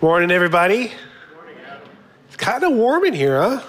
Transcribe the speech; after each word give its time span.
Morning, 0.00 0.30
everybody. 0.30 0.92
It's 2.28 2.36
kind 2.36 2.62
of 2.62 2.72
warm 2.72 3.04
in 3.04 3.12
here, 3.14 3.42
huh? 3.42 3.60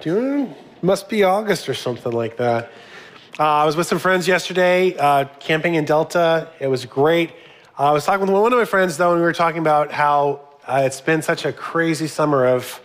June? 0.00 0.54
Must 0.82 1.08
be 1.08 1.22
August 1.22 1.66
or 1.66 1.72
something 1.72 2.12
like 2.12 2.36
that. 2.36 2.70
Uh, 3.38 3.42
I 3.42 3.64
was 3.64 3.74
with 3.74 3.86
some 3.86 3.98
friends 3.98 4.28
yesterday, 4.28 4.94
uh, 4.98 5.24
camping 5.40 5.76
in 5.76 5.86
Delta. 5.86 6.50
It 6.60 6.66
was 6.66 6.84
great. 6.84 7.30
Uh, 7.78 7.84
I 7.84 7.90
was 7.92 8.04
talking 8.04 8.26
with 8.26 8.42
one 8.42 8.52
of 8.52 8.58
my 8.58 8.66
friends, 8.66 8.98
though, 8.98 9.12
and 9.12 9.20
we 9.22 9.24
were 9.24 9.32
talking 9.32 9.60
about 9.60 9.90
how 9.90 10.42
uh, 10.66 10.82
it's 10.84 11.00
been 11.00 11.22
such 11.22 11.46
a 11.46 11.54
crazy 11.54 12.06
summer 12.06 12.44
of 12.44 12.78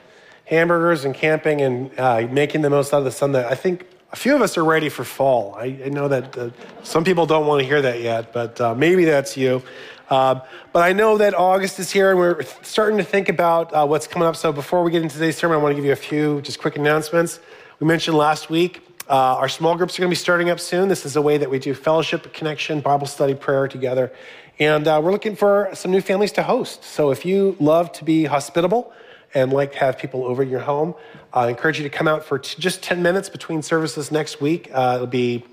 hamburgers 0.45 1.03
and 1.03 1.13
camping 1.13 1.59
and 1.59 1.91
uh, 1.99 2.21
making 2.31 2.61
the 2.61 2.69
most 2.69 2.93
out 2.93 2.99
of 2.99 3.03
the 3.03 3.11
sun 3.11 3.33
that 3.33 3.51
I 3.51 3.55
think 3.55 3.85
a 4.11 4.15
few 4.15 4.35
of 4.35 4.41
us 4.41 4.57
are 4.57 4.63
ready 4.63 4.89
for 4.89 5.03
fall. 5.03 5.55
I, 5.55 5.79
I 5.85 5.89
know 5.89 6.07
that 6.07 6.37
uh, 6.37 6.49
some 6.83 7.03
people 7.03 7.25
don't 7.25 7.45
want 7.45 7.61
to 7.61 7.67
hear 7.67 7.81
that 7.81 8.01
yet, 8.01 8.31
but 8.31 8.59
uh, 8.61 8.73
maybe 8.73 9.03
that's 9.05 9.35
you. 9.35 9.61
Uh, 10.09 10.39
but 10.71 10.83
I 10.83 10.93
know 10.93 11.17
that 11.17 11.33
August 11.33 11.79
is 11.79 11.91
here 11.91 12.11
and 12.11 12.19
we're 12.19 12.41
starting 12.61 12.97
to 12.97 13.03
think 13.03 13.27
about 13.27 13.73
uh, 13.73 13.85
what's 13.85 14.07
coming 14.07 14.25
up. 14.25 14.37
So 14.37 14.53
before 14.53 14.81
we 14.83 14.91
get 14.91 15.01
into 15.01 15.15
today's 15.15 15.35
sermon, 15.35 15.57
I 15.57 15.61
want 15.61 15.73
to 15.73 15.75
give 15.75 15.83
you 15.83 15.91
a 15.91 15.97
few 15.97 16.41
just 16.41 16.59
quick 16.59 16.77
announcements. 16.77 17.41
We 17.81 17.87
mentioned 17.87 18.15
last 18.15 18.49
week 18.49 18.81
uh, 19.09 19.35
our 19.35 19.49
small 19.49 19.75
groups 19.75 19.99
are 19.99 20.01
going 20.01 20.09
to 20.09 20.15
be 20.15 20.19
starting 20.19 20.49
up 20.49 20.61
soon. 20.61 20.87
This 20.87 21.05
is 21.05 21.17
a 21.17 21.21
way 21.21 21.37
that 21.37 21.49
we 21.49 21.59
do 21.59 21.73
fellowship, 21.73 22.31
connection, 22.33 22.79
Bible 22.79 23.07
study, 23.07 23.35
prayer 23.35 23.67
together. 23.67 24.13
And 24.59 24.85
we're 24.85 25.11
looking 25.11 25.35
for 25.35 25.69
some 25.73 25.91
new 25.91 26.01
families 26.01 26.31
to 26.33 26.43
host. 26.43 26.83
So 26.83 27.11
if 27.11 27.25
you 27.25 27.57
love 27.59 27.91
to 27.93 28.05
be 28.05 28.23
hospitable, 28.25 28.93
and 29.37 29.53
like 29.53 29.73
to 29.73 29.77
have 29.77 29.99
people 29.99 30.25
over 30.25 30.41
your 30.41 30.59
home, 30.59 30.95
I 31.31 31.49
encourage 31.49 31.77
you 31.77 31.83
to 31.83 31.95
come 31.95 32.07
out 32.07 32.25
for 32.25 32.39
t- 32.39 32.59
just 32.59 32.81
10 32.81 33.03
minutes 33.03 33.29
between 33.29 33.61
services 33.61 34.11
next 34.11 34.41
week. 34.41 34.71
Uh, 34.73 34.93
it'll 34.95 35.05
be 35.05 35.45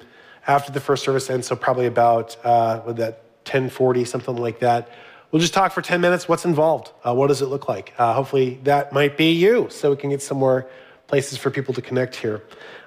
after 0.46 0.72
the 0.72 0.80
first 0.80 1.04
service 1.04 1.28
ends, 1.28 1.46
so 1.46 1.54
probably 1.54 1.86
about 1.86 2.34
uh, 2.44 2.92
that 2.92 3.24
1040, 3.44 4.06
something 4.06 4.36
like 4.36 4.60
that. 4.60 4.88
We'll 5.30 5.40
just 5.40 5.52
talk 5.52 5.72
for 5.72 5.82
10 5.82 6.00
minutes. 6.00 6.26
What's 6.26 6.46
involved? 6.46 6.92
Uh, 7.06 7.14
what 7.14 7.26
does 7.26 7.42
it 7.42 7.46
look 7.46 7.68
like? 7.68 7.92
Uh, 7.98 8.14
hopefully, 8.14 8.58
that 8.62 8.92
might 8.94 9.18
be 9.18 9.32
you, 9.32 9.68
so 9.68 9.90
we 9.90 9.96
can 9.96 10.08
get 10.08 10.22
some 10.22 10.38
more 10.38 10.66
places 11.06 11.36
for 11.36 11.50
people 11.50 11.74
to 11.74 11.82
connect 11.82 12.16
here. 12.16 12.42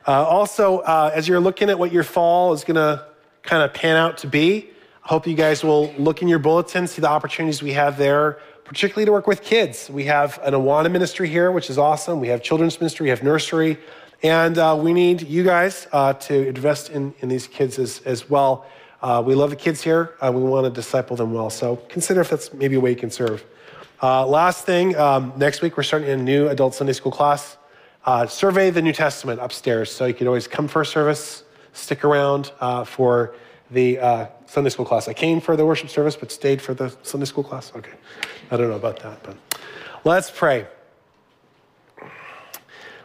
Uh, 0.08 0.24
also, 0.24 0.80
uh, 0.80 1.12
as 1.14 1.28
you're 1.28 1.40
looking 1.40 1.70
at 1.70 1.78
what 1.78 1.92
your 1.92 2.04
fall 2.04 2.54
is 2.54 2.64
going 2.64 2.76
to 2.76 3.06
kind 3.44 3.62
of 3.62 3.72
pan 3.72 3.98
out 3.98 4.18
to 4.20 4.28
be, 4.28 4.70
I 5.04 5.10
hope 5.10 5.28
you 5.28 5.36
guys 5.36 5.64
will 5.64 5.94
look 5.94 6.24
in 6.24 6.28
your 6.28 6.40
bulletin, 6.40 6.88
see 6.88 7.02
the 7.02 7.10
opportunities 7.10 7.62
we 7.62 7.74
have 7.74 8.00
there 8.00 8.40
particularly 8.68 9.06
to 9.06 9.12
work 9.14 9.28
with 9.28 9.42
kids. 9.42 9.90
We 9.90 10.04
have 10.06 10.40
an 10.44 10.54
Awana 10.54 10.92
ministry 10.92 11.30
here, 11.30 11.54
which 11.54 11.70
is 11.70 11.78
awesome. 11.78 12.20
We 12.20 12.28
have 12.28 12.44
children's 12.44 12.80
ministry, 12.82 13.06
we 13.06 13.10
have 13.10 13.24
nursery, 13.24 13.78
and 14.24 14.58
uh, 14.58 14.78
we 14.80 14.92
need 14.92 15.22
you 15.22 15.44
guys 15.44 15.88
uh, 15.94 16.14
to 16.14 16.48
invest 16.50 16.90
in, 16.90 17.16
in 17.20 17.30
these 17.30 17.48
kids 17.48 17.80
as, 17.80 18.02
as 18.04 18.30
well. 18.30 18.66
Uh, 19.02 19.24
we 19.26 19.36
love 19.36 19.52
the 19.52 19.56
kids 19.56 19.82
here. 19.82 20.16
Uh, 20.20 20.34
we 20.34 20.44
want 20.44 20.66
to 20.66 20.70
disciple 20.70 21.16
them 21.16 21.34
well. 21.34 21.50
So 21.50 21.78
consider 21.88 22.20
if 22.22 22.30
that's 22.30 22.54
maybe 22.54 22.76
a 22.76 22.80
way 22.80 22.90
you 22.90 22.98
can 22.98 23.10
serve. 23.10 23.46
Uh, 24.04 24.28
last 24.28 24.66
thing, 24.66 24.98
um, 24.98 25.32
next 25.38 25.62
week 25.62 25.78
we're 25.78 25.84
starting 25.84 26.10
a 26.10 26.18
new 26.18 26.50
adult 26.50 26.76
Sunday 26.76 26.94
school 26.94 27.12
class. 27.12 27.56
Uh, 28.06 28.28
survey 28.28 28.70
the 28.70 28.82
New 28.82 28.94
Testament 28.94 29.40
upstairs. 29.40 29.92
So 29.92 30.06
you 30.06 30.14
can 30.14 30.28
always 30.28 30.48
come 30.48 30.68
for 30.68 30.84
service, 30.84 31.44
stick 31.72 32.04
around 32.04 32.52
for 32.86 33.34
the 33.72 34.00
uh, 34.00 34.28
Sunday 34.48 34.70
school 34.70 34.86
class. 34.86 35.08
I 35.08 35.14
came 35.14 35.42
for 35.42 35.56
the 35.56 35.66
worship 35.66 35.90
service, 35.90 36.16
but 36.16 36.32
stayed 36.32 36.62
for 36.62 36.74
the 36.74 36.96
Sunday 37.04 37.26
school 37.26 37.44
class. 37.44 37.72
Okay, 37.76 37.92
I 38.50 38.58
don't 38.58 38.70
know 38.70 38.78
about 38.78 39.00
that, 39.02 39.22
but 39.22 39.36
let's 40.04 40.32
pray. 40.32 40.66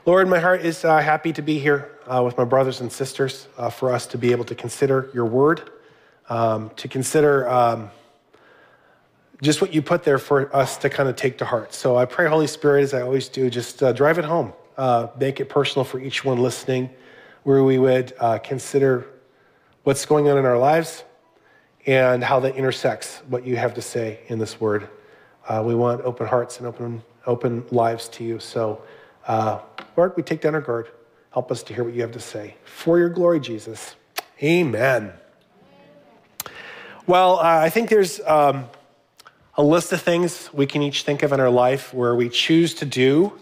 Lord, 0.06 0.28
my 0.28 0.38
heart 0.38 0.62
is 0.62 0.84
uh, 0.84 0.98
happy 0.98 1.32
to 1.32 1.42
be 1.42 1.58
here 1.58 1.98
uh, 2.06 2.22
with 2.24 2.38
my 2.38 2.44
brothers 2.44 2.80
and 2.80 2.90
sisters 2.90 3.48
uh, 3.58 3.70
for 3.70 3.92
us 3.92 4.06
to 4.08 4.18
be 4.18 4.32
able 4.32 4.44
to 4.46 4.54
consider 4.54 5.10
your 5.12 5.26
word, 5.26 5.70
um, 6.28 6.70
to 6.76 6.88
consider 6.88 7.48
um, 7.48 7.90
just 9.42 9.60
what 9.60 9.74
you 9.74 9.82
put 9.82 10.04
there 10.04 10.18
for 10.18 10.54
us 10.54 10.76
to 10.78 10.88
kind 10.88 11.08
of 11.08 11.16
take 11.16 11.38
to 11.38 11.44
heart. 11.44 11.75
So 11.75 11.97
I 11.97 12.04
pray, 12.04 12.28
Holy 12.28 12.47
Spirit, 12.47 12.82
as 12.82 12.94
I 12.94 13.02
always 13.02 13.28
do, 13.28 13.50
just 13.50 13.82
uh, 13.82 13.92
drive 13.92 14.19
it 14.19 14.25
home, 14.25 14.52
uh, 14.76 15.08
make 15.19 15.41
it 15.41 15.48
personal 15.48 15.84
for 15.84 15.98
each 15.98 16.25
one 16.25 16.38
listening, 16.38 16.88
where 17.42 17.64
we 17.64 17.78
would 17.78 18.12
consider 18.44 19.06
what's 19.82 20.06
going 20.06 20.28
on 20.28 20.38
in 20.38 20.44
our 20.44 20.58
lives 20.58 21.02
and 21.87 22.22
how 22.22 22.41
that 22.41 22.56
intersects 22.56 23.19
what 23.28 23.44
you 23.44 23.56
have 23.56 23.75
to 23.75 23.82
say 23.82 24.20
in 24.28 24.38
this 24.38 24.60
word. 24.60 24.88
Uh, 25.48 25.62
we 25.65 25.75
want 25.75 26.00
open 26.03 26.26
hearts 26.26 26.59
and 26.59 26.66
open, 26.66 27.03
open 27.26 27.65
lives 27.70 28.09
to 28.09 28.25
you. 28.25 28.38
So, 28.38 28.82
uh, 29.26 29.59
Lord, 29.97 30.12
we 30.16 30.22
take 30.22 30.41
down 30.41 30.54
our 30.54 30.60
guard. 30.60 30.88
Help 31.32 31.50
us 31.50 31.62
to 31.65 31.75
hear 31.75 31.82
what 31.82 31.94
you 31.94 32.03
have 32.03 32.12
to 32.12 32.20
say. 32.20 32.56
For 32.65 32.98
your 32.98 33.09
glory, 33.09 33.41
Jesus. 33.41 33.97
Amen. 34.43 35.12
Well, 37.06 37.38
uh, 37.38 37.43
I 37.43 37.70
think 37.70 37.88
there's 37.88 38.20
um, 38.20 38.66
a 39.56 39.62
list 39.62 39.93
of 39.93 40.00
things 40.00 40.50
we 40.53 40.66
can 40.66 40.82
each 40.82 41.03
think 41.03 41.22
of 41.22 41.32
in 41.32 41.41
our 41.41 41.50
life 41.50 41.93
where 41.93 42.14
we 42.14 42.28
choose 42.28 42.75
to 42.75 42.84
do, 42.84 43.32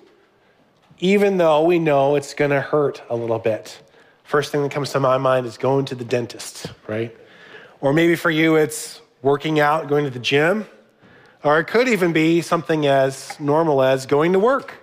even 0.99 1.37
though 1.37 1.65
we 1.65 1.79
know 1.79 2.17
it's 2.17 2.33
going 2.33 2.53
to 2.53 2.61
hurt 2.61 3.03
a 3.11 3.17
little 3.17 3.39
bit. 3.39 3.81
First 4.25 4.53
thing 4.53 4.63
that 4.63 4.71
comes 4.71 4.93
to 4.93 5.01
my 5.01 5.19
mind 5.19 5.47
is 5.47 5.59
going 5.59 5.85
to 5.87 5.95
the 5.95 6.05
dentist, 6.05 6.67
right? 6.87 7.15
Or 7.81 7.93
maybe 7.93 8.17
for 8.17 8.31
you, 8.31 8.57
it's 8.57 9.01
working 9.23 9.61
out, 9.61 9.89
going 9.89 10.05
to 10.05 10.11
the 10.11 10.19
gym. 10.19 10.67
Or 11.43 11.59
it 11.59 11.65
could 11.65 11.89
even 11.89 12.13
be 12.13 12.43
something 12.43 12.87
as 12.87 13.39
normal 13.41 13.83
as 13.83 14.05
going 14.07 14.33
to 14.35 14.39
work. 14.39 14.75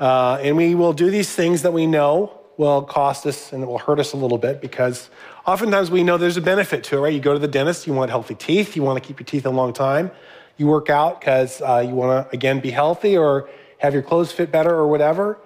Uh, 0.00 0.38
and 0.42 0.56
we 0.56 0.74
will 0.74 0.92
do 0.92 1.10
these 1.10 1.32
things 1.32 1.62
that 1.62 1.72
we 1.72 1.86
know 1.86 2.38
will 2.56 2.82
cost 2.82 3.26
us 3.26 3.52
and 3.52 3.62
it 3.62 3.66
will 3.66 3.78
hurt 3.78 3.98
us 3.98 4.12
a 4.12 4.16
little 4.16 4.38
bit 4.38 4.60
because 4.60 5.08
oftentimes 5.46 5.90
we 5.90 6.02
know 6.02 6.18
there's 6.18 6.36
a 6.36 6.42
benefit 6.42 6.84
to 6.84 6.98
it, 6.98 7.00
right? 7.00 7.12
You 7.12 7.20
go 7.20 7.32
to 7.32 7.38
the 7.38 7.48
dentist, 7.48 7.86
you 7.86 7.92
want 7.92 8.10
healthy 8.10 8.34
teeth, 8.34 8.76
you 8.76 8.82
want 8.82 9.02
to 9.02 9.06
keep 9.06 9.20
your 9.20 9.24
teeth 9.24 9.46
a 9.46 9.50
long 9.50 9.72
time. 9.72 10.10
You 10.58 10.66
work 10.66 10.90
out 10.90 11.20
because 11.20 11.62
uh, 11.62 11.84
you 11.86 11.94
want 11.94 12.28
to, 12.28 12.34
again, 12.34 12.60
be 12.60 12.70
healthy 12.70 13.16
or 13.16 13.48
have 13.78 13.94
your 13.94 14.02
clothes 14.02 14.32
fit 14.32 14.52
better 14.52 14.70
or 14.70 14.86
whatever. 14.86 15.38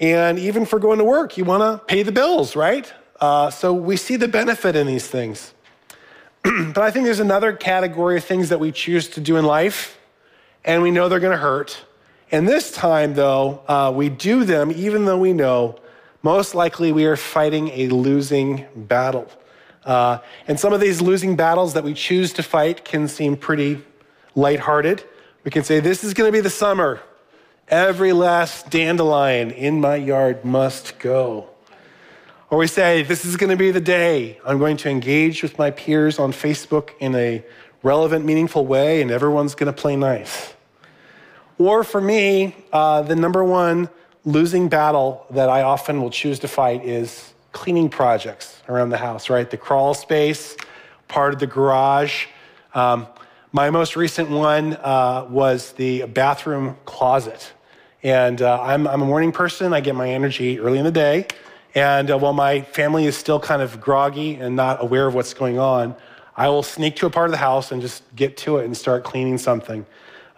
And 0.00 0.38
even 0.38 0.66
for 0.66 0.78
going 0.78 0.98
to 0.98 1.04
work, 1.04 1.36
you 1.36 1.44
want 1.44 1.62
to 1.62 1.84
pay 1.86 2.02
the 2.02 2.12
bills, 2.12 2.56
right? 2.56 2.92
Uh, 3.20 3.50
so 3.50 3.72
we 3.72 3.96
see 3.96 4.16
the 4.16 4.28
benefit 4.28 4.74
in 4.74 4.86
these 4.86 5.06
things. 5.06 5.54
but 6.74 6.78
I 6.78 6.90
think 6.90 7.04
there's 7.04 7.20
another 7.20 7.52
category 7.52 8.16
of 8.16 8.24
things 8.24 8.48
that 8.48 8.60
we 8.60 8.72
choose 8.72 9.08
to 9.10 9.20
do 9.20 9.36
in 9.36 9.44
life, 9.44 9.98
and 10.64 10.82
we 10.82 10.90
know 10.90 11.08
they're 11.08 11.20
going 11.20 11.36
to 11.36 11.42
hurt. 11.42 11.84
And 12.32 12.48
this 12.48 12.70
time, 12.70 13.14
though, 13.14 13.62
uh, 13.66 13.92
we 13.94 14.08
do 14.08 14.44
them 14.44 14.70
even 14.70 15.04
though 15.04 15.18
we 15.18 15.32
know 15.32 15.78
most 16.22 16.54
likely 16.54 16.92
we 16.92 17.06
are 17.06 17.16
fighting 17.16 17.68
a 17.68 17.88
losing 17.88 18.66
battle. 18.74 19.28
Uh, 19.84 20.18
and 20.46 20.60
some 20.60 20.72
of 20.72 20.80
these 20.80 21.00
losing 21.00 21.36
battles 21.36 21.74
that 21.74 21.84
we 21.84 21.94
choose 21.94 22.32
to 22.34 22.42
fight 22.42 22.84
can 22.84 23.08
seem 23.08 23.36
pretty 23.36 23.82
lighthearted. 24.34 25.02
We 25.44 25.50
can 25.50 25.64
say, 25.64 25.80
This 25.80 26.04
is 26.04 26.14
going 26.14 26.28
to 26.28 26.32
be 26.32 26.40
the 26.40 26.50
summer. 26.50 27.00
Every 27.68 28.12
last 28.12 28.68
dandelion 28.68 29.50
in 29.50 29.80
my 29.80 29.96
yard 29.96 30.44
must 30.44 30.98
go. 30.98 31.48
Or 32.50 32.58
we 32.58 32.66
say, 32.66 33.04
This 33.04 33.24
is 33.24 33.36
going 33.36 33.50
to 33.50 33.56
be 33.56 33.70
the 33.70 33.80
day 33.80 34.40
I'm 34.44 34.58
going 34.58 34.76
to 34.78 34.90
engage 34.90 35.42
with 35.42 35.56
my 35.56 35.70
peers 35.70 36.18
on 36.18 36.32
Facebook 36.32 36.90
in 36.98 37.14
a 37.14 37.44
relevant, 37.84 38.24
meaningful 38.24 38.66
way, 38.66 39.00
and 39.00 39.10
everyone's 39.10 39.54
going 39.54 39.72
to 39.72 39.80
play 39.80 39.94
nice. 39.94 40.52
Or 41.58 41.84
for 41.84 42.00
me, 42.00 42.56
uh, 42.72 43.02
the 43.02 43.14
number 43.14 43.44
one 43.44 43.88
losing 44.24 44.68
battle 44.68 45.24
that 45.30 45.48
I 45.48 45.62
often 45.62 46.02
will 46.02 46.10
choose 46.10 46.40
to 46.40 46.48
fight 46.48 46.84
is 46.84 47.32
cleaning 47.52 47.88
projects 47.88 48.60
around 48.68 48.90
the 48.90 48.98
house, 48.98 49.30
right? 49.30 49.48
The 49.48 49.56
crawl 49.56 49.94
space, 49.94 50.56
part 51.06 51.32
of 51.32 51.38
the 51.38 51.46
garage. 51.46 52.26
Um, 52.74 53.06
my 53.52 53.70
most 53.70 53.94
recent 53.94 54.28
one 54.28 54.74
uh, 54.74 55.26
was 55.30 55.72
the 55.72 56.04
bathroom 56.06 56.76
closet. 56.84 57.52
And 58.02 58.42
uh, 58.42 58.60
I'm, 58.60 58.88
I'm, 58.88 59.02
a 59.02 59.06
morning 59.06 59.30
person. 59.30 59.72
I 59.72 59.80
get 59.80 59.94
my 59.94 60.08
energy 60.08 60.58
early 60.58 60.78
in 60.78 60.84
the 60.84 60.90
day. 60.90 61.26
And 61.74 62.10
uh, 62.10 62.18
while 62.18 62.32
my 62.32 62.62
family 62.62 63.06
is 63.06 63.16
still 63.16 63.38
kind 63.38 63.62
of 63.62 63.80
groggy 63.80 64.34
and 64.34 64.56
not 64.56 64.82
aware 64.82 65.06
of 65.06 65.14
what's 65.14 65.34
going 65.34 65.58
on, 65.58 65.94
I 66.36 66.48
will 66.48 66.62
sneak 66.62 66.96
to 66.96 67.06
a 67.06 67.10
part 67.10 67.26
of 67.26 67.32
the 67.32 67.38
house 67.38 67.70
and 67.70 67.80
just 67.80 68.02
get 68.16 68.36
to 68.38 68.58
it 68.58 68.64
and 68.64 68.76
start 68.76 69.04
cleaning 69.04 69.38
something. 69.38 69.86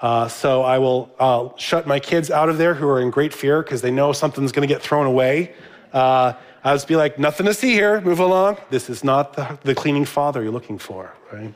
Uh, 0.00 0.26
so 0.26 0.62
I 0.62 0.78
will 0.78 1.14
uh, 1.18 1.50
shut 1.56 1.86
my 1.86 2.00
kids 2.00 2.30
out 2.30 2.48
of 2.48 2.58
there 2.58 2.74
who 2.74 2.88
are 2.88 3.00
in 3.00 3.10
great 3.10 3.32
fear 3.32 3.62
because 3.62 3.82
they 3.82 3.92
know 3.92 4.12
something's 4.12 4.50
going 4.50 4.66
to 4.66 4.72
get 4.72 4.82
thrown 4.82 5.06
away. 5.06 5.54
Uh, 5.92 6.32
I'll 6.64 6.74
just 6.74 6.88
be 6.88 6.96
like, 6.96 7.18
nothing 7.18 7.46
to 7.46 7.54
see 7.54 7.72
here, 7.72 8.00
move 8.00 8.18
along. 8.18 8.58
This 8.70 8.90
is 8.90 9.04
not 9.04 9.34
the, 9.34 9.58
the 9.62 9.74
cleaning 9.74 10.04
father 10.04 10.42
you're 10.42 10.52
looking 10.52 10.78
for, 10.78 11.14
right? 11.32 11.54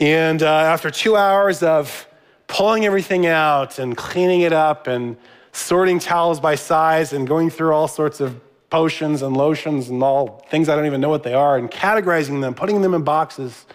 And 0.00 0.42
uh, 0.42 0.46
after 0.46 0.90
two 0.90 1.16
hours 1.16 1.62
of 1.62 2.06
pulling 2.46 2.86
everything 2.86 3.26
out 3.26 3.78
and 3.78 3.96
cleaning 3.96 4.42
it 4.42 4.52
up 4.52 4.86
and 4.86 5.16
sorting 5.52 5.98
towels 5.98 6.38
by 6.38 6.54
size 6.54 7.12
and 7.12 7.26
going 7.26 7.50
through 7.50 7.72
all 7.72 7.88
sorts 7.88 8.20
of 8.20 8.40
potions 8.70 9.22
and 9.22 9.36
lotions 9.36 9.88
and 9.88 10.02
all 10.02 10.44
things 10.50 10.68
I 10.68 10.76
don't 10.76 10.86
even 10.86 11.00
know 11.00 11.08
what 11.08 11.22
they 11.22 11.34
are 11.34 11.56
and 11.56 11.70
categorizing 11.70 12.40
them, 12.40 12.54
putting 12.54 12.82
them 12.82 12.94
in 12.94 13.02
boxes, 13.02 13.66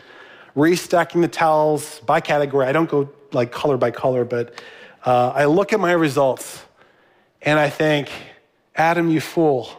restacking 0.56 1.22
the 1.22 1.28
towels 1.28 2.00
by 2.02 2.22
category. 2.22 2.68
I 2.68 2.72
don't 2.72 2.90
go 2.90 3.10
like 3.32 3.52
color 3.52 3.78
by 3.78 3.92
color, 3.92 4.24
but 4.24 4.62
uh, 5.06 5.30
I 5.30 5.46
look 5.46 5.74
at 5.74 5.80
my 5.80 5.94
results 5.94 6.64
and 7.42 7.60
I 7.60 7.70
think, 7.70 8.10
Adam, 8.76 9.10
you 9.10 9.20
fool. 9.20 9.70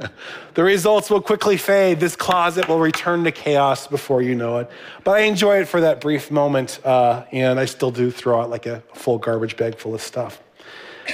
the 0.54 0.64
results 0.64 1.10
will 1.10 1.20
quickly 1.20 1.56
fade. 1.56 2.00
This 2.00 2.16
closet 2.16 2.68
will 2.68 2.80
return 2.80 3.22
to 3.24 3.30
chaos 3.30 3.86
before 3.86 4.22
you 4.22 4.34
know 4.34 4.58
it. 4.58 4.70
But 5.04 5.12
I 5.12 5.20
enjoy 5.20 5.60
it 5.60 5.68
for 5.68 5.82
that 5.82 6.00
brief 6.00 6.30
moment, 6.30 6.80
uh, 6.84 7.24
and 7.30 7.60
I 7.60 7.66
still 7.66 7.92
do 7.92 8.10
throw 8.10 8.40
out 8.40 8.50
like 8.50 8.66
a 8.66 8.82
full 8.94 9.18
garbage 9.18 9.56
bag 9.56 9.76
full 9.78 9.94
of 9.94 10.00
stuff. 10.00 10.42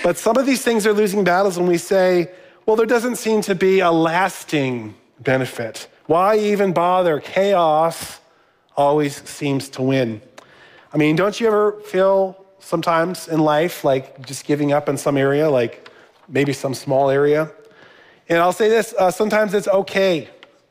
But 0.03 0.17
some 0.17 0.37
of 0.38 0.47
these 0.47 0.62
things 0.62 0.87
are 0.87 0.93
losing 0.93 1.25
battles 1.25 1.58
when 1.58 1.67
we 1.67 1.79
say, 1.79 2.31
well, 2.67 2.75
there 2.75 2.85
doesn't 2.87 3.17
seem 3.17 3.43
to 3.43 3.55
be 3.55 3.79
a 3.79 3.93
lasting 3.93 4.97
benefit. 5.21 5.89
Why 6.07 6.37
even 6.37 6.73
bother? 6.73 7.21
Chaos 7.21 8.21
always 8.77 9.23
seems 9.29 9.69
to 9.71 9.83
win. 9.83 10.21
I 10.93 10.97
mean, 10.97 11.15
don't 11.15 11.41
you 11.41 11.47
ever 11.47 11.81
feel 11.83 12.45
sometimes 12.59 13.29
in 13.29 13.39
life 13.39 13.85
like 13.85 14.27
just 14.27 14.45
giving 14.45 14.73
up 14.73 14.89
in 14.89 14.97
some 14.97 15.17
area, 15.17 15.49
like 15.49 15.89
maybe 16.29 16.53
some 16.53 16.75
small 16.75 17.09
area? 17.09 17.51
And 18.29 18.39
I'll 18.39 18.53
say 18.53 18.69
this 18.69 18.95
uh, 18.99 19.13
sometimes 19.13 19.55
it's 19.55 19.69
okay 19.69 20.29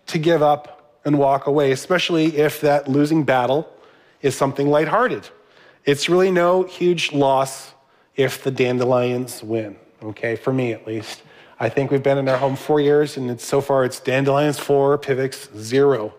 to 0.07 0.17
give 0.19 0.43
up 0.43 0.99
and 1.05 1.17
walk 1.17 1.47
away, 1.47 1.71
especially 1.71 2.37
if 2.37 2.59
that 2.59 2.89
losing 2.89 3.23
battle 3.23 3.71
is 4.21 4.35
something 4.35 4.67
lighthearted. 4.67 5.29
It's 5.85 6.09
really 6.09 6.31
no 6.31 6.63
huge 6.63 7.13
loss 7.13 7.71
if 8.17 8.43
the 8.43 8.51
dandelions 8.51 9.41
win, 9.41 9.77
okay, 10.03 10.35
for 10.35 10.51
me 10.51 10.73
at 10.73 10.85
least. 10.85 11.21
I 11.57 11.69
think 11.69 11.89
we've 11.89 12.03
been 12.03 12.17
in 12.17 12.27
our 12.27 12.37
home 12.37 12.57
four 12.57 12.81
years, 12.81 13.15
and 13.15 13.39
so 13.39 13.61
far 13.61 13.85
it's 13.85 14.01
dandelions 14.01 14.59
four, 14.59 14.97
Pivx 14.97 15.55
zero. 15.57 16.13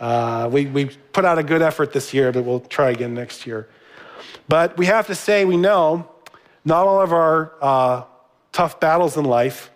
Uh, 0.00 0.48
we, 0.50 0.64
we 0.66 0.86
put 1.12 1.26
out 1.26 1.38
a 1.38 1.42
good 1.42 1.60
effort 1.60 1.92
this 1.92 2.14
year, 2.14 2.32
but 2.32 2.44
we'll 2.44 2.60
try 2.60 2.90
again 2.90 3.12
next 3.12 3.46
year. 3.46 3.68
But 4.48 4.78
we 4.78 4.86
have 4.86 5.06
to 5.08 5.14
say, 5.14 5.44
we 5.44 5.58
know 5.58 6.08
not 6.64 6.86
all 6.86 7.02
of 7.02 7.12
our 7.12 7.52
uh, 7.60 8.04
tough 8.52 8.80
battles 8.80 9.16
in 9.16 9.24
life 9.24 9.70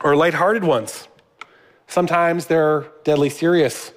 are 0.00 0.14
lighthearted 0.14 0.62
ones. 0.62 1.08
Sometimes 1.88 2.46
they're 2.46 2.86
deadly 3.02 3.30
serious, 3.30 3.92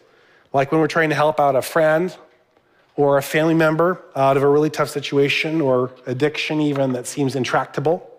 like 0.52 0.72
when 0.72 0.82
we're 0.82 0.88
trying 0.88 1.10
to 1.10 1.16
help 1.16 1.40
out 1.40 1.56
a 1.56 1.62
friend 1.62 2.16
or 2.96 3.20
a 3.20 3.22
family 3.22 3.54
member 3.54 4.02
out 4.16 4.36
of 4.36 4.42
a 4.42 4.48
really 4.48 4.70
tough 4.72 4.90
situation 4.90 5.62
or 5.62 5.92
addiction, 6.08 6.60
even 6.60 6.94
that 6.94 7.06
seems 7.06 7.36
intractable. 7.36 8.10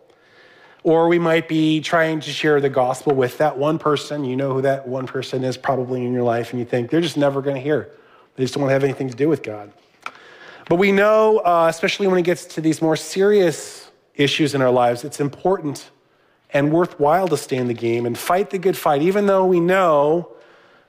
Or 0.85 1.09
we 1.09 1.19
might 1.19 1.49
be 1.49 1.81
trying 1.81 2.21
to 2.21 2.31
share 2.31 2.61
the 2.61 2.69
gospel 2.69 3.13
with 3.13 3.39
that 3.39 3.59
one 3.59 3.81
person. 3.81 4.25
You 4.25 4.37
know 4.37 4.55
who 4.55 4.63
that 4.63 4.87
one 4.87 5.09
person 5.09 5.43
is 5.43 5.57
probably 5.57 6.05
in 6.05 6.13
your 6.13 6.23
life, 6.23 6.53
and 6.53 6.61
you 6.61 6.65
think 6.65 6.91
they're 6.91 7.01
just 7.01 7.17
never 7.17 7.43
going 7.43 7.57
to 7.57 7.63
hear. 7.63 7.91
They 8.37 8.45
just 8.45 8.55
don't 8.55 8.69
have 8.69 8.85
anything 8.85 9.09
to 9.09 9.17
do 9.17 9.29
with 9.29 9.43
God. 9.43 9.73
But 10.69 10.77
we 10.77 10.93
know, 10.93 11.39
uh, 11.39 11.67
especially 11.69 12.07
when 12.07 12.19
it 12.19 12.23
gets 12.23 12.45
to 12.47 12.61
these 12.61 12.81
more 12.81 12.97
serious 12.97 13.91
issues 14.15 14.55
in 14.55 14.63
our 14.63 14.71
lives, 14.71 15.03
it's 15.03 15.19
important 15.19 15.91
and 16.51 16.73
worthwhile 16.73 17.27
to 17.27 17.37
stay 17.37 17.57
in 17.57 17.67
the 17.67 17.75
game 17.75 18.07
and 18.07 18.17
fight 18.17 18.51
the 18.51 18.59
good 18.59 18.77
fight, 18.77 19.03
even 19.03 19.27
though 19.27 19.45
we 19.45 19.59
know 19.59 20.31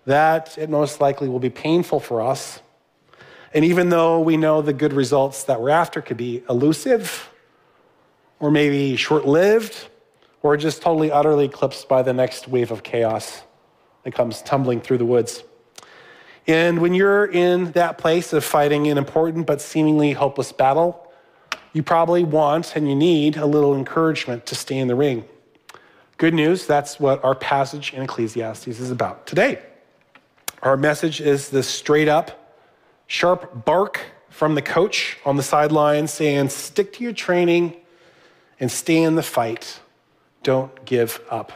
that 0.06 0.58
it 0.60 0.70
most 0.70 1.02
likely 1.02 1.28
will 1.28 1.40
be 1.40 1.50
painful 1.50 2.00
for 2.00 2.22
us 2.22 2.62
and 3.56 3.64
even 3.64 3.88
though 3.88 4.20
we 4.20 4.36
know 4.36 4.62
the 4.62 4.74
good 4.74 4.92
results 4.92 5.46
that 5.46 5.62
we're 5.62 5.70
after 5.70 6.02
could 6.02 6.18
be 6.18 6.44
elusive, 6.50 7.32
or 8.40 8.52
maybe 8.52 8.96
short 8.96 9.26
lived, 9.26 9.90
or 10.42 10.58
just 10.58 10.82
totally, 10.82 11.12
utterly 11.12 11.46
eclipsed 11.46 11.88
by 11.88 12.02
the 12.02 12.14
next 12.14 12.48
wave 12.48 12.72
of 12.72 12.84
chaos 12.84 13.44
that 14.04 14.14
comes 14.14 14.42
tumbling 14.42 14.82
through 14.82 15.00
the 15.00 15.06
woods. 15.06 15.44
And 16.48 16.80
when 16.80 16.94
you're 16.94 17.26
in 17.26 17.72
that 17.72 17.98
place 17.98 18.32
of 18.32 18.44
fighting 18.44 18.88
an 18.88 18.98
important 18.98 19.48
but 19.48 19.62
seemingly 19.62 20.14
hopeless 20.14 20.52
battle, 20.52 21.12
you 21.74 21.82
probably 21.82 22.24
want 22.24 22.76
and 22.76 22.88
you 22.88 22.96
need 22.96 23.38
a 23.38 23.46
little 23.46 23.76
encouragement 23.76 24.46
to 24.46 24.56
stay 24.56 24.78
in 24.78 24.88
the 24.88 24.96
ring. 24.96 25.26
Good 26.18 26.34
news, 26.34 26.66
that's 26.66 27.00
what 27.00 27.24
our 27.24 27.36
passage 27.36 27.94
in 27.94 28.04
Ecclesiastes 28.04 28.68
is 28.68 28.92
about 28.92 29.26
today. 29.26 29.62
Our 30.62 30.78
message 30.78 31.20
is 31.20 31.50
the 31.50 31.64
straight 31.64 32.08
up, 32.08 32.56
sharp 33.08 33.66
bark 33.66 34.00
from 34.30 34.56
the 34.56 34.62
coach 34.62 35.18
on 35.26 35.38
the 35.38 35.44
sideline 35.44 36.08
saying, 36.08 36.50
stick 36.50 36.94
to 36.94 37.04
your 37.04 37.14
training 37.14 37.76
and 38.60 38.72
stay 38.72 39.02
in 39.02 39.16
the 39.16 39.24
fight. 39.24 39.80
Don't 40.44 40.86
give 40.86 41.22
up. 41.30 41.52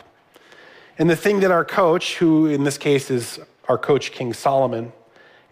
And 0.97 1.09
the 1.09 1.15
thing 1.15 1.39
that 1.41 1.51
our 1.51 1.63
coach, 1.63 2.17
who 2.17 2.47
in 2.47 2.63
this 2.63 2.77
case 2.77 3.09
is 3.09 3.39
our 3.67 3.77
coach, 3.77 4.11
King 4.11 4.33
Solomon, 4.33 4.91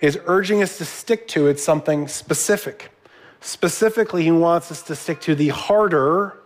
is 0.02 0.20
urging 0.26 0.62
us 0.62 0.78
to 0.78 0.86
stick 0.86 1.28
to 1.30 1.48
is 1.48 1.64
something 1.64 2.08
specific. 2.08 2.92
Specifically, 3.40 4.24
he 4.24 4.32
wants 4.32 4.72
us 4.72 4.82
to 4.84 4.96
stick 4.96 5.22
to 5.22 5.36
the 5.36 5.50
harder, 5.50 6.38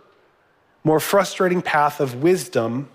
more 0.83 0.99
frustrating 0.99 1.61
path 1.61 1.99
of 1.99 2.21
wisdom 2.21 2.89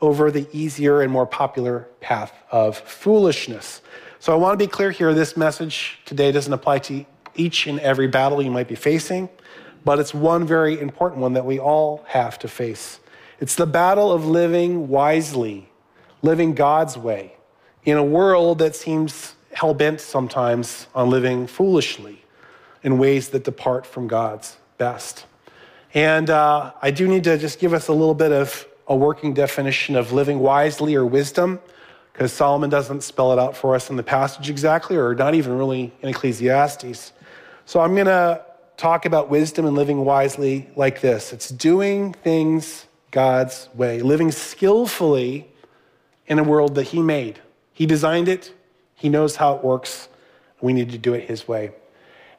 over 0.00 0.30
the 0.30 0.46
easier 0.52 1.02
and 1.02 1.12
more 1.12 1.26
popular 1.26 1.88
path 2.00 2.32
of 2.50 2.76
foolishness. 2.78 3.82
So 4.18 4.32
I 4.32 4.36
want 4.36 4.58
to 4.58 4.64
be 4.64 4.70
clear 4.70 4.90
here 4.90 5.14
this 5.14 5.36
message 5.36 6.00
today 6.04 6.32
doesn't 6.32 6.52
apply 6.52 6.80
to 6.80 7.04
each 7.34 7.66
and 7.66 7.78
every 7.80 8.08
battle 8.08 8.42
you 8.42 8.50
might 8.50 8.68
be 8.68 8.74
facing, 8.74 9.28
but 9.84 9.98
it's 9.98 10.14
one 10.14 10.46
very 10.46 10.78
important 10.80 11.20
one 11.20 11.34
that 11.34 11.44
we 11.44 11.58
all 11.58 12.04
have 12.08 12.38
to 12.40 12.48
face. 12.48 13.00
It's 13.40 13.54
the 13.54 13.66
battle 13.66 14.12
of 14.12 14.26
living 14.26 14.88
wisely, 14.88 15.68
living 16.22 16.54
God's 16.54 16.96
way 16.98 17.34
in 17.84 17.96
a 17.96 18.04
world 18.04 18.58
that 18.58 18.76
seems 18.76 19.34
hell 19.52 19.74
bent 19.74 20.00
sometimes 20.00 20.86
on 20.94 21.10
living 21.10 21.46
foolishly 21.46 22.22
in 22.82 22.98
ways 22.98 23.30
that 23.30 23.44
depart 23.44 23.86
from 23.86 24.06
God's 24.06 24.56
best. 24.78 25.26
And 25.94 26.30
uh, 26.30 26.72
I 26.80 26.90
do 26.90 27.08
need 27.08 27.24
to 27.24 27.36
just 27.36 27.58
give 27.58 27.72
us 27.72 27.88
a 27.88 27.92
little 27.92 28.14
bit 28.14 28.32
of 28.32 28.66
a 28.86 28.94
working 28.94 29.34
definition 29.34 29.96
of 29.96 30.12
living 30.12 30.38
wisely 30.38 30.94
or 30.94 31.04
wisdom 31.04 31.60
because 32.12 32.32
Solomon 32.32 32.68
doesn't 32.70 33.02
spell 33.02 33.32
it 33.32 33.38
out 33.38 33.56
for 33.56 33.74
us 33.74 33.88
in 33.88 33.96
the 33.96 34.02
passage 34.02 34.50
exactly, 34.50 34.96
or 34.96 35.14
not 35.14 35.34
even 35.34 35.56
really 35.56 35.92
in 36.02 36.08
Ecclesiastes. 36.08 37.12
So 37.64 37.80
I'm 37.80 37.94
going 37.94 38.06
to 38.06 38.44
talk 38.80 39.04
about 39.04 39.28
wisdom 39.28 39.66
and 39.66 39.76
living 39.76 40.06
wisely 40.06 40.66
like 40.74 41.02
this 41.02 41.34
it's 41.34 41.50
doing 41.50 42.14
things 42.14 42.86
God's 43.10 43.68
way, 43.74 44.00
living 44.00 44.30
skillfully 44.30 45.48
in 46.26 46.38
a 46.38 46.42
world 46.42 46.76
that 46.76 46.84
He 46.84 47.02
made. 47.02 47.40
He 47.74 47.84
designed 47.84 48.28
it, 48.28 48.54
He 48.94 49.08
knows 49.08 49.36
how 49.36 49.54
it 49.56 49.62
works. 49.62 50.08
We 50.62 50.72
need 50.72 50.90
to 50.90 50.98
do 50.98 51.12
it 51.12 51.28
His 51.28 51.46
way. 51.46 51.72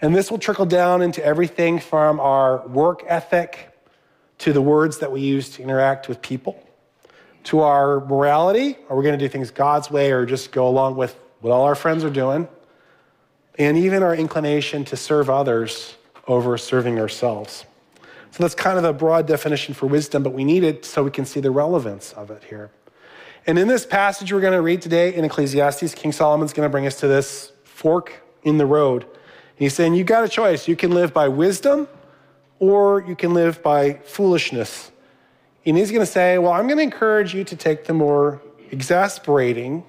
And 0.02 0.16
this 0.16 0.32
will 0.32 0.40
trickle 0.40 0.66
down 0.66 1.04
into 1.04 1.24
everything 1.24 1.80
from 1.80 2.20
our 2.20 2.66
work 2.68 3.04
ethic 3.06 3.70
to 4.40 4.52
the 4.52 4.62
words 4.62 4.98
that 4.98 5.12
we 5.12 5.22
use 5.22 5.50
to 5.52 5.62
interact 5.62 6.10
with 6.10 6.24
people 6.24 6.68
to 7.44 7.60
our 7.62 8.04
morality? 8.06 8.78
Are 8.90 8.96
we 8.96 9.04
going 9.04 9.18
to 9.18 9.24
do 9.24 9.30
things 9.30 9.52
God's 9.52 9.92
way 9.92 10.12
or 10.12 10.26
just 10.26 10.52
go 10.52 10.68
along 10.68 10.96
with 10.96 11.16
what 11.42 11.52
all 11.52 11.66
our 11.66 11.76
friends 11.76 12.04
are 12.04 12.10
doing? 12.10 12.48
And 13.60 13.78
even 13.78 14.02
our 14.02 14.16
inclination 14.16 14.86
to 14.86 14.98
serve 14.98 15.30
others 15.30 15.96
over 16.28 16.58
serving 16.58 17.00
ourselves. 17.00 17.66
So 18.32 18.44
that's 18.44 18.56
kind 18.56 18.78
of 18.78 18.86
a 18.86 18.94
broad 18.94 19.28
definition 19.28 19.74
for 19.74 19.88
wisdom, 19.88 20.24
but 20.24 20.34
we 20.34 20.44
need 20.44 20.64
it 20.64 20.86
so 20.86 21.04
we 21.04 21.12
can 21.12 21.26
see 21.26 21.40
the 21.40 21.52
relevance 21.52 22.14
of 22.14 22.32
it 22.32 22.44
here. 22.46 22.72
And 23.46 23.60
in 23.60 23.68
this 23.68 23.86
passage 23.86 24.32
we're 24.32 24.42
going 24.42 24.54
to 24.54 24.62
read 24.62 24.82
today 24.82 25.14
in 25.14 25.26
Ecclesiastes, 25.26 25.96
King 25.96 26.12
Solomon's 26.12 26.54
going 26.54 26.66
to 26.66 26.72
bring 26.72 26.88
us 26.88 27.00
to 27.02 27.08
this 27.08 27.52
fork 27.64 28.24
in 28.44 28.58
the 28.58 28.66
road. 28.66 29.06
He's 29.56 29.74
saying, 29.74 29.96
You 29.96 30.04
got 30.04 30.24
a 30.24 30.30
choice. 30.30 30.68
You 30.68 30.76
can 30.76 30.92
live 30.92 31.14
by 31.14 31.28
wisdom 31.28 31.88
or 32.60 33.02
you 33.02 33.16
can 33.16 33.34
live 33.34 33.62
by 33.64 33.94
foolishness. 34.06 34.92
And 35.66 35.78
he's 35.78 35.92
going 35.92 36.06
to 36.06 36.12
say, 36.12 36.38
Well, 36.38 36.52
I'm 36.52 36.68
going 36.68 36.78
to 36.78 36.84
encourage 36.84 37.36
you 37.36 37.44
to 37.44 37.56
take 37.56 37.86
the 37.86 37.94
more 37.94 38.42
exasperating, 38.72 39.84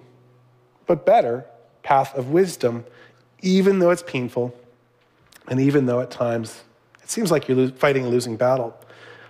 but 0.87 1.07
better 1.07 1.47
path 1.83 2.15
of 2.15 2.31
wisdom, 2.31 2.85
even 3.41 3.79
though 3.79 3.91
it's 3.91 4.03
painful, 4.03 4.55
and 5.49 5.61
even 5.61 5.87
though 5.87 6.01
at 6.01 6.11
times 6.11 6.63
it 7.03 7.11
seems 7.11 7.31
like 7.31 7.49
you're 7.49 7.69
fighting 7.71 8.05
a 8.05 8.09
losing 8.09 8.37
battle. 8.37 8.77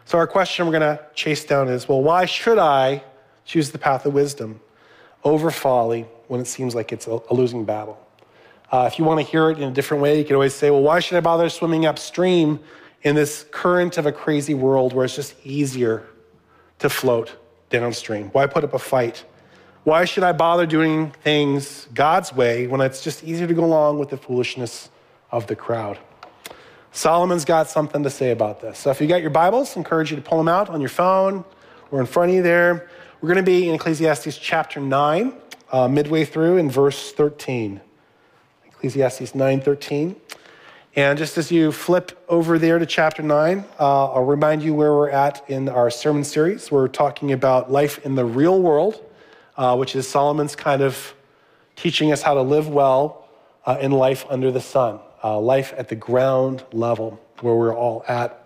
So, 0.04 0.18
our 0.18 0.26
question 0.26 0.66
we're 0.66 0.78
going 0.78 0.96
to 0.96 1.04
chase 1.14 1.44
down 1.44 1.68
is 1.68 1.88
well, 1.88 2.02
why 2.02 2.24
should 2.24 2.58
I 2.58 3.02
choose 3.44 3.70
the 3.70 3.78
path 3.78 4.04
of 4.04 4.14
wisdom 4.14 4.60
over 5.24 5.50
folly 5.50 6.06
when 6.28 6.40
it 6.40 6.46
seems 6.46 6.74
like 6.74 6.92
it's 6.92 7.06
a, 7.06 7.20
losing 7.32 7.64
battle? 7.64 7.98
Uh, 8.70 8.88
if 8.90 8.98
you 8.98 9.04
want 9.04 9.20
to 9.20 9.26
hear 9.26 9.50
it 9.50 9.58
in 9.58 9.64
a 9.64 9.70
different 9.70 10.02
way, 10.02 10.18
you 10.18 10.24
can 10.24 10.34
always 10.34 10.54
say, 10.54 10.70
well, 10.70 10.82
why 10.82 10.98
should 10.98 11.16
I 11.16 11.20
bother 11.20 11.48
swimming 11.48 11.86
upstream 11.86 12.58
in 13.02 13.14
this 13.14 13.44
current 13.50 13.98
of 13.98 14.06
a 14.06 14.12
crazy 14.12 14.54
world 14.54 14.92
where 14.92 15.04
it's 15.04 15.14
just 15.14 15.34
easier 15.44 16.06
to 16.78 16.88
float 16.88 17.36
downstream? 17.70 18.28
Why 18.30 18.46
put 18.46 18.64
up 18.64 18.74
a 18.74 18.78
fight? 18.78 19.24
Why 19.84 20.04
should 20.04 20.22
I 20.22 20.32
bother 20.32 20.64
doing 20.64 21.10
things 21.22 21.86
God's 21.92 22.32
way 22.32 22.66
when 22.66 22.80
it's 22.80 23.02
just 23.02 23.24
easier 23.24 23.46
to 23.46 23.54
go 23.54 23.64
along 23.64 23.98
with 23.98 24.10
the 24.10 24.16
foolishness 24.16 24.88
of 25.32 25.48
the 25.48 25.56
crowd? 25.56 25.98
Solomon's 26.92 27.44
got 27.44 27.68
something 27.68 28.02
to 28.04 28.10
say 28.10 28.30
about 28.30 28.60
this. 28.60 28.78
So 28.78 28.90
if 28.90 29.00
you 29.00 29.08
got 29.08 29.22
your 29.22 29.30
Bibles, 29.30 29.76
I 29.76 29.80
encourage 29.80 30.10
you 30.10 30.16
to 30.16 30.22
pull 30.22 30.38
them 30.38 30.48
out 30.48 30.68
on 30.68 30.80
your 30.80 30.90
phone 30.90 31.44
or 31.90 31.98
in 31.98 32.06
front 32.06 32.30
of 32.30 32.36
you 32.36 32.42
there. 32.42 32.88
We're 33.20 33.28
going 33.28 33.44
to 33.44 33.50
be 33.50 33.68
in 33.68 33.74
Ecclesiastes 33.74 34.36
chapter 34.38 34.78
9, 34.78 35.32
uh, 35.72 35.88
midway 35.88 36.24
through 36.24 36.58
in 36.58 36.70
verse 36.70 37.12
13. 37.12 37.80
Ecclesiastes 38.66 39.32
9:13. 39.32 40.16
And 40.96 41.16
just 41.16 41.38
as 41.38 41.52
you 41.52 41.70
flip 41.70 42.20
over 42.28 42.58
there 42.58 42.80
to 42.80 42.84
chapter 42.84 43.22
9, 43.22 43.64
uh, 43.78 44.12
I'll 44.12 44.24
remind 44.24 44.62
you 44.62 44.74
where 44.74 44.92
we're 44.92 45.08
at 45.08 45.48
in 45.48 45.68
our 45.68 45.88
sermon 45.88 46.24
series. 46.24 46.70
We're 46.70 46.88
talking 46.88 47.30
about 47.30 47.70
life 47.70 48.04
in 48.04 48.16
the 48.16 48.24
real 48.24 48.60
world, 48.60 49.00
uh, 49.56 49.76
which 49.76 49.94
is 49.94 50.08
Solomon's 50.08 50.56
kind 50.56 50.82
of 50.82 51.14
teaching 51.76 52.10
us 52.10 52.22
how 52.22 52.34
to 52.34 52.42
live 52.42 52.68
well 52.68 53.28
uh, 53.64 53.78
in 53.80 53.92
life 53.92 54.26
under 54.28 54.50
the 54.50 54.60
sun, 54.60 54.98
uh, 55.22 55.38
life 55.38 55.72
at 55.76 55.88
the 55.88 55.96
ground 55.96 56.64
level 56.72 57.20
where 57.40 57.54
we're 57.54 57.74
all 57.74 58.04
at. 58.08 58.38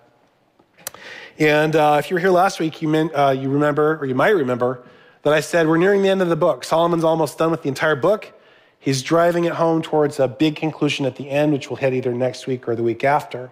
And 1.39 1.77
uh, 1.77 1.97
if 1.99 2.11
you 2.11 2.15
were 2.15 2.21
here 2.21 2.31
last 2.31 2.61
week, 2.61 2.81
you, 2.81 2.89
meant, 2.89 3.13
uh, 3.15 3.31
you 3.31 3.51
remember, 3.51 3.99
or 3.99 4.07
you 4.07 4.15
might 4.15 4.31
remember, 4.31 4.83
that 5.23 5.33
I 5.33 5.41
said 5.41 5.69
we're 5.69 5.77
nearing 5.77 6.03
the 6.03 6.09
end 6.09 6.23
of 6.23 6.29
the 6.29 6.37
book. 6.37 6.65
Solomon's 6.65 7.05
almost 7.05 7.37
done 7.37 7.51
with 7.51 7.63
the 7.63 7.69
entire 7.69 7.97
book. 7.97 8.33
He's 8.79 9.03
driving 9.03 9.45
it 9.45 9.53
home 9.53 9.83
towards 9.83 10.21
a 10.21 10.29
big 10.29 10.57
conclusion 10.57 11.05
at 11.05 11.17
the 11.17 11.29
end, 11.29 11.53
which 11.53 11.69
we'll 11.69 11.77
hit 11.77 11.93
either 11.93 12.15
next 12.15 12.47
week 12.47 12.69
or 12.69 12.77
the 12.77 12.85
week 12.85 13.03
after. 13.05 13.51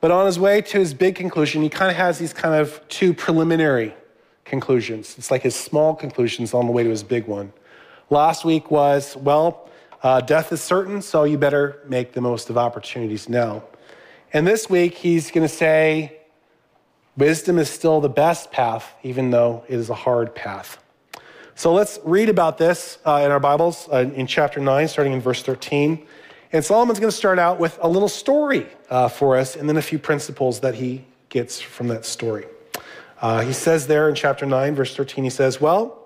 But 0.00 0.10
on 0.10 0.26
his 0.26 0.38
way 0.38 0.60
to 0.60 0.78
his 0.78 0.92
big 0.92 1.14
conclusion, 1.14 1.62
he 1.62 1.68
kind 1.68 1.90
of 1.90 1.96
has 1.96 2.18
these 2.18 2.32
kind 2.32 2.54
of 2.54 2.86
two 2.88 3.14
preliminary 3.14 3.94
conclusions. 4.44 5.16
It's 5.16 5.30
like 5.30 5.42
his 5.42 5.56
small 5.56 5.94
conclusions 5.94 6.52
on 6.52 6.66
the 6.66 6.72
way 6.72 6.82
to 6.82 6.90
his 6.90 7.02
big 7.02 7.26
one. 7.26 7.52
Last 8.10 8.44
week 8.44 8.70
was, 8.70 9.16
well, 9.16 9.69
uh, 10.02 10.20
death 10.20 10.52
is 10.52 10.62
certain, 10.62 11.02
so 11.02 11.24
you 11.24 11.36
better 11.36 11.80
make 11.86 12.12
the 12.12 12.20
most 12.20 12.48
of 12.48 12.56
opportunities 12.56 13.28
now. 13.28 13.62
And 14.32 14.46
this 14.46 14.70
week, 14.70 14.94
he's 14.94 15.30
going 15.30 15.46
to 15.46 15.54
say, 15.54 16.20
wisdom 17.16 17.58
is 17.58 17.68
still 17.68 18.00
the 18.00 18.08
best 18.08 18.50
path, 18.50 18.94
even 19.02 19.30
though 19.30 19.64
it 19.68 19.74
is 19.74 19.90
a 19.90 19.94
hard 19.94 20.34
path. 20.34 20.78
So 21.54 21.74
let's 21.74 21.98
read 22.04 22.30
about 22.30 22.56
this 22.56 22.98
uh, 23.04 23.22
in 23.24 23.30
our 23.30 23.40
Bibles 23.40 23.88
uh, 23.92 24.10
in 24.14 24.26
chapter 24.26 24.60
9, 24.60 24.88
starting 24.88 25.12
in 25.12 25.20
verse 25.20 25.42
13. 25.42 26.06
And 26.52 26.64
Solomon's 26.64 26.98
going 26.98 27.10
to 27.10 27.16
start 27.16 27.38
out 27.38 27.60
with 27.60 27.78
a 27.82 27.88
little 27.88 28.08
story 28.08 28.66
uh, 28.88 29.08
for 29.08 29.36
us 29.36 29.56
and 29.56 29.68
then 29.68 29.76
a 29.76 29.82
few 29.82 29.98
principles 29.98 30.60
that 30.60 30.76
he 30.76 31.04
gets 31.28 31.60
from 31.60 31.88
that 31.88 32.06
story. 32.06 32.46
Uh, 33.20 33.42
he 33.42 33.52
says 33.52 33.86
there 33.86 34.08
in 34.08 34.14
chapter 34.14 34.46
9, 34.46 34.74
verse 34.74 34.96
13, 34.96 35.24
he 35.24 35.30
says, 35.30 35.60
Well, 35.60 35.99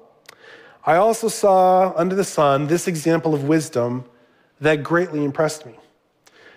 I 0.86 0.96
also 0.96 1.28
saw 1.28 1.92
under 1.96 2.14
the 2.14 2.24
sun 2.24 2.66
this 2.66 2.86
example 2.86 3.34
of 3.34 3.44
wisdom 3.44 4.04
that 4.60 4.82
greatly 4.82 5.24
impressed 5.24 5.64
me. 5.64 5.74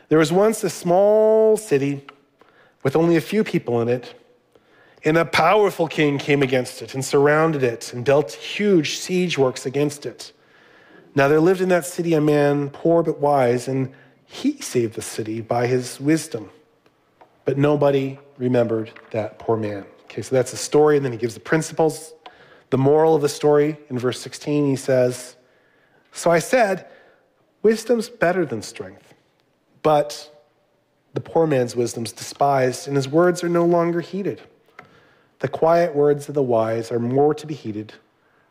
There 0.10 0.20
was 0.20 0.32
once 0.32 0.64
a 0.64 0.70
small 0.70 1.58
city 1.58 2.06
with 2.84 2.96
only 2.96 3.16
a 3.16 3.22
few 3.22 3.44
people 3.44 3.82
in 3.82 3.90
it 3.90 4.14
and 5.04 5.18
a 5.18 5.26
powerful 5.26 5.88
king 5.88 6.18
came 6.18 6.42
against 6.42 6.82
it 6.82 6.94
and 6.94 7.04
surrounded 7.04 7.64
it 7.64 7.94
and 7.94 8.04
built 8.04 8.34
huge 8.34 8.98
siege 8.98 9.38
works 9.38 9.66
against 9.66 10.06
it. 10.06 10.34
Now 11.16 11.28
there 11.28 11.40
lived 11.40 11.62
in 11.62 11.70
that 11.70 11.86
city 11.86 12.14
a 12.14 12.22
man 12.22 12.70
poor 12.70 13.04
but 13.04 13.20
wise, 13.20 13.68
and 13.68 13.94
he 14.26 14.60
saved 14.62 14.96
the 14.96 15.02
city 15.02 15.42
by 15.42 15.68
his 15.68 16.00
wisdom. 16.00 16.50
But 17.46 17.58
nobody 17.58 18.20
remembered 18.38 18.92
that 19.12 19.40
poor 19.40 19.58
man. 19.58 19.86
Okay, 20.04 20.22
so 20.22 20.36
that's 20.36 20.52
the 20.52 20.58
story, 20.58 20.98
and 20.98 21.06
then 21.06 21.12
he 21.12 21.18
gives 21.18 21.34
the 21.34 21.40
principles. 21.40 22.14
The 22.70 22.78
moral 22.78 23.16
of 23.16 23.22
the 23.22 23.30
story 23.30 23.78
in 23.90 23.98
verse 23.98 24.20
16, 24.20 24.68
he 24.68 24.76
says, 24.76 25.36
So 26.12 26.30
I 26.30 26.40
said, 26.40 26.88
wisdom's 27.64 28.10
better 28.10 28.46
than 28.46 28.62
strength, 28.62 29.14
but 29.84 30.34
the 31.14 31.22
poor 31.22 31.48
man's 31.48 31.76
wisdom's 31.76 32.12
despised, 32.12 32.88
and 32.88 32.96
his 32.96 33.08
words 33.08 33.44
are 33.44 33.50
no 33.50 33.66
longer 33.66 34.02
heeded. 34.02 34.42
The 35.40 35.48
quiet 35.48 35.96
words 35.96 36.28
of 36.28 36.36
the 36.36 36.44
wise 36.44 36.92
are 36.92 37.00
more 37.00 37.34
to 37.36 37.48
be 37.48 37.54
heeded 37.54 37.94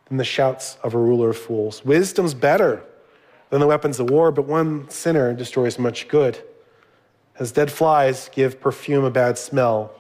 than 0.09 0.17
the 0.17 0.25
shouts 0.25 0.79
of 0.83 0.95
a 0.95 0.99
ruler 0.99 1.31
of 1.31 1.37
fools. 1.37 1.85
Wisdom's 1.85 2.35
better 2.35 2.83
than 3.51 3.61
the 3.61 3.67
weapons 3.67 4.01
of 4.01 4.11
war, 4.11 4.33
but 4.33 4.47
one 4.47 4.89
sinner 4.89 5.35
destroys 5.35 5.79
much 5.79 6.09
good. 6.09 6.43
As 7.39 7.53
dead 7.53 7.71
flies 7.71 8.31
give 8.33 8.61
perfume 8.61 9.05
a 9.05 9.11
bad 9.11 9.37
smell, 9.37 9.95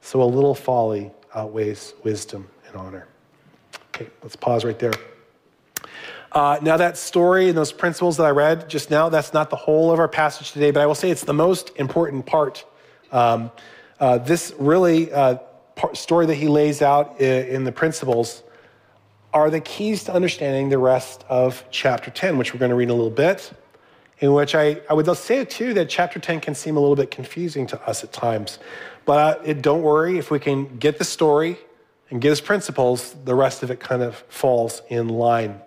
so 0.00 0.22
a 0.22 0.24
little 0.24 0.54
folly 0.54 1.10
outweighs 1.34 1.94
wisdom 2.02 2.48
and 2.66 2.76
honor. 2.76 3.06
Okay, 3.94 4.08
let's 4.22 4.36
pause 4.36 4.64
right 4.64 4.78
there. 4.78 4.94
Uh, 6.32 6.58
now, 6.62 6.78
that 6.78 6.96
story 6.96 7.50
and 7.50 7.58
those 7.58 7.72
principles 7.72 8.16
that 8.16 8.24
I 8.24 8.30
read 8.30 8.70
just 8.70 8.90
now, 8.90 9.10
that's 9.10 9.34
not 9.34 9.50
the 9.50 9.56
whole 9.56 9.92
of 9.92 9.98
our 9.98 10.08
passage 10.08 10.52
today, 10.52 10.70
but 10.70 10.80
I 10.80 10.86
will 10.86 10.94
say 10.94 11.10
it's 11.10 11.24
the 11.24 11.34
most 11.34 11.72
important 11.76 12.24
part. 12.24 12.64
Um, 13.10 13.50
uh, 14.00 14.16
this 14.16 14.54
really 14.58 15.12
uh, 15.12 15.36
story 15.92 16.24
that 16.24 16.36
he 16.36 16.48
lays 16.48 16.80
out 16.80 17.20
in 17.20 17.64
the 17.64 17.72
principles 17.72 18.42
are 19.34 19.50
the 19.50 19.60
keys 19.60 20.04
to 20.04 20.14
understanding 20.14 20.70
the 20.70 20.78
rest 20.78 21.22
of 21.28 21.62
chapter 21.70 22.10
10, 22.10 22.38
which 22.38 22.54
we're 22.54 22.60
going 22.60 22.70
to 22.70 22.76
read 22.76 22.84
in 22.84 22.90
a 22.90 22.94
little 22.94 23.10
bit. 23.10 23.52
In 24.20 24.32
which 24.32 24.54
I, 24.54 24.80
I 24.88 24.94
would 24.94 25.14
say 25.18 25.44
too 25.44 25.74
that 25.74 25.90
chapter 25.90 26.18
10 26.18 26.40
can 26.40 26.54
seem 26.54 26.78
a 26.78 26.80
little 26.80 26.96
bit 26.96 27.10
confusing 27.10 27.66
to 27.66 27.82
us 27.86 28.04
at 28.04 28.12
times. 28.12 28.58
But 29.04 29.18
uh, 29.18 29.42
it, 29.44 29.60
don't 29.60 29.82
worry, 29.82 30.16
if 30.16 30.30
we 30.30 30.38
can 30.38 30.78
get 30.78 30.98
the 30.98 31.04
story 31.04 31.58
and 32.12 32.22
his 32.22 32.42
principles, 32.42 33.16
the 33.24 33.34
rest 33.34 33.62
of 33.62 33.70
it 33.70 33.80
kind 33.80 34.02
of 34.02 34.16
falls 34.28 34.82
in 34.88 35.08
line. 35.08 35.58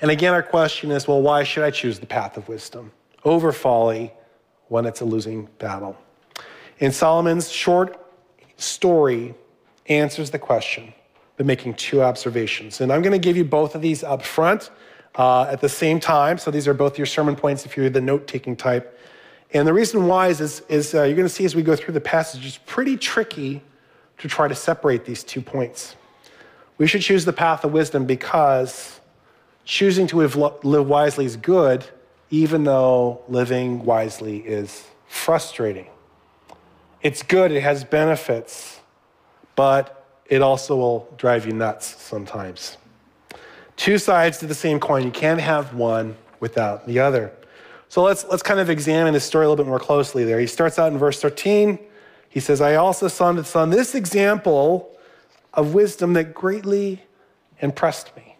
And 0.00 0.10
again, 0.10 0.34
our 0.34 0.42
question 0.42 0.90
is 0.90 1.06
well, 1.06 1.22
why 1.22 1.44
should 1.44 1.62
I 1.62 1.70
choose 1.70 2.00
the 2.00 2.06
path 2.06 2.36
of 2.36 2.48
wisdom 2.48 2.90
over 3.24 3.52
folly 3.52 4.12
when 4.66 4.84
it's 4.84 5.00
a 5.00 5.04
losing 5.04 5.48
battle? 5.58 5.96
And 6.80 6.92
Solomon's 6.92 7.52
short 7.52 8.04
story 8.56 9.36
answers 9.86 10.30
the 10.30 10.40
question 10.40 10.92
by 11.36 11.44
making 11.44 11.74
two 11.74 12.02
observations. 12.02 12.80
And 12.80 12.92
I'm 12.92 13.00
going 13.00 13.12
to 13.12 13.24
give 13.24 13.36
you 13.36 13.44
both 13.44 13.76
of 13.76 13.80
these 13.80 14.02
up 14.02 14.22
front 14.22 14.72
uh, 15.14 15.42
at 15.44 15.60
the 15.60 15.68
same 15.68 16.00
time. 16.00 16.36
So 16.36 16.50
these 16.50 16.66
are 16.66 16.74
both 16.74 16.98
your 16.98 17.06
sermon 17.06 17.36
points 17.36 17.64
if 17.64 17.76
you're 17.76 17.88
the 17.90 18.00
note 18.00 18.26
taking 18.26 18.56
type. 18.56 18.98
And 19.52 19.68
the 19.68 19.72
reason 19.72 20.08
why 20.08 20.28
is, 20.28 20.40
is, 20.40 20.62
is 20.68 20.94
uh, 20.96 21.04
you're 21.04 21.14
going 21.14 21.28
to 21.28 21.32
see 21.32 21.44
as 21.44 21.54
we 21.54 21.62
go 21.62 21.76
through 21.76 21.94
the 21.94 22.00
passage, 22.00 22.44
it's 22.44 22.58
pretty 22.66 22.96
tricky 22.96 23.62
to 24.18 24.28
try 24.28 24.48
to 24.48 24.54
separate 24.54 25.04
these 25.04 25.22
two 25.22 25.40
points. 25.40 25.96
We 26.78 26.86
should 26.86 27.02
choose 27.02 27.24
the 27.24 27.32
path 27.32 27.64
of 27.64 27.72
wisdom 27.72 28.04
because 28.04 29.00
choosing 29.64 30.06
to 30.08 30.16
live 30.16 30.88
wisely 30.88 31.24
is 31.24 31.36
good, 31.36 31.84
even 32.30 32.64
though 32.64 33.22
living 33.28 33.84
wisely 33.84 34.38
is 34.38 34.84
frustrating. 35.06 35.86
It's 37.02 37.22
good, 37.22 37.52
it 37.52 37.60
has 37.60 37.84
benefits, 37.84 38.80
but 39.54 40.04
it 40.26 40.42
also 40.42 40.76
will 40.76 41.14
drive 41.16 41.46
you 41.46 41.52
nuts 41.52 42.02
sometimes. 42.02 42.76
Two 43.76 43.98
sides 43.98 44.38
to 44.38 44.46
the 44.46 44.54
same 44.54 44.80
coin. 44.80 45.04
You 45.04 45.10
can't 45.10 45.40
have 45.40 45.74
one 45.74 46.16
without 46.40 46.86
the 46.86 46.98
other. 46.98 47.32
So 47.88 48.02
let's, 48.02 48.24
let's 48.24 48.42
kind 48.42 48.58
of 48.58 48.70
examine 48.70 49.12
this 49.12 49.24
story 49.24 49.46
a 49.46 49.48
little 49.48 49.62
bit 49.64 49.68
more 49.68 49.78
closely 49.78 50.24
there. 50.24 50.40
He 50.40 50.46
starts 50.46 50.78
out 50.78 50.92
in 50.92 50.98
verse 50.98 51.20
13. 51.20 51.78
He 52.36 52.40
says, 52.40 52.60
I 52.60 52.74
also 52.74 53.08
saw 53.08 53.32
the 53.32 53.44
sun 53.44 53.70
this 53.70 53.94
example 53.94 54.94
of 55.54 55.72
wisdom 55.72 56.12
that 56.12 56.34
greatly 56.34 57.02
impressed 57.60 58.14
me. 58.14 58.36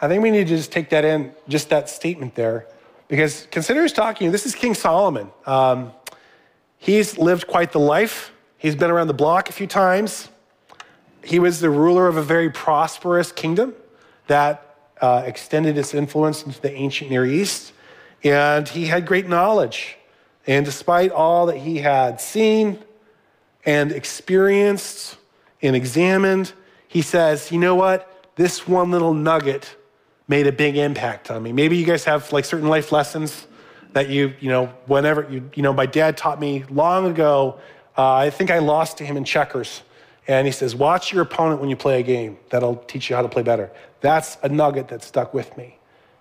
I 0.00 0.08
think 0.08 0.24
we 0.24 0.32
need 0.32 0.48
to 0.48 0.56
just 0.56 0.72
take 0.72 0.90
that 0.90 1.04
in, 1.04 1.32
just 1.46 1.68
that 1.68 1.88
statement 1.88 2.34
there, 2.34 2.66
because 3.06 3.46
consider 3.52 3.82
who's 3.82 3.92
talking. 3.92 4.32
This 4.32 4.44
is 4.44 4.56
King 4.56 4.74
Solomon. 4.74 5.30
Um, 5.46 5.92
He's 6.78 7.16
lived 7.16 7.46
quite 7.46 7.70
the 7.70 7.78
life. 7.78 8.32
He's 8.58 8.74
been 8.74 8.90
around 8.90 9.06
the 9.06 9.14
block 9.14 9.48
a 9.48 9.52
few 9.52 9.68
times. 9.68 10.28
He 11.22 11.38
was 11.38 11.60
the 11.60 11.70
ruler 11.70 12.08
of 12.08 12.16
a 12.16 12.24
very 12.24 12.50
prosperous 12.50 13.30
kingdom 13.30 13.72
that 14.26 14.78
uh, 15.00 15.22
extended 15.24 15.78
its 15.78 15.94
influence 15.94 16.42
into 16.42 16.60
the 16.60 16.72
ancient 16.72 17.08
Near 17.08 17.24
East. 17.24 17.72
And 18.24 18.68
he 18.68 18.86
had 18.86 19.06
great 19.06 19.28
knowledge. 19.28 19.96
And 20.44 20.66
despite 20.66 21.12
all 21.12 21.46
that 21.46 21.58
he 21.58 21.78
had 21.78 22.20
seen 22.20 22.82
and 23.64 23.92
experienced 23.92 25.16
and 25.62 25.76
examined, 25.76 26.52
he 26.88 27.02
says, 27.02 27.52
you 27.52 27.58
know 27.58 27.74
what? 27.74 28.30
This 28.36 28.66
one 28.66 28.90
little 28.90 29.14
nugget 29.14 29.76
made 30.28 30.46
a 30.46 30.52
big 30.52 30.76
impact 30.76 31.30
on 31.30 31.42
me. 31.42 31.52
Maybe 31.52 31.76
you 31.76 31.86
guys 31.86 32.04
have 32.04 32.32
like 32.32 32.44
certain 32.44 32.68
life 32.68 32.92
lessons 32.92 33.46
that 33.92 34.08
you, 34.08 34.34
you 34.40 34.48
know, 34.48 34.66
whenever, 34.86 35.28
you, 35.30 35.50
you 35.54 35.62
know, 35.62 35.72
my 35.72 35.86
dad 35.86 36.16
taught 36.16 36.40
me 36.40 36.64
long 36.70 37.06
ago, 37.06 37.58
uh, 37.96 38.14
I 38.14 38.30
think 38.30 38.50
I 38.50 38.58
lost 38.58 38.98
to 38.98 39.04
him 39.04 39.16
in 39.16 39.24
checkers. 39.24 39.82
And 40.26 40.46
he 40.46 40.52
says, 40.52 40.74
watch 40.74 41.12
your 41.12 41.22
opponent 41.22 41.60
when 41.60 41.68
you 41.68 41.76
play 41.76 42.00
a 42.00 42.02
game. 42.02 42.38
That'll 42.50 42.76
teach 42.76 43.10
you 43.10 43.16
how 43.16 43.22
to 43.22 43.28
play 43.28 43.42
better. 43.42 43.70
That's 44.00 44.38
a 44.42 44.48
nugget 44.48 44.88
that 44.88 45.02
stuck 45.02 45.34
with 45.34 45.56
me. 45.56 45.78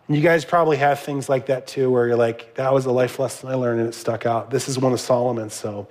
And 0.07 0.17
you 0.17 0.24
guys 0.24 0.43
probably 0.43 0.77
have 0.77 1.00
things 1.00 1.29
like 1.29 1.45
that 1.45 1.67
too, 1.67 1.89
where 1.89 2.07
you're 2.07 2.17
like, 2.17 2.55
that 2.55 2.74
was 2.74 2.86
a 2.86 2.91
life 2.91 3.19
lesson 3.19 3.50
I 3.50 3.53
learned 3.53 3.79
and 3.79 3.89
it 3.89 3.93
stuck 3.93 4.25
out. 4.25 4.50
This 4.50 4.67
is 4.67 4.77
one 4.77 4.91
of 4.91 5.00
Solomon's. 5.00 5.53
So, 5.53 5.88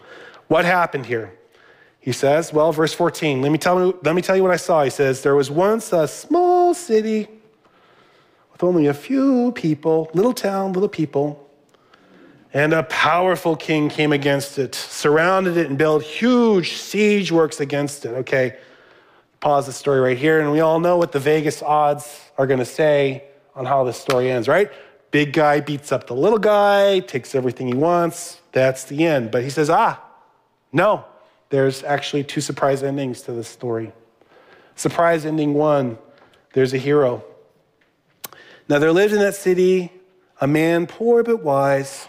what 0.49 0.64
happened 0.64 1.07
here? 1.07 1.38
He 2.00 2.12
says, 2.12 2.52
well, 2.52 2.73
verse 2.73 2.95
14, 2.95 3.42
let 3.42 3.52
me 3.52 3.59
tell 3.59 3.78
you, 3.78 3.99
let 4.02 4.14
me 4.14 4.23
tell 4.23 4.35
you 4.35 4.42
what 4.42 4.52
I 4.52 4.57
saw. 4.57 4.83
He 4.83 4.90
says, 4.90 5.23
there 5.23 5.35
was 5.35 5.50
once 5.50 5.92
a 5.92 6.09
small 6.09 6.73
city 6.73 7.28
with 8.52 8.64
only 8.64 8.87
a 8.87 8.95
few 8.95 9.52
people, 9.52 10.11
little 10.14 10.33
town, 10.33 10.73
little 10.73 10.88
people. 10.88 11.47
And 12.52 12.73
a 12.73 12.83
powerful 12.85 13.54
king 13.54 13.88
came 13.88 14.12
against 14.12 14.59
it, 14.59 14.75
surrounded 14.75 15.57
it, 15.57 15.69
and 15.69 15.78
built 15.78 16.02
huge 16.02 16.73
siege 16.73 17.30
works 17.30 17.61
against 17.61 18.04
it. 18.04 18.09
Okay, 18.09 18.57
pause 19.38 19.66
the 19.66 19.73
story 19.73 20.00
right 20.00 20.19
here. 20.19 20.40
And 20.40 20.50
we 20.50 20.61
all 20.61 20.80
know 20.80 20.97
what 20.97 21.12
the 21.12 21.21
Vegas 21.21 21.62
odds 21.62 22.30
are 22.38 22.47
going 22.47 22.59
to 22.59 22.64
say 22.64 23.25
on 23.54 23.66
how 23.66 23.85
this 23.85 23.99
story 23.99 24.30
ends, 24.30 24.49
right? 24.49 24.71
big 25.11 25.33
guy 25.33 25.61
beats 25.61 25.92
up 25.92 26.07
the 26.07 26.14
little 26.14 26.38
guy, 26.38 27.00
takes 27.00 27.35
everything 27.35 27.66
he 27.66 27.75
wants. 27.75 28.40
That's 28.52 28.85
the 28.85 29.04
end. 29.04 29.30
But 29.30 29.42
he 29.42 29.50
says, 29.50 29.71
ah, 29.71 30.02
no, 30.73 31.04
there's 31.50 31.83
actually 31.83 32.25
two 32.25 32.40
surprise 32.40 32.83
endings 32.83 33.23
to 33.23 33.33
this 33.33 33.49
story. 33.49 33.92
Surprise 34.76 35.26
ending 35.26 35.54
one 35.54 35.99
there's 36.52 36.75
a 36.75 36.78
hero. 36.78 37.23
Now, 38.69 38.78
there 38.78 38.92
lived 38.92 39.12
in 39.12 39.21
that 39.21 39.35
city 39.35 39.92
a 40.40 40.47
man 40.47 40.87
poor 40.87 41.23
but 41.23 41.42
wise, 41.42 42.09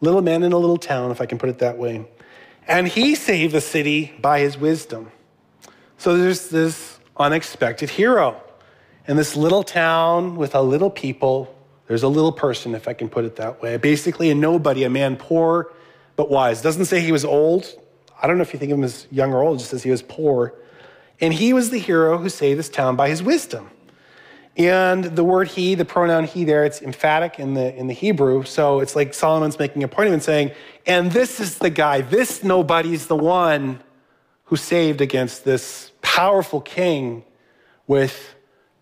little 0.00 0.22
man 0.22 0.42
in 0.42 0.52
a 0.52 0.58
little 0.58 0.78
town, 0.78 1.10
if 1.10 1.20
I 1.20 1.26
can 1.26 1.38
put 1.38 1.48
it 1.48 1.58
that 1.58 1.78
way. 1.78 2.06
And 2.66 2.88
he 2.88 3.14
saved 3.14 3.52
the 3.52 3.60
city 3.60 4.12
by 4.20 4.40
his 4.40 4.56
wisdom. 4.56 5.10
So 5.98 6.16
there's 6.16 6.48
this 6.48 6.98
unexpected 7.16 7.90
hero. 7.90 8.40
In 9.06 9.16
this 9.16 9.36
little 9.36 9.62
town 9.62 10.36
with 10.36 10.54
a 10.54 10.62
little 10.62 10.90
people, 10.90 11.54
there's 11.88 12.04
a 12.04 12.08
little 12.08 12.32
person, 12.32 12.74
if 12.74 12.88
I 12.88 12.94
can 12.94 13.08
put 13.08 13.24
it 13.24 13.36
that 13.36 13.60
way. 13.60 13.76
Basically, 13.76 14.30
a 14.30 14.34
nobody, 14.34 14.84
a 14.84 14.90
man 14.90 15.16
poor 15.16 15.72
but 16.16 16.30
wise. 16.30 16.62
Doesn't 16.62 16.86
say 16.86 17.00
he 17.00 17.12
was 17.12 17.24
old. 17.24 17.66
I 18.22 18.26
don't 18.26 18.38
know 18.38 18.42
if 18.42 18.52
you 18.52 18.58
think 18.58 18.70
of 18.70 18.78
him 18.78 18.84
as 18.84 19.06
young 19.10 19.32
or 19.32 19.42
old, 19.42 19.58
just 19.58 19.72
as 19.72 19.82
he 19.82 19.90
was 19.90 20.02
poor. 20.02 20.54
And 21.20 21.34
he 21.34 21.52
was 21.52 21.70
the 21.70 21.78
hero 21.78 22.18
who 22.18 22.28
saved 22.28 22.58
this 22.58 22.68
town 22.68 22.96
by 22.96 23.08
his 23.08 23.22
wisdom. 23.22 23.70
And 24.56 25.04
the 25.04 25.24
word 25.24 25.48
he, 25.48 25.74
the 25.74 25.84
pronoun 25.84 26.24
he 26.24 26.44
there, 26.44 26.64
it's 26.64 26.82
emphatic 26.82 27.38
in 27.38 27.54
the, 27.54 27.74
in 27.74 27.86
the 27.86 27.94
Hebrew. 27.94 28.44
So 28.44 28.80
it's 28.80 28.94
like 28.94 29.14
Solomon's 29.14 29.58
making 29.58 29.82
a 29.82 29.88
point 29.88 30.08
of 30.08 30.14
it 30.14 30.22
saying, 30.22 30.52
and 30.86 31.10
this 31.10 31.40
is 31.40 31.58
the 31.58 31.70
guy, 31.70 32.02
this 32.02 32.44
nobody's 32.44 33.06
the 33.06 33.16
one 33.16 33.80
who 34.44 34.56
saved 34.56 35.00
against 35.00 35.44
this 35.44 35.92
powerful 36.02 36.60
king 36.60 37.24
with 37.86 38.34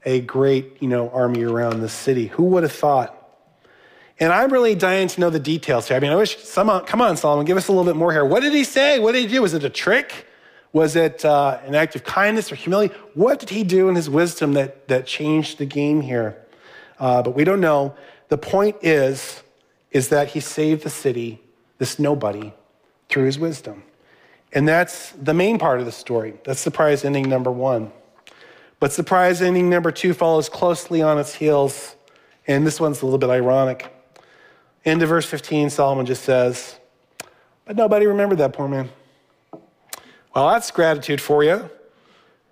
a 0.04 0.20
great, 0.22 0.82
you 0.82 0.88
know, 0.88 1.08
army 1.10 1.44
around 1.44 1.80
the 1.80 1.88
city. 1.88 2.26
Who 2.26 2.44
would 2.44 2.64
have 2.64 2.72
thought? 2.72 3.19
And 4.20 4.34
I'm 4.34 4.52
really 4.52 4.74
dying 4.74 5.08
to 5.08 5.20
know 5.20 5.30
the 5.30 5.40
details 5.40 5.88
here. 5.88 5.96
I 5.96 6.00
mean, 6.00 6.12
I 6.12 6.14
wish, 6.14 6.36
some, 6.44 6.68
come 6.84 7.00
on, 7.00 7.16
Solomon, 7.16 7.46
give 7.46 7.56
us 7.56 7.68
a 7.68 7.72
little 7.72 7.90
bit 7.90 7.96
more 7.96 8.12
here. 8.12 8.24
What 8.24 8.40
did 8.40 8.52
he 8.52 8.64
say? 8.64 8.98
What 8.98 9.12
did 9.12 9.22
he 9.22 9.26
do? 9.28 9.40
Was 9.40 9.54
it 9.54 9.64
a 9.64 9.70
trick? 9.70 10.26
Was 10.74 10.94
it 10.94 11.24
uh, 11.24 11.58
an 11.64 11.74
act 11.74 11.96
of 11.96 12.04
kindness 12.04 12.52
or 12.52 12.54
humility? 12.54 12.94
What 13.14 13.40
did 13.40 13.48
he 13.48 13.64
do 13.64 13.88
in 13.88 13.94
his 13.96 14.10
wisdom 14.10 14.52
that, 14.52 14.88
that 14.88 15.06
changed 15.06 15.56
the 15.56 15.64
game 15.64 16.02
here? 16.02 16.36
Uh, 16.98 17.22
but 17.22 17.34
we 17.34 17.44
don't 17.44 17.60
know. 17.60 17.96
The 18.28 18.36
point 18.36 18.76
is, 18.82 19.42
is 19.90 20.10
that 20.10 20.28
he 20.28 20.40
saved 20.40 20.84
the 20.84 20.90
city, 20.90 21.40
this 21.78 21.98
nobody, 21.98 22.52
through 23.08 23.24
his 23.24 23.38
wisdom. 23.38 23.82
And 24.52 24.68
that's 24.68 25.12
the 25.12 25.34
main 25.34 25.58
part 25.58 25.80
of 25.80 25.86
the 25.86 25.92
story. 25.92 26.34
That's 26.44 26.60
surprise 26.60 27.04
ending 27.04 27.28
number 27.28 27.50
one. 27.50 27.90
But 28.80 28.92
surprise 28.92 29.40
ending 29.40 29.70
number 29.70 29.90
two 29.90 30.12
follows 30.12 30.48
closely 30.48 31.00
on 31.00 31.18
its 31.18 31.34
heels. 31.34 31.96
And 32.46 32.66
this 32.66 32.78
one's 32.78 33.00
a 33.00 33.06
little 33.06 33.18
bit 33.18 33.30
ironic. 33.30 33.90
Into 34.84 35.06
verse 35.06 35.26
15, 35.26 35.70
Solomon 35.70 36.06
just 36.06 36.22
says, 36.22 36.78
But 37.64 37.76
nobody 37.76 38.06
remembered 38.06 38.38
that 38.38 38.52
poor 38.52 38.68
man. 38.68 38.88
Well, 40.34 40.48
that's 40.50 40.70
gratitude 40.70 41.20
for 41.20 41.44
you. 41.44 41.68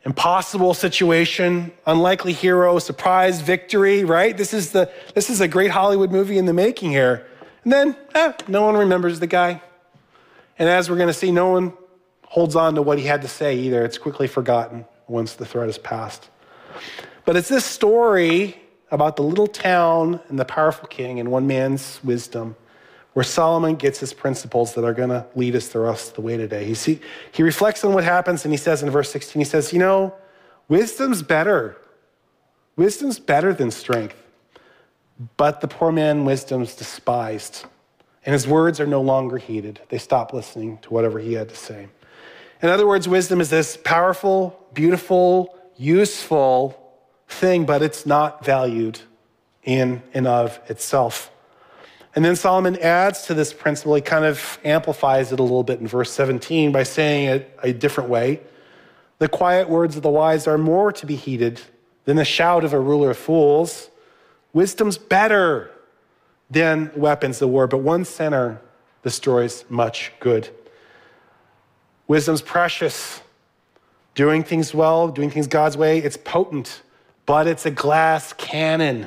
Impossible 0.05 0.75
situation, 0.75 1.73
unlikely 1.87 2.33
hero, 2.33 2.79
surprise 2.79 3.41
victory, 3.41 4.05
right? 4.05 4.37
This 4.37 4.53
is, 4.55 4.73
the, 4.73 4.91
this 5.15 5.31
is 5.31 5.41
a 5.41 5.49
great 5.49 5.71
Hollywood 5.71 6.11
movie 6.11 6.39
in 6.39 6.47
the 6.47 6.53
making 6.53 6.91
here. 6.91 7.27
And 7.65 7.73
then, 7.73 7.97
eh, 8.15 8.33
no 8.47 8.63
one 8.63 8.77
remembers 8.77 9.21
the 9.21 9.27
guy. 9.27 9.61
And 10.59 10.69
as 10.69 10.89
we're 10.91 10.97
going 10.97 11.09
to 11.09 11.15
see, 11.15 11.31
no 11.31 11.49
one 11.49 11.73
holds 12.25 12.57
on 12.57 12.75
to 12.75 12.83
what 12.83 12.99
he 12.99 13.05
had 13.05 13.23
to 13.23 13.29
say 13.29 13.57
either. 13.59 13.85
It's 13.85 13.99
quickly 13.99 14.27
forgotten 14.27 14.85
once 15.07 15.35
the 15.35 15.47
threat 15.47 15.69
is 15.69 15.79
passed. 15.79 16.29
But 17.25 17.37
it's 17.37 17.49
this 17.49 17.65
story 17.65 18.61
about 18.91 19.17
the 19.17 19.23
little 19.23 19.47
town 19.47 20.21
and 20.29 20.39
the 20.39 20.45
powerful 20.45 20.89
king 20.89 21.21
and 21.21 21.31
one 21.31 21.47
man's 21.47 22.01
wisdom 22.03 22.57
where 23.13 23.25
Solomon 23.25 23.75
gets 23.75 23.99
his 23.99 24.13
principles 24.13 24.75
that 24.75 24.85
are 24.85 24.95
going 24.95 25.09
to 25.09 25.27
lead 25.35 25.57
us 25.57 25.69
the 25.69 25.81
rest 25.81 26.11
of 26.11 26.15
the 26.15 26.21
way 26.21 26.37
today. 26.37 26.65
He, 26.65 26.75
see, 26.75 27.01
he 27.33 27.43
reflects 27.43 27.83
on 27.85 27.93
what 27.93 28.05
happens 28.05 28.45
and 28.45 28.53
he 28.53 28.57
says 28.57 28.83
in 28.83 28.91
verse 28.91 29.11
16, 29.11 29.41
he 29.41 29.45
says, 29.45 29.73
You 29.73 29.81
know, 29.81 30.15
wisdom's 30.69 31.23
better. 31.23 31.77
Wisdom's 32.77 33.19
better 33.19 33.53
than 33.53 33.71
strength. 33.71 34.15
But 35.37 35.61
the 35.61 35.69
poor 35.69 35.91
man, 35.91 36.25
wisdom's 36.25 36.77
despised. 36.77 37.65
And 38.25 38.33
his 38.33 38.47
words 38.47 38.79
are 38.79 38.87
no 38.87 39.01
longer 39.01 39.39
heeded. 39.39 39.81
They 39.89 39.99
stop 39.99 40.33
listening 40.33 40.79
to 40.83 40.91
whatever 40.91 41.19
he 41.19 41.33
had 41.33 41.49
to 41.49 41.57
say. 41.57 41.89
In 42.63 42.69
other 42.69 42.87
words, 42.87 43.09
wisdom 43.09 43.41
is 43.41 43.51
this 43.51 43.77
powerful, 43.77 44.65
beautiful, 44.75 45.59
useful 45.77 46.88
thing, 47.29 47.67
but 47.67 47.83
it's 47.83 48.07
not 48.07 48.45
valued 48.45 49.01
in 49.63 50.03
and 50.15 50.27
of 50.27 50.59
itself. 50.69 51.31
And 52.15 52.25
then 52.25 52.37
Solomon 52.37 52.77
adds 52.79 53.27
to 53.27 53.35
this 53.35 53.53
principle, 53.53 53.95
he 53.95 54.01
kind 54.01 54.25
of 54.25 54.59
amplifies 54.65 55.31
it 55.31 55.39
a 55.39 55.43
little 55.43 55.63
bit 55.63 55.79
in 55.81 55.87
verse 55.87 56.11
17 56.11 56.73
by 56.73 56.83
saying 56.83 57.29
it 57.29 57.59
a 57.63 57.73
different 57.73 58.11
way. 58.11 58.41
The 59.19 59.29
quiet 59.29 59.69
words 59.69 59.97
of 59.97 60.03
the 60.03 60.11
wise 60.11 60.47
are 60.47 60.59
more 60.59 60.91
to 60.93 61.07
be 61.07 61.17
heeded 61.17 61.61
than 62.07 62.17
the 62.17 62.25
shout 62.25 62.65
of 62.65 62.73
a 62.73 62.81
ruler 62.81 63.11
of 63.11 63.19
fools. 63.19 63.91
Wisdom's 64.53 64.97
better 64.97 65.71
than 66.51 66.91
weapons 66.97 67.43
of 67.43 67.51
war, 67.51 67.67
but 67.67 67.79
one 67.79 68.05
sinner 68.05 68.61
destroys 69.03 69.65
much 69.69 70.13
good. 70.19 70.49
Wisdom's 72.07 72.43
precious. 72.43 73.21
Doing 74.15 74.43
things 74.43 74.75
well, 74.75 75.09
doing 75.09 75.31
things 75.31 75.47
God's 75.47 75.77
way, 75.77 75.99
it's 75.99 76.17
potent, 76.17 76.83
but 77.29 77.47
it's 77.47 77.67
a 77.67 77.71
glass 77.71 78.33
cannon, 78.33 79.07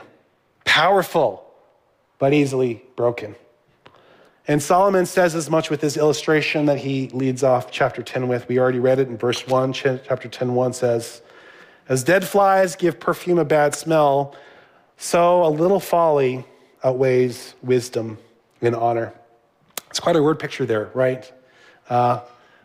powerful 0.63 1.43
but 2.19 2.33
easily 2.33 2.83
broken. 2.95 3.35
And 4.47 4.61
Solomon 4.61 5.07
says 5.07 5.33
as 5.33 5.49
much 5.49 5.71
with 5.71 5.81
his 5.81 5.97
illustration 5.97 6.67
that 6.67 6.77
he 6.77 7.07
leads 7.09 7.41
off 7.41 7.71
chapter 7.71 8.03
10 8.03 8.27
with. 8.27 8.47
We 8.47 8.59
already 8.59 8.77
read 8.77 8.99
it 8.99 9.07
in 9.07 9.17
verse 9.17 9.47
1. 9.47 9.73
Chapter 9.73 10.29
10 10.29 10.53
1 10.53 10.73
says, 10.73 11.23
As 11.89 12.03
dead 12.03 12.23
flies 12.23 12.75
give 12.75 12.99
perfume 12.99 13.39
a 13.39 13.45
bad 13.45 13.73
smell, 13.73 14.35
so 14.97 15.43
a 15.43 15.49
little 15.49 15.79
folly 15.79 16.45
outweighs 16.83 17.55
wisdom 17.63 18.19
and 18.61 18.75
honor. 18.75 19.15
It's 19.89 19.99
quite 19.99 20.15
a 20.15 20.21
word 20.21 20.37
picture 20.37 20.67
there, 20.67 20.91
right? 20.93 21.31
Uh, 21.89 22.19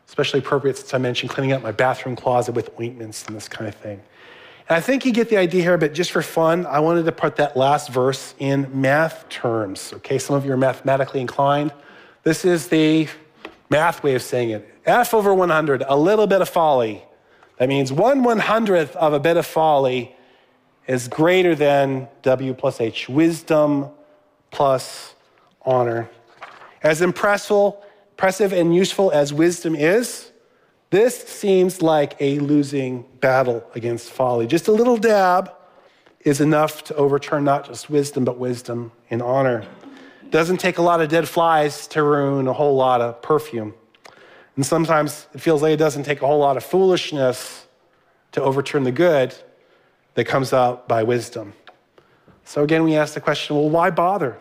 especially 0.06 0.40
appropriate 0.40 0.76
since 0.76 0.92
I 0.92 0.98
mentioned 0.98 1.30
cleaning 1.30 1.52
up 1.52 1.62
my 1.62 1.72
bathroom 1.72 2.14
closet 2.14 2.52
with 2.52 2.78
ointments 2.78 3.24
and 3.24 3.34
this 3.34 3.48
kind 3.48 3.66
of 3.66 3.74
thing. 3.74 4.02
And 4.68 4.76
I 4.76 4.80
think 4.80 5.04
you 5.04 5.12
get 5.12 5.28
the 5.28 5.36
idea 5.36 5.62
here, 5.62 5.78
but 5.78 5.94
just 5.94 6.10
for 6.10 6.22
fun, 6.22 6.66
I 6.66 6.80
wanted 6.80 7.04
to 7.04 7.12
put 7.12 7.36
that 7.36 7.56
last 7.56 7.90
verse 7.90 8.34
in 8.38 8.80
math 8.80 9.28
terms. 9.28 9.92
Okay, 9.94 10.18
some 10.18 10.34
of 10.34 10.44
you 10.44 10.52
are 10.52 10.56
mathematically 10.56 11.20
inclined. 11.20 11.72
This 12.24 12.44
is 12.44 12.66
the 12.66 13.08
math 13.70 14.02
way 14.02 14.16
of 14.16 14.22
saying 14.22 14.50
it. 14.50 14.68
F 14.84 15.14
over 15.14 15.32
100, 15.32 15.84
a 15.86 15.96
little 15.96 16.26
bit 16.26 16.40
of 16.40 16.48
folly. 16.48 17.04
That 17.58 17.68
means 17.68 17.92
one 17.92 18.22
one 18.22 18.38
hundredth 18.38 18.94
of 18.96 19.12
a 19.12 19.20
bit 19.20 19.36
of 19.36 19.46
folly 19.46 20.14
is 20.86 21.08
greater 21.08 21.54
than 21.54 22.08
W 22.22 22.52
plus 22.54 22.80
H, 22.80 23.08
wisdom 23.08 23.90
plus 24.50 25.14
honor. 25.62 26.10
As 26.82 27.02
impressive, 27.02 27.72
impressive 28.10 28.52
and 28.52 28.74
useful 28.74 29.10
as 29.10 29.32
wisdom 29.32 29.74
is, 29.74 30.30
this 30.90 31.26
seems 31.26 31.82
like 31.82 32.16
a 32.20 32.38
losing 32.38 33.04
battle 33.20 33.64
against 33.74 34.10
folly. 34.10 34.46
Just 34.46 34.68
a 34.68 34.72
little 34.72 34.96
dab 34.96 35.52
is 36.20 36.40
enough 36.40 36.84
to 36.84 36.94
overturn 36.94 37.44
not 37.44 37.66
just 37.66 37.90
wisdom, 37.90 38.24
but 38.24 38.38
wisdom 38.38 38.92
and 39.10 39.22
honor. 39.22 39.64
Doesn't 40.30 40.58
take 40.58 40.78
a 40.78 40.82
lot 40.82 41.00
of 41.00 41.08
dead 41.08 41.28
flies 41.28 41.86
to 41.88 42.02
ruin 42.02 42.48
a 42.48 42.52
whole 42.52 42.76
lot 42.76 43.00
of 43.00 43.22
perfume. 43.22 43.74
And 44.56 44.64
sometimes 44.64 45.26
it 45.34 45.40
feels 45.40 45.62
like 45.62 45.72
it 45.72 45.76
doesn't 45.76 46.04
take 46.04 46.22
a 46.22 46.26
whole 46.26 46.38
lot 46.38 46.56
of 46.56 46.64
foolishness 46.64 47.66
to 48.32 48.42
overturn 48.42 48.84
the 48.84 48.92
good 48.92 49.34
that 50.14 50.24
comes 50.24 50.52
out 50.52 50.88
by 50.88 51.02
wisdom. 51.02 51.52
So 52.44 52.62
again, 52.62 52.84
we 52.84 52.96
ask 52.96 53.14
the 53.14 53.20
question 53.20 53.56
well, 53.56 53.68
why 53.68 53.90
bother? 53.90 54.38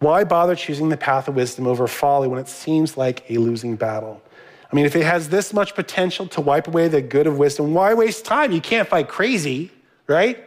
Why 0.00 0.24
bother 0.24 0.54
choosing 0.54 0.88
the 0.88 0.96
path 0.96 1.28
of 1.28 1.36
wisdom 1.36 1.66
over 1.66 1.86
folly 1.86 2.28
when 2.28 2.38
it 2.38 2.48
seems 2.48 2.96
like 2.96 3.28
a 3.30 3.38
losing 3.38 3.76
battle? 3.76 4.22
I 4.70 4.76
mean, 4.76 4.84
if 4.84 4.94
it 4.94 5.04
has 5.04 5.30
this 5.30 5.52
much 5.52 5.74
potential 5.74 6.26
to 6.28 6.40
wipe 6.40 6.68
away 6.68 6.88
the 6.88 7.00
good 7.00 7.26
of 7.26 7.38
wisdom, 7.38 7.72
why 7.72 7.94
waste 7.94 8.24
time? 8.24 8.52
You 8.52 8.60
can't 8.60 8.86
fight 8.86 9.08
crazy, 9.08 9.70
right? 10.06 10.44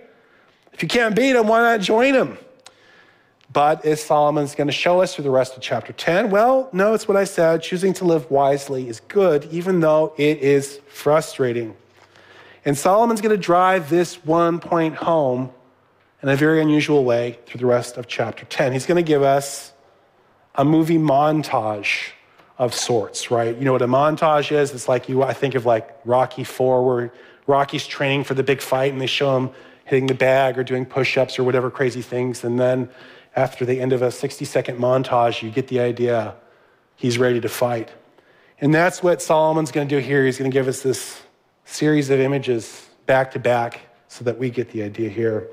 If 0.74 0.84
you 0.84 0.88
can't 0.88 1.16
beat 1.16 1.36
him, 1.36 1.48
why 1.48 1.62
not 1.62 1.82
join 1.82 2.14
him? 2.14 2.38
But 3.52 3.84
is 3.84 4.02
Solomon's 4.02 4.56
going 4.56 4.68
to 4.68 4.74
show 4.74 5.02
us 5.02 5.16
through 5.16 5.24
the 5.24 5.32
rest 5.32 5.58
of 5.58 5.62
chapter 5.62 5.92
10? 5.92 6.30
Well, 6.30 6.70
no, 6.72 6.94
it's 6.94 7.08
what 7.08 7.18
I 7.18 7.26
said. 7.26 7.62
Choosing 7.62 7.94
to 7.96 8.06
live 8.06 8.30
wisely 8.32 8.88
is 8.88 9.02
good, 9.02 9.46
even 9.52 9.82
though 9.82 10.14
it 10.18 10.38
is 10.38 10.80
frustrating. 10.88 11.76
And 12.64 12.78
Solomon's 12.78 13.22
going 13.22 13.36
to 13.36 13.42
drive 13.42 13.90
this 13.90 14.24
one 14.24 14.60
point 14.60 14.96
home 14.96 15.52
in 16.22 16.30
a 16.30 16.36
very 16.36 16.62
unusual 16.62 17.04
way 17.04 17.40
through 17.48 17.60
the 17.60 17.66
rest 17.66 17.98
of 17.98 18.08
chapter 18.08 18.46
10. 18.46 18.72
He's 18.72 18.86
going 18.86 19.04
to 19.04 19.08
give 19.08 19.24
us 19.24 19.74
a 20.56 20.64
movie 20.64 21.00
montage 21.00 22.12
of 22.58 22.74
sorts, 22.74 23.32
right? 23.32 23.56
You 23.58 23.66
know 23.66 23.72
what 23.72 23.82
a 23.82 23.88
montage 23.88 24.52
is? 24.52 24.72
It's 24.72 24.88
like 24.88 25.10
you, 25.10 25.24
I 25.24 25.34
think 25.34 25.56
of 25.56 25.66
like 25.66 25.98
Rocky 26.06 26.44
Four, 26.44 26.86
where 26.86 27.14
Rocky's 27.48 27.88
training 27.88 28.24
for 28.24 28.34
the 28.34 28.44
big 28.44 28.62
fight, 28.62 28.92
and 28.92 29.02
they 29.02 29.08
show 29.08 29.38
him 29.38 29.50
hitting 29.86 30.08
the 30.08 30.14
bag 30.14 30.58
or 30.58 30.64
doing 30.64 30.86
push 30.86 31.18
ups 31.18 31.38
or 31.38 31.44
whatever 31.44 31.70
crazy 31.70 32.02
things. 32.02 32.44
And 32.44 32.60
then 32.60 32.90
after 33.36 33.66
the 33.66 33.80
end 33.80 33.94
of 33.94 34.02
a 34.02 34.12
60 34.12 34.46
second 34.46 34.78
montage, 34.78 35.42
you 35.42 35.50
get 35.50 35.68
the 35.68 35.80
idea 35.80 36.36
he's 36.96 37.18
ready 37.18 37.42
to 37.42 37.50
fight. 37.50 37.90
And 38.60 38.74
that's 38.74 39.02
what 39.02 39.22
Solomon's 39.22 39.72
going 39.72 39.88
to 39.88 39.96
do 39.96 40.00
here. 40.00 40.26
He's 40.26 40.38
going 40.38 40.52
to 40.52 40.54
give 40.54 40.68
us 40.68 40.82
this 40.82 41.22
series 41.66 42.10
of 42.10 42.20
images 42.20 42.88
back 43.06 43.32
to 43.32 43.40
back 43.40 43.82
so 44.08 44.24
that 44.24 44.38
we 44.38 44.50
get 44.50 44.70
the 44.72 44.84
idea 44.84 45.10
here. 45.10 45.48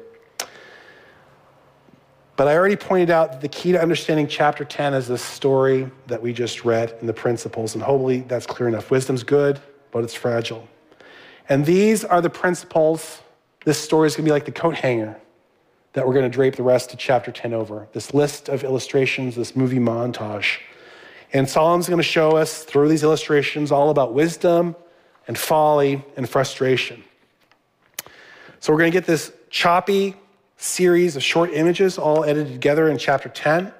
But 2.38 2.46
I 2.46 2.54
already 2.54 2.76
pointed 2.76 3.10
out 3.10 3.32
that 3.32 3.40
the 3.40 3.48
key 3.48 3.72
to 3.72 3.82
understanding 3.82 4.28
chapter 4.28 4.64
10 4.64 4.94
is 4.94 5.08
the 5.08 5.18
story 5.18 5.90
that 6.06 6.22
we 6.22 6.32
just 6.32 6.64
read 6.64 6.92
and 7.00 7.08
the 7.08 7.12
principles. 7.12 7.74
And 7.74 7.82
hopefully 7.82 8.20
that's 8.20 8.46
clear 8.46 8.68
enough. 8.68 8.92
Wisdom's 8.92 9.24
good, 9.24 9.60
but 9.90 10.04
it's 10.04 10.14
fragile. 10.14 10.68
And 11.48 11.66
these 11.66 12.04
are 12.04 12.20
the 12.20 12.30
principles. 12.30 13.22
This 13.64 13.80
story 13.80 14.06
is 14.06 14.14
going 14.14 14.24
to 14.24 14.28
be 14.28 14.32
like 14.32 14.44
the 14.44 14.52
coat 14.52 14.76
hanger 14.76 15.20
that 15.94 16.06
we're 16.06 16.14
going 16.14 16.30
to 16.30 16.34
drape 16.34 16.54
the 16.54 16.62
rest 16.62 16.92
of 16.92 17.00
chapter 17.00 17.32
10 17.32 17.52
over. 17.52 17.88
This 17.92 18.14
list 18.14 18.48
of 18.48 18.62
illustrations, 18.62 19.34
this 19.34 19.56
movie 19.56 19.80
montage. 19.80 20.58
And 21.32 21.48
Solomon's 21.48 21.88
going 21.88 21.96
to 21.96 22.04
show 22.04 22.36
us 22.36 22.62
through 22.62 22.88
these 22.88 23.02
illustrations 23.02 23.72
all 23.72 23.90
about 23.90 24.14
wisdom 24.14 24.76
and 25.26 25.36
folly 25.36 26.04
and 26.16 26.28
frustration. 26.28 27.02
So 28.60 28.72
we're 28.72 28.78
going 28.78 28.92
to 28.92 28.96
get 28.96 29.08
this 29.08 29.32
choppy, 29.50 30.14
series 30.58 31.16
of 31.16 31.22
short 31.22 31.52
images 31.52 31.96
all 31.96 32.24
edited 32.24 32.52
together 32.52 32.88
in 32.88 32.98
chapter 32.98 33.28
10. 33.28 33.72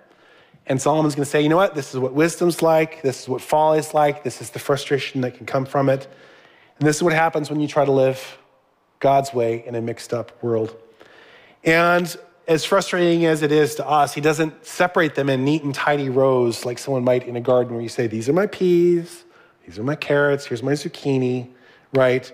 And 0.66 0.80
Solomon's 0.80 1.14
going 1.14 1.24
to 1.24 1.30
say, 1.30 1.42
you 1.42 1.48
know 1.48 1.56
what? 1.56 1.74
This 1.74 1.92
is 1.92 2.00
what 2.00 2.12
wisdom's 2.14 2.62
like. 2.62 3.02
This 3.02 3.22
is 3.22 3.28
what 3.28 3.40
folly 3.40 3.78
is 3.78 3.92
like. 3.94 4.22
This 4.22 4.40
is 4.40 4.50
the 4.50 4.58
frustration 4.58 5.22
that 5.22 5.34
can 5.36 5.44
come 5.44 5.66
from 5.66 5.88
it. 5.88 6.06
And 6.78 6.88
this 6.88 6.96
is 6.96 7.02
what 7.02 7.12
happens 7.12 7.50
when 7.50 7.60
you 7.60 7.66
try 7.66 7.84
to 7.84 7.92
live 7.92 8.38
God's 9.00 9.34
way 9.34 9.66
in 9.66 9.74
a 9.74 9.80
mixed 9.80 10.14
up 10.14 10.42
world. 10.42 10.76
And 11.64 12.14
as 12.46 12.64
frustrating 12.64 13.26
as 13.26 13.42
it 13.42 13.50
is 13.50 13.74
to 13.76 13.86
us, 13.86 14.14
he 14.14 14.20
doesn't 14.20 14.64
separate 14.64 15.14
them 15.14 15.28
in 15.28 15.44
neat 15.44 15.64
and 15.64 15.74
tidy 15.74 16.08
rows 16.08 16.64
like 16.64 16.78
someone 16.78 17.04
might 17.04 17.26
in 17.26 17.36
a 17.36 17.40
garden 17.40 17.74
where 17.74 17.82
you 17.82 17.88
say, 17.88 18.06
these 18.06 18.28
are 18.28 18.32
my 18.32 18.46
peas, 18.46 19.24
these 19.66 19.78
are 19.78 19.82
my 19.82 19.96
carrots, 19.96 20.46
here's 20.46 20.62
my 20.62 20.72
zucchini, 20.72 21.48
right? 21.92 22.32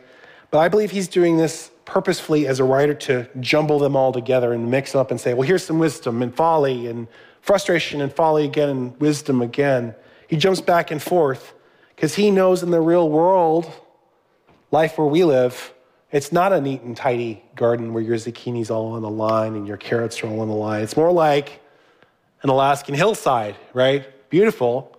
But 0.55 0.61
I 0.61 0.69
believe 0.69 0.93
he's 0.93 1.09
doing 1.09 1.37
this 1.37 1.73
purposefully 1.85 2.47
as 2.47 2.61
a 2.61 2.65
writer 2.65 2.95
to 2.95 3.29
jumble 3.41 3.81
them 3.81 3.97
all 3.97 4.13
together 4.13 4.53
and 4.53 4.71
mix 4.71 4.95
up 4.95 5.11
and 5.11 5.21
say, 5.21 5.35
well, 5.35 5.43
here's 5.43 5.65
some 5.65 5.81
wisdom 5.81 6.23
and 6.23 6.33
folly 6.33 6.87
and 6.87 7.09
frustration 7.41 8.01
and 8.01 8.13
folly 8.13 8.45
again 8.45 8.69
and 8.69 9.01
wisdom 9.01 9.43
again. 9.43 9.97
He 10.29 10.37
jumps 10.37 10.61
back 10.61 10.93
and 10.93 11.03
forth 11.03 11.55
because 11.97 12.15
he 12.15 12.31
knows 12.31 12.63
in 12.63 12.71
the 12.71 12.81
real 12.81 13.09
world, 13.09 13.69
life 14.71 14.97
where 14.97 15.09
we 15.09 15.25
live, 15.25 15.75
it's 16.13 16.31
not 16.31 16.53
a 16.53 16.61
neat 16.61 16.83
and 16.83 16.97
tidy 16.97 17.43
garden 17.57 17.93
where 17.93 18.05
your 18.05 18.15
zucchini's 18.15 18.71
all 18.71 18.93
on 18.93 19.03
the 19.03 19.11
line 19.11 19.57
and 19.57 19.67
your 19.67 19.77
carrots 19.77 20.23
are 20.23 20.29
all 20.29 20.39
on 20.39 20.47
the 20.47 20.55
line. 20.55 20.85
It's 20.85 20.97
more 20.97 21.11
like 21.11 21.61
an 22.43 22.49
Alaskan 22.49 22.95
hillside, 22.95 23.57
right? 23.73 24.07
Beautiful, 24.31 24.97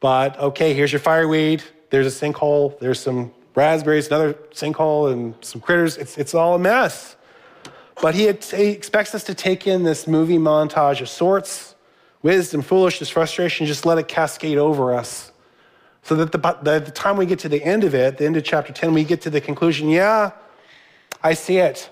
but 0.00 0.38
okay, 0.38 0.72
here's 0.72 0.92
your 0.92 1.00
fireweed. 1.00 1.62
There's 1.90 2.06
a 2.06 2.26
sinkhole. 2.26 2.78
There's 2.78 3.00
some 3.00 3.34
raspberries, 3.54 4.08
another 4.08 4.34
sinkhole, 4.52 5.12
and 5.12 5.34
some 5.40 5.60
critters. 5.60 5.96
It's, 5.96 6.18
it's 6.18 6.34
all 6.34 6.54
a 6.54 6.58
mess. 6.58 7.16
But 8.00 8.14
he, 8.14 8.24
had, 8.24 8.44
he 8.44 8.70
expects 8.70 9.14
us 9.14 9.24
to 9.24 9.34
take 9.34 9.66
in 9.66 9.84
this 9.84 10.06
movie 10.06 10.38
montage 10.38 11.00
of 11.00 11.08
sorts, 11.08 11.74
wisdom, 12.22 12.62
foolishness, 12.62 13.08
frustration, 13.08 13.66
just 13.66 13.86
let 13.86 13.98
it 13.98 14.08
cascade 14.08 14.58
over 14.58 14.94
us. 14.94 15.30
So 16.02 16.16
that 16.16 16.32
the, 16.32 16.38
by 16.38 16.78
the 16.78 16.90
time 16.90 17.16
we 17.16 17.24
get 17.24 17.38
to 17.40 17.48
the 17.48 17.62
end 17.62 17.84
of 17.84 17.94
it, 17.94 18.18
the 18.18 18.26
end 18.26 18.36
of 18.36 18.44
chapter 18.44 18.72
10, 18.72 18.92
we 18.92 19.04
get 19.04 19.22
to 19.22 19.30
the 19.30 19.40
conclusion 19.40 19.88
yeah, 19.88 20.32
I 21.22 21.34
see 21.34 21.58
it. 21.58 21.88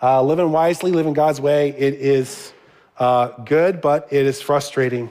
Uh, 0.00 0.22
living 0.22 0.52
wisely, 0.52 0.92
living 0.92 1.12
God's 1.12 1.40
way, 1.40 1.70
it 1.70 1.94
is 1.94 2.52
uh, 2.98 3.28
good, 3.44 3.80
but 3.80 4.06
it 4.12 4.26
is 4.26 4.40
frustrating. 4.40 5.10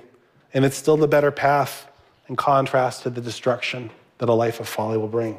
And 0.54 0.64
it's 0.64 0.78
still 0.78 0.96
the 0.96 1.10
better 1.10 1.32
path 1.32 1.90
in 2.30 2.38
contrast 2.38 3.04
to 3.04 3.10
the 3.10 3.20
destruction 3.20 3.90
that 4.20 4.30
a 4.30 4.34
life 4.34 4.62
of 4.62 4.70
folly 4.70 4.98
will 4.98 5.10
bring. 5.10 5.38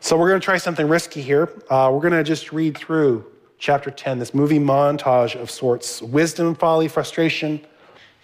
So 0.00 0.16
we're 0.16 0.28
going 0.28 0.40
to 0.40 0.44
try 0.44 0.58
something 0.58 0.88
risky 0.88 1.22
here. 1.22 1.50
Uh, 1.70 1.90
we're 1.92 2.00
going 2.00 2.12
to 2.12 2.22
just 2.22 2.52
read 2.52 2.76
through 2.76 3.24
chapter 3.58 3.90
10, 3.90 4.18
this 4.18 4.34
movie 4.34 4.58
montage 4.58 5.34
of 5.40 5.50
sorts 5.50 6.02
wisdom, 6.02 6.54
folly, 6.54 6.86
frustration, 6.86 7.64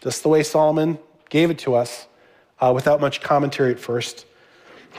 just 0.02 0.22
the 0.22 0.28
way 0.28 0.42
Solomon 0.42 0.98
gave 1.30 1.50
it 1.50 1.58
to 1.60 1.74
us 1.74 2.06
uh, 2.60 2.72
without 2.74 3.00
much 3.00 3.20
commentary 3.20 3.72
at 3.72 3.80
first. 3.80 4.26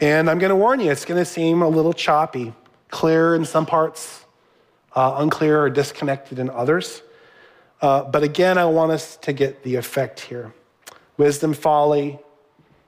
And 0.01 0.29
I'm 0.29 0.39
going 0.39 0.49
to 0.49 0.55
warn 0.55 0.79
you, 0.79 0.91
it's 0.91 1.05
going 1.05 1.19
to 1.19 1.25
seem 1.25 1.61
a 1.61 1.69
little 1.69 1.93
choppy, 1.93 2.53
clear 2.89 3.35
in 3.35 3.45
some 3.45 3.65
parts, 3.65 4.25
uh, 4.95 5.15
unclear 5.19 5.61
or 5.61 5.69
disconnected 5.69 6.39
in 6.39 6.49
others. 6.49 7.03
Uh, 7.81 8.03
but 8.03 8.23
again, 8.23 8.57
I 8.57 8.65
want 8.65 8.91
us 8.91 9.17
to 9.17 9.33
get 9.33 9.63
the 9.63 9.75
effect 9.75 10.19
here. 10.19 10.53
Wisdom, 11.17 11.53
folly, 11.53 12.17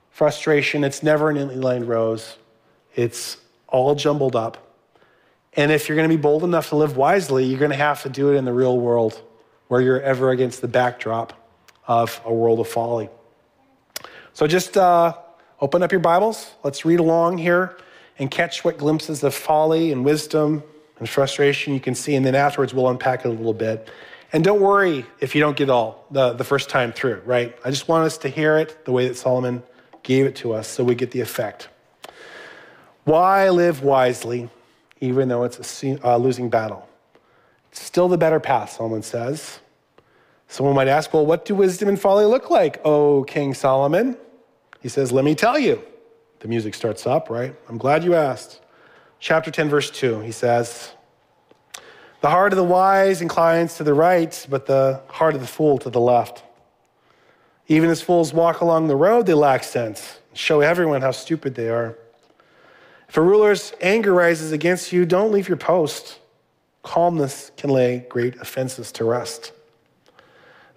frustration, 0.10 0.84
it's 0.84 1.04
never 1.04 1.30
an 1.30 1.62
lined 1.62 1.88
rows. 1.88 2.38
It's 2.96 3.38
all 3.68 3.96
jumbled 3.96 4.36
up. 4.36 4.62
And 5.54 5.72
if 5.72 5.88
you're 5.88 5.96
going 5.96 6.10
to 6.10 6.16
be 6.16 6.22
bold 6.22 6.44
enough 6.44 6.70
to 6.70 6.76
live 6.76 6.98
wisely, 6.98 7.46
you're 7.46 7.60
going 7.60 7.72
to 7.72 7.78
have 7.78 8.04
to 8.04 8.10
do 8.10 8.34
it 8.34 8.36
in 8.36 8.46
the 8.46 8.54
real 8.54 8.78
world 8.78 9.22
where 9.68 9.82
you're 9.82 10.02
ever 10.02 10.32
against 10.32 10.62
the 10.62 10.68
backdrop 10.68 11.34
of 11.88 12.20
a 12.26 12.34
world 12.34 12.60
of 12.60 12.68
folly. 12.68 13.10
So 14.34 14.48
just 14.48 14.76
uh, 14.76 15.14
open 15.62 15.82
up 15.82 15.92
your 15.92 16.02
Bibles. 16.02 16.54
Let's 16.64 16.84
read 16.84 17.00
along 17.00 17.38
here 17.38 17.78
and 18.20 18.30
catch 18.30 18.64
what 18.64 18.78
glimpses 18.78 19.24
of 19.24 19.34
folly 19.34 19.92
and 19.92 20.04
wisdom 20.04 20.64
and 21.00 21.10
frustration 21.10 21.74
you 21.74 21.80
can 21.80 21.96
see. 21.96 22.16
And 22.16 22.26
then 22.26 22.36
afterwards, 22.36 22.74
we'll 22.74 22.90
unpack 22.90 23.26
it 23.26 23.30
a 23.30 23.32
little 23.32 23.54
bit. 23.54 23.90
And 24.34 24.44
don't 24.44 24.60
worry 24.60 25.06
if 25.20 25.36
you 25.36 25.42
don't 25.42 25.56
get 25.56 25.70
all 25.70 26.06
the, 26.12 26.34
the 26.34 26.44
first 26.44 26.70
time 26.70 26.92
through, 26.92 27.22
right? 27.26 27.56
I 27.64 27.70
just 27.70 27.88
want 27.88 28.06
us 28.06 28.18
to 28.20 28.30
hear 28.30 28.58
it 28.58 28.84
the 28.86 28.92
way 28.92 29.08
that 29.08 29.16
Solomon 29.16 29.64
gave 30.04 30.26
it 30.26 30.36
to 30.38 30.54
us 30.54 30.68
so 30.68 30.84
we 30.84 30.96
get 30.96 31.12
the 31.12 31.22
effect. 31.22 31.70
Why 33.06 33.50
live 33.50 33.84
wisely, 33.84 34.50
even 35.00 35.30
though 35.30 35.44
it's 35.44 35.84
a 35.84 36.08
uh, 36.08 36.18
losing 36.18 36.50
battle? 36.50 36.90
It's 37.72 37.82
still 37.82 38.08
the 38.08 38.18
better 38.18 38.40
path, 38.40 38.72
Solomon 38.72 39.04
says. 39.04 39.60
Someone 40.48 40.76
might 40.76 40.88
ask, 40.88 41.14
well, 41.14 41.26
what 41.26 41.46
do 41.46 41.54
wisdom 41.54 41.88
and 41.88 42.00
folly 42.00 42.26
look 42.26 42.50
like, 42.50 42.82
oh 42.84 43.24
King 43.24 43.54
Solomon? 43.54 44.18
He 44.82 44.90
says, 44.90 45.12
let 45.12 45.24
me 45.24 45.36
tell 45.36 45.58
you. 45.60 45.82
The 46.40 46.48
music 46.48 46.74
starts 46.74 47.06
up, 47.06 47.30
right? 47.30 47.56
I'm 47.70 47.78
glad 47.78 48.04
you 48.04 48.16
asked. 48.16 48.62
Chapter 49.20 49.52
10, 49.52 49.70
verse 49.70 49.92
2, 49.92 50.22
he 50.22 50.32
says, 50.32 50.92
The 52.22 52.30
heart 52.30 52.54
of 52.54 52.58
the 52.58 52.64
wise 52.64 53.22
inclines 53.22 53.76
to 53.78 53.84
the 53.84 53.94
right, 53.94 54.46
but 54.50 54.66
the 54.66 55.02
heart 55.08 55.36
of 55.36 55.42
the 55.42 55.48
fool 55.48 55.78
to 55.80 55.90
the 55.90 56.02
left. 56.02 56.44
Even 57.68 57.90
as 57.90 58.02
fools 58.02 58.34
walk 58.34 58.62
along 58.62 58.88
the 58.88 58.96
road, 58.96 59.26
they 59.26 59.34
lack 59.34 59.64
sense, 59.64 60.20
and 60.30 60.38
show 60.38 60.62
everyone 60.62 61.02
how 61.02 61.12
stupid 61.12 61.56
they 61.56 61.70
are. 61.70 61.98
If 63.08 63.18
a 63.18 63.22
ruler's 63.22 63.74
anger 63.82 64.14
rises 64.14 64.52
against 64.52 64.92
you, 64.92 65.06
don't 65.06 65.32
leave 65.32 65.48
your 65.48 65.58
post. 65.58 66.20
Calmness 66.84 67.52
can 67.58 67.70
lay 67.70 68.06
great 68.10 68.36
offenses 68.38 68.92
to 68.94 69.06
rest. 69.06 69.52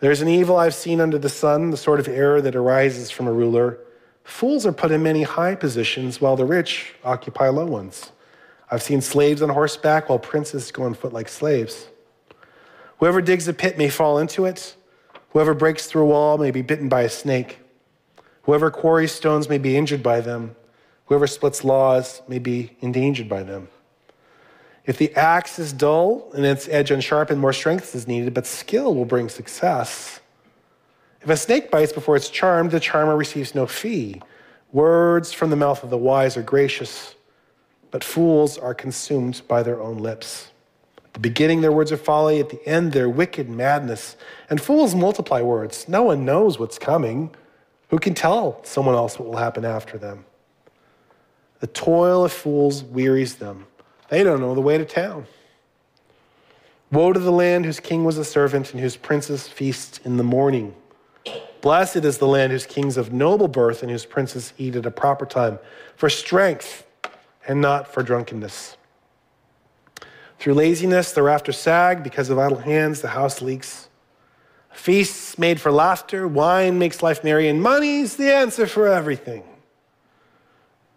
There's 0.01 0.21
an 0.21 0.29
evil 0.29 0.57
I've 0.57 0.75
seen 0.75 1.01
under 1.01 1.19
the 1.19 1.29
sun, 1.29 1.71
the 1.71 1.77
sort 1.77 2.01
of 2.01 2.09
error 2.09 2.41
that 2.41 2.55
arises 2.55 3.11
from 3.11 3.27
a 3.27 3.33
ruler. 3.33 3.79
Fools 4.23 4.65
are 4.65 4.73
put 4.73 4.93
in 4.93 5.03
many 5.03 5.23
high 5.23 5.55
positions, 5.55 6.21
while 6.21 6.37
the 6.37 6.45
rich 6.45 6.95
occupy 7.03 7.49
low 7.49 7.67
ones. 7.67 8.13
I've 8.71 8.83
seen 8.83 9.01
slaves 9.01 9.43
on 9.43 9.49
horseback, 9.49 10.09
while 10.09 10.19
princes 10.19 10.71
go 10.71 10.85
on 10.85 10.95
foot 10.95 11.13
like 11.13 11.29
slaves. 11.29 11.89
Whoever 12.99 13.21
digs 13.21 13.49
a 13.49 13.55
pit 13.55 13.79
may 13.79 13.89
fall 13.89 14.19
into 14.19 14.45
it. 14.45 14.77
Whoever 15.31 15.55
breaks 15.55 15.87
through 15.87 16.03
a 16.03 16.07
wall 16.07 16.39
may 16.39 16.51
be 16.51 16.63
bitten 16.63 16.89
by 16.89 17.03
a 17.03 17.09
snake. 17.09 17.59
Whoever 18.43 18.71
quarries 18.71 19.13
stones 19.13 19.49
may 19.49 19.59
be 19.59 19.77
injured 19.77 20.03
by 20.03 20.21
them. 20.21 20.57
Whoever 21.09 21.27
splits 21.27 21.65
laws 21.65 22.23
may 22.29 22.39
be 22.39 22.77
endangered 22.81 23.29
by 23.29 23.43
them. 23.43 23.69
If 24.85 24.99
the 24.99 25.15
axe 25.15 25.59
is 25.59 25.73
dull 25.73 26.31
and 26.35 26.45
its 26.45 26.69
edge 26.69 26.91
unsharpened, 26.91 27.41
more 27.41 27.53
strength 27.53 27.95
is 27.95 28.07
needed, 28.07 28.33
but 28.35 28.47
skill 28.47 28.95
will 28.95 29.05
bring 29.05 29.29
success. 29.29 30.21
If 31.23 31.29
a 31.29 31.37
snake 31.37 31.71
bites 31.71 31.93
before 31.93 32.17
it's 32.17 32.31
charmed, 32.31 32.71
the 32.71 32.81
charmer 32.81 33.17
receives 33.17 33.55
no 33.55 33.67
fee. 33.67 34.23
Words 34.73 35.33
from 35.33 35.51
the 35.51 35.57
mouth 35.57 35.83
of 35.83 35.91
the 35.91 35.99
wise 35.99 36.37
are 36.37 36.43
gracious, 36.43 37.15
but 37.91 38.05
fools 38.05 38.57
are 38.57 38.75
consumed 38.75 39.43
by 39.49 39.63
their 39.63 39.81
own 39.81 39.99
lips. 39.99 40.51
At 41.07 41.15
the 41.15 41.21
beginning, 41.21 41.63
their 41.63 41.73
words 41.73 41.91
are 41.91 41.97
folly, 41.97 42.39
at 42.39 42.51
the 42.51 42.67
end, 42.67 42.93
their 42.93 43.09
wicked 43.09 43.49
madness. 43.49 44.17
And 44.51 44.61
fools 44.61 44.95
multiply 44.95 45.41
words. 45.41 45.89
No 45.89 46.03
one 46.03 46.27
knows 46.27 46.59
what's 46.59 46.79
coming. 46.79 47.35
Who 47.89 47.99
can 47.99 48.13
tell 48.13 48.61
someone 48.63 48.95
else 48.95 49.19
what 49.19 49.27
will 49.27 49.39
happen 49.39 49.65
after 49.65 49.97
them? 49.97 50.27
The 51.61 51.67
toil 51.67 52.25
of 52.25 52.33
fools 52.33 52.85
wearies 52.85 53.37
them. 53.37 53.67
They 54.09 54.23
don't 54.23 54.41
know 54.41 54.55
the 54.55 54.61
way 54.61 54.79
to 54.79 54.85
town. 54.85 55.27
Woe 56.91 57.13
to 57.13 57.21
the 57.21 57.33
land 57.33 57.67
whose 57.67 57.81
king 57.81 58.05
was 58.05 58.17
a 58.17 58.25
servant 58.25 58.73
and 58.73 58.81
whose 58.81 58.97
princes 58.97 59.47
feast 59.47 60.01
in 60.05 60.17
the 60.17 60.25
morning. 60.25 60.75
Blessed 61.61 61.97
is 61.97 62.19
the 62.19 62.27
land 62.27 62.53
whose 62.53 62.65
kings 62.65 62.97
of 62.97 63.13
noble 63.13 63.49
birth 63.49 63.83
and 63.83 63.91
whose 63.91 64.07
princes 64.07 64.53
eat 64.57 64.77
at 64.77 64.87
a 64.87 64.91
proper 64.91 65.27
time 65.27 65.59
for 65.97 66.09
strength 66.09 66.87
and 67.47 67.61
not 67.61 67.93
for 67.93 68.03
drunkenness. 68.03 68.77
Through 70.39 70.55
laziness, 70.55 71.13
the 71.13 71.23
rafters 71.23 71.59
sag. 71.59 72.03
Because 72.03 72.31
of 72.31 72.39
idle 72.39 72.59
hands, 72.59 73.01
the 73.01 73.09
house 73.09 73.43
leaks. 73.43 73.89
Feasts 74.73 75.39
made 75.39 75.61
for 75.61 75.73
laughter. 75.73 76.29
Wine 76.29 76.79
makes 76.79 77.03
life 77.03 77.25
merry. 77.25 77.49
And 77.49 77.61
money's 77.61 78.17
the 78.17 78.33
answer 78.33 78.67
for 78.67 78.87
everything. 78.87 79.43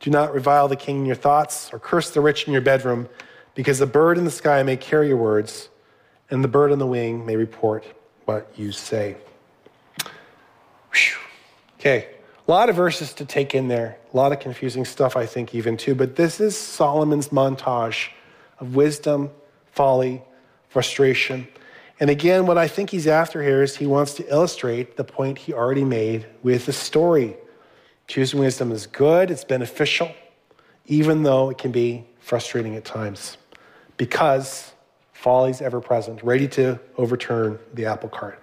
Do 0.01 0.09
not 0.09 0.33
revile 0.33 0.67
the 0.67 0.75
king 0.75 0.97
in 0.97 1.05
your 1.05 1.15
thoughts 1.15 1.71
or 1.71 1.79
curse 1.79 2.09
the 2.09 2.21
rich 2.21 2.47
in 2.47 2.53
your 2.53 2.61
bedroom, 2.61 3.07
because 3.55 3.79
the 3.79 3.85
bird 3.85 4.17
in 4.17 4.25
the 4.25 4.31
sky 4.31 4.63
may 4.63 4.75
carry 4.75 5.07
your 5.07 5.17
words, 5.17 5.69
and 6.29 6.43
the 6.43 6.47
bird 6.47 6.71
on 6.71 6.79
the 6.79 6.87
wing 6.87 7.25
may 7.25 7.35
report 7.35 7.85
what 8.25 8.51
you 8.55 8.71
say. 8.71 9.15
Whew. 10.93 11.17
Okay, 11.79 12.07
a 12.47 12.51
lot 12.51 12.69
of 12.69 12.75
verses 12.75 13.13
to 13.13 13.25
take 13.25 13.53
in 13.53 13.67
there, 13.67 13.97
a 14.13 14.17
lot 14.17 14.31
of 14.31 14.39
confusing 14.39 14.85
stuff, 14.85 15.15
I 15.15 15.25
think, 15.25 15.53
even 15.53 15.77
too. 15.77 15.95
But 15.95 16.15
this 16.15 16.39
is 16.39 16.57
Solomon's 16.57 17.29
montage 17.29 18.09
of 18.59 18.75
wisdom, 18.75 19.29
folly, 19.71 20.21
frustration. 20.69 21.47
And 21.99 22.09
again, 22.09 22.47
what 22.47 22.57
I 22.57 22.67
think 22.67 22.89
he's 22.89 23.07
after 23.07 23.43
here 23.43 23.61
is 23.61 23.77
he 23.77 23.85
wants 23.85 24.15
to 24.15 24.27
illustrate 24.27 24.97
the 24.97 25.03
point 25.03 25.37
he 25.37 25.53
already 25.53 25.83
made 25.83 26.25
with 26.41 26.65
the 26.65 26.73
story. 26.73 27.35
Choosing 28.11 28.41
wisdom 28.41 28.73
is 28.73 28.87
good, 28.87 29.31
it's 29.31 29.45
beneficial, 29.45 30.11
even 30.85 31.23
though 31.23 31.49
it 31.49 31.57
can 31.57 31.71
be 31.71 32.03
frustrating 32.19 32.75
at 32.75 32.83
times, 32.83 33.37
because 33.95 34.73
folly 35.13 35.51
is 35.51 35.61
ever 35.61 35.79
present, 35.79 36.21
ready 36.21 36.45
to 36.49 36.77
overturn 36.97 37.57
the 37.73 37.85
apple 37.85 38.09
cart. 38.09 38.37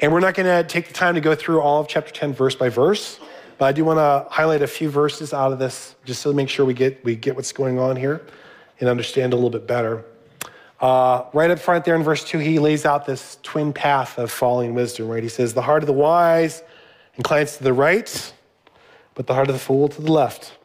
And 0.00 0.12
we're 0.12 0.20
not 0.20 0.34
going 0.34 0.44
to 0.44 0.68
take 0.68 0.88
the 0.88 0.92
time 0.92 1.14
to 1.14 1.22
go 1.22 1.34
through 1.34 1.62
all 1.62 1.80
of 1.80 1.88
chapter 1.88 2.12
10 2.12 2.34
verse 2.34 2.56
by 2.56 2.68
verse, 2.68 3.18
but 3.56 3.64
I 3.64 3.72
do 3.72 3.86
want 3.86 4.00
to 4.00 4.30
highlight 4.30 4.60
a 4.60 4.66
few 4.66 4.90
verses 4.90 5.32
out 5.32 5.50
of 5.50 5.58
this 5.58 5.94
just 6.04 6.22
to 6.24 6.34
make 6.34 6.50
sure 6.50 6.66
we 6.66 6.74
get, 6.74 7.02
we 7.06 7.16
get 7.16 7.36
what's 7.36 7.52
going 7.52 7.78
on 7.78 7.96
here 7.96 8.20
and 8.80 8.90
understand 8.90 9.32
a 9.32 9.36
little 9.36 9.48
bit 9.48 9.66
better. 9.66 10.04
Uh, 10.78 11.24
right 11.32 11.50
up 11.50 11.58
front 11.58 11.86
there 11.86 11.96
in 11.96 12.02
verse 12.02 12.22
2, 12.22 12.36
he 12.38 12.58
lays 12.58 12.84
out 12.84 13.06
this 13.06 13.38
twin 13.42 13.72
path 13.72 14.18
of 14.18 14.30
folly 14.30 14.66
and 14.66 14.76
wisdom, 14.76 15.08
right? 15.08 15.22
He 15.22 15.30
says, 15.30 15.54
The 15.54 15.62
heart 15.62 15.82
of 15.82 15.86
the 15.86 15.94
wise 15.94 16.62
inclines 17.16 17.56
to 17.56 17.64
the 17.64 17.72
right, 17.72 18.34
but 19.14 19.26
the 19.26 19.34
heart 19.34 19.48
of 19.48 19.54
the 19.54 19.60
fool 19.60 19.88
to 19.88 20.02
the 20.02 20.12
left. 20.12 20.56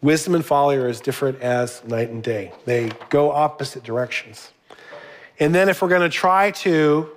Wisdom 0.00 0.34
and 0.34 0.44
folly 0.44 0.76
are 0.76 0.86
as 0.86 1.00
different 1.00 1.40
as 1.40 1.82
night 1.84 2.10
and 2.10 2.22
day, 2.22 2.52
they 2.64 2.90
go 3.08 3.30
opposite 3.30 3.82
directions. 3.82 4.52
And 5.40 5.54
then, 5.54 5.68
if 5.68 5.82
we're 5.82 5.88
going 5.88 6.02
to 6.02 6.14
try 6.14 6.52
to 6.52 7.10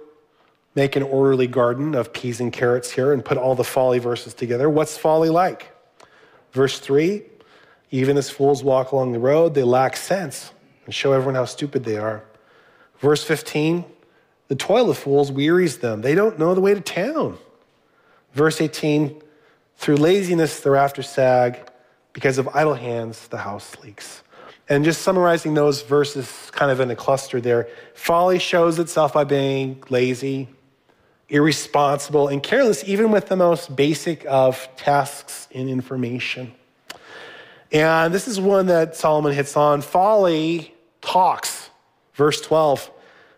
make 0.73 0.95
an 0.95 1.03
orderly 1.03 1.47
garden 1.47 1.95
of 1.95 2.13
peas 2.13 2.39
and 2.39 2.51
carrots 2.51 2.91
here 2.91 3.11
and 3.11 3.23
put 3.23 3.37
all 3.37 3.55
the 3.55 3.63
folly 3.63 3.99
verses 3.99 4.33
together, 4.33 4.69
what's 4.69 4.97
folly 4.97 5.29
like? 5.29 5.71
Verse 6.51 6.79
3 6.79 7.23
Even 7.91 8.17
as 8.17 8.29
fools 8.29 8.63
walk 8.63 8.91
along 8.91 9.11
the 9.11 9.19
road, 9.19 9.53
they 9.53 9.63
lack 9.63 9.95
sense 9.95 10.51
and 10.85 10.95
show 10.95 11.11
everyone 11.11 11.35
how 11.35 11.45
stupid 11.45 11.83
they 11.83 11.97
are. 11.97 12.23
Verse 12.99 13.23
15 13.23 13.85
The 14.47 14.55
toil 14.55 14.89
of 14.89 14.97
fools 14.97 15.31
wearies 15.31 15.79
them, 15.79 16.01
they 16.01 16.15
don't 16.15 16.39
know 16.39 16.55
the 16.55 16.61
way 16.61 16.73
to 16.73 16.81
town. 16.81 17.37
Verse 18.33 18.61
18 18.61 19.21
through 19.77 19.97
laziness, 19.97 20.59
the 20.59 20.71
rafters 20.71 21.07
sag. 21.07 21.69
Because 22.13 22.39
of 22.39 22.49
idle 22.55 22.73
hands, 22.73 23.27
the 23.27 23.37
house 23.37 23.77
leaks. 23.83 24.23
And 24.69 24.83
just 24.83 25.03
summarizing 25.03 25.53
those 25.53 25.83
verses 25.83 26.49
kind 26.51 26.71
of 26.71 26.79
in 26.79 26.89
a 26.89 26.95
cluster 26.95 27.39
there 27.39 27.69
folly 27.93 28.39
shows 28.39 28.79
itself 28.79 29.13
by 29.13 29.23
being 29.23 29.83
lazy, 29.89 30.49
irresponsible, 31.29 32.27
and 32.27 32.41
careless, 32.41 32.83
even 32.85 33.11
with 33.11 33.27
the 33.27 33.35
most 33.35 33.75
basic 33.75 34.25
of 34.25 34.67
tasks 34.75 35.47
and 35.53 35.69
information. 35.69 36.51
And 37.71 38.13
this 38.13 38.27
is 38.27 38.39
one 38.39 38.65
that 38.65 38.95
Solomon 38.95 39.33
hits 39.33 39.55
on. 39.55 39.81
Folly 39.81 40.73
talks. 41.01 41.69
Verse 42.15 42.41
12 42.41 42.89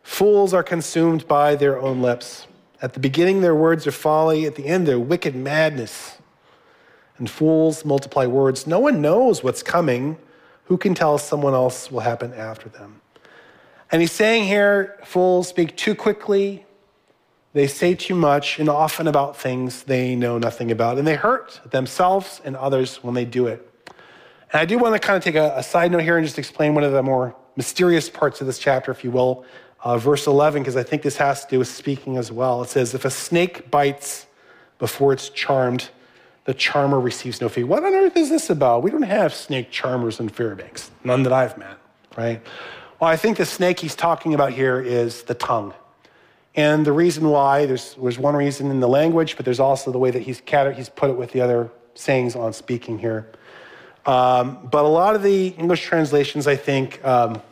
Fools 0.04 0.54
are 0.54 0.64
consumed 0.64 1.28
by 1.28 1.56
their 1.56 1.80
own 1.80 2.02
lips. 2.02 2.48
At 2.82 2.94
the 2.94 3.00
beginning, 3.00 3.42
their 3.42 3.54
words 3.54 3.86
are 3.86 3.92
folly. 3.92 4.46
At 4.46 4.56
the 4.56 4.66
end, 4.66 4.88
they're 4.88 4.98
wicked 4.98 5.36
madness 5.36 6.20
and 7.20 7.30
fools 7.30 7.86
multiply 7.86 8.26
words. 8.26 8.66
No 8.66 8.80
one 8.80 9.02
knows 9.02 9.44
what's 9.44 9.62
coming. 9.62 10.18
Who 10.66 10.78
can 10.78 10.96
tell 10.96 11.18
someone 11.18 11.54
else 11.54 11.92
will 11.92 12.00
happen 12.00 12.34
after 12.34 12.70
them? 12.70 13.02
And 13.92 14.02
he's 14.02 14.12
saying 14.12 14.46
here 14.46 14.98
fools 15.04 15.48
speak 15.48 15.76
too 15.76 15.96
quickly, 15.96 16.66
they 17.54 17.68
say 17.68 17.96
too 17.96 18.16
much, 18.16 18.60
and 18.60 18.70
often 18.70 19.08
about 19.08 19.36
things 19.36 19.84
they 19.84 20.16
know 20.16 20.38
nothing 20.38 20.72
about. 20.72 20.98
And 20.98 21.08
they 21.08 21.16
hurt 21.16 21.60
themselves 21.72 22.40
and 22.46 22.56
others 22.56 23.04
when 23.04 23.16
they 23.16 23.26
do 23.26 23.48
it. 23.48 23.66
And 24.52 24.62
I 24.62 24.66
do 24.66 24.78
want 24.78 24.94
to 24.94 25.00
kind 25.00 25.18
of 25.18 25.24
take 25.24 25.36
a, 25.36 25.54
a 25.56 25.64
side 25.64 25.92
note 25.92 26.02
here 26.02 26.18
and 26.18 26.26
just 26.26 26.40
explain 26.40 26.76
one 26.76 26.84
of 26.84 26.92
the 26.92 27.04
more 27.04 27.36
mysterious 27.56 28.10
parts 28.10 28.40
of 28.42 28.48
this 28.48 28.60
chapter, 28.60 28.92
if 28.92 29.04
you 29.04 29.12
will. 29.12 29.46
Uh, 29.84 29.98
verse 29.98 30.28
11, 30.28 30.62
because 30.62 30.76
I 30.76 30.84
think 30.84 31.02
this 31.02 31.18
has 31.18 31.46
to 31.46 31.50
do 31.50 31.60
with 31.60 31.68
speaking 31.68 32.18
as 32.18 32.32
well. 32.32 32.62
It 32.62 32.70
says, 32.70 32.94
If 32.94 33.06
a 33.06 33.10
snake 33.10 33.72
bites 33.72 34.28
before 34.78 35.14
it's 35.14 35.30
charmed, 35.30 35.90
the 36.50 36.56
charmer 36.56 37.00
receives 37.00 37.42
no 37.42 37.48
fee. 37.48 37.64
What 37.64 37.84
on 37.84 37.94
earth 37.94 38.18
is 38.18 38.32
this 38.32 38.50
about? 38.50 38.82
We 38.82 38.90
don't 38.90 39.04
have 39.04 39.36
snake 39.36 39.70
charmers 39.70 40.20
in 40.20 40.30
Fairbanks, 40.30 40.90
none 41.04 41.22
that 41.22 41.32
I've 41.32 41.56
met, 41.60 41.78
right? 42.18 42.42
Well, 43.00 43.08
I 43.08 43.18
think 43.18 43.38
the 43.38 43.46
snake 43.46 43.80
he's 43.80 43.94
talking 43.94 44.34
about 44.34 44.54
here 44.54 44.82
is 44.82 45.22
the 45.22 45.36
tongue. 45.36 45.76
And 46.56 46.88
the 46.88 46.92
reason 46.92 47.30
why, 47.30 47.68
there's, 47.68 47.94
there's 48.02 48.18
one 48.18 48.36
reason 48.36 48.72
in 48.72 48.80
the 48.80 48.88
language, 48.88 49.36
but 49.36 49.46
there's 49.46 49.60
also 49.60 49.92
the 49.92 50.00
way 50.00 50.10
that 50.10 50.24
he's, 50.24 50.42
he's 50.76 50.90
put 50.90 51.12
it 51.12 51.18
with 51.18 51.34
the 51.34 51.42
other 51.42 51.70
sayings 51.94 52.36
on 52.36 52.52
speaking 52.54 52.98
here. 52.98 53.28
Um, 54.08 54.70
but 54.72 54.86
a 54.86 54.88
lot 54.88 55.14
of 55.14 55.22
the 55.22 55.50
English 55.50 55.84
translations, 55.84 56.48
I 56.48 56.56
think, 56.56 57.06
um, 57.06 57.44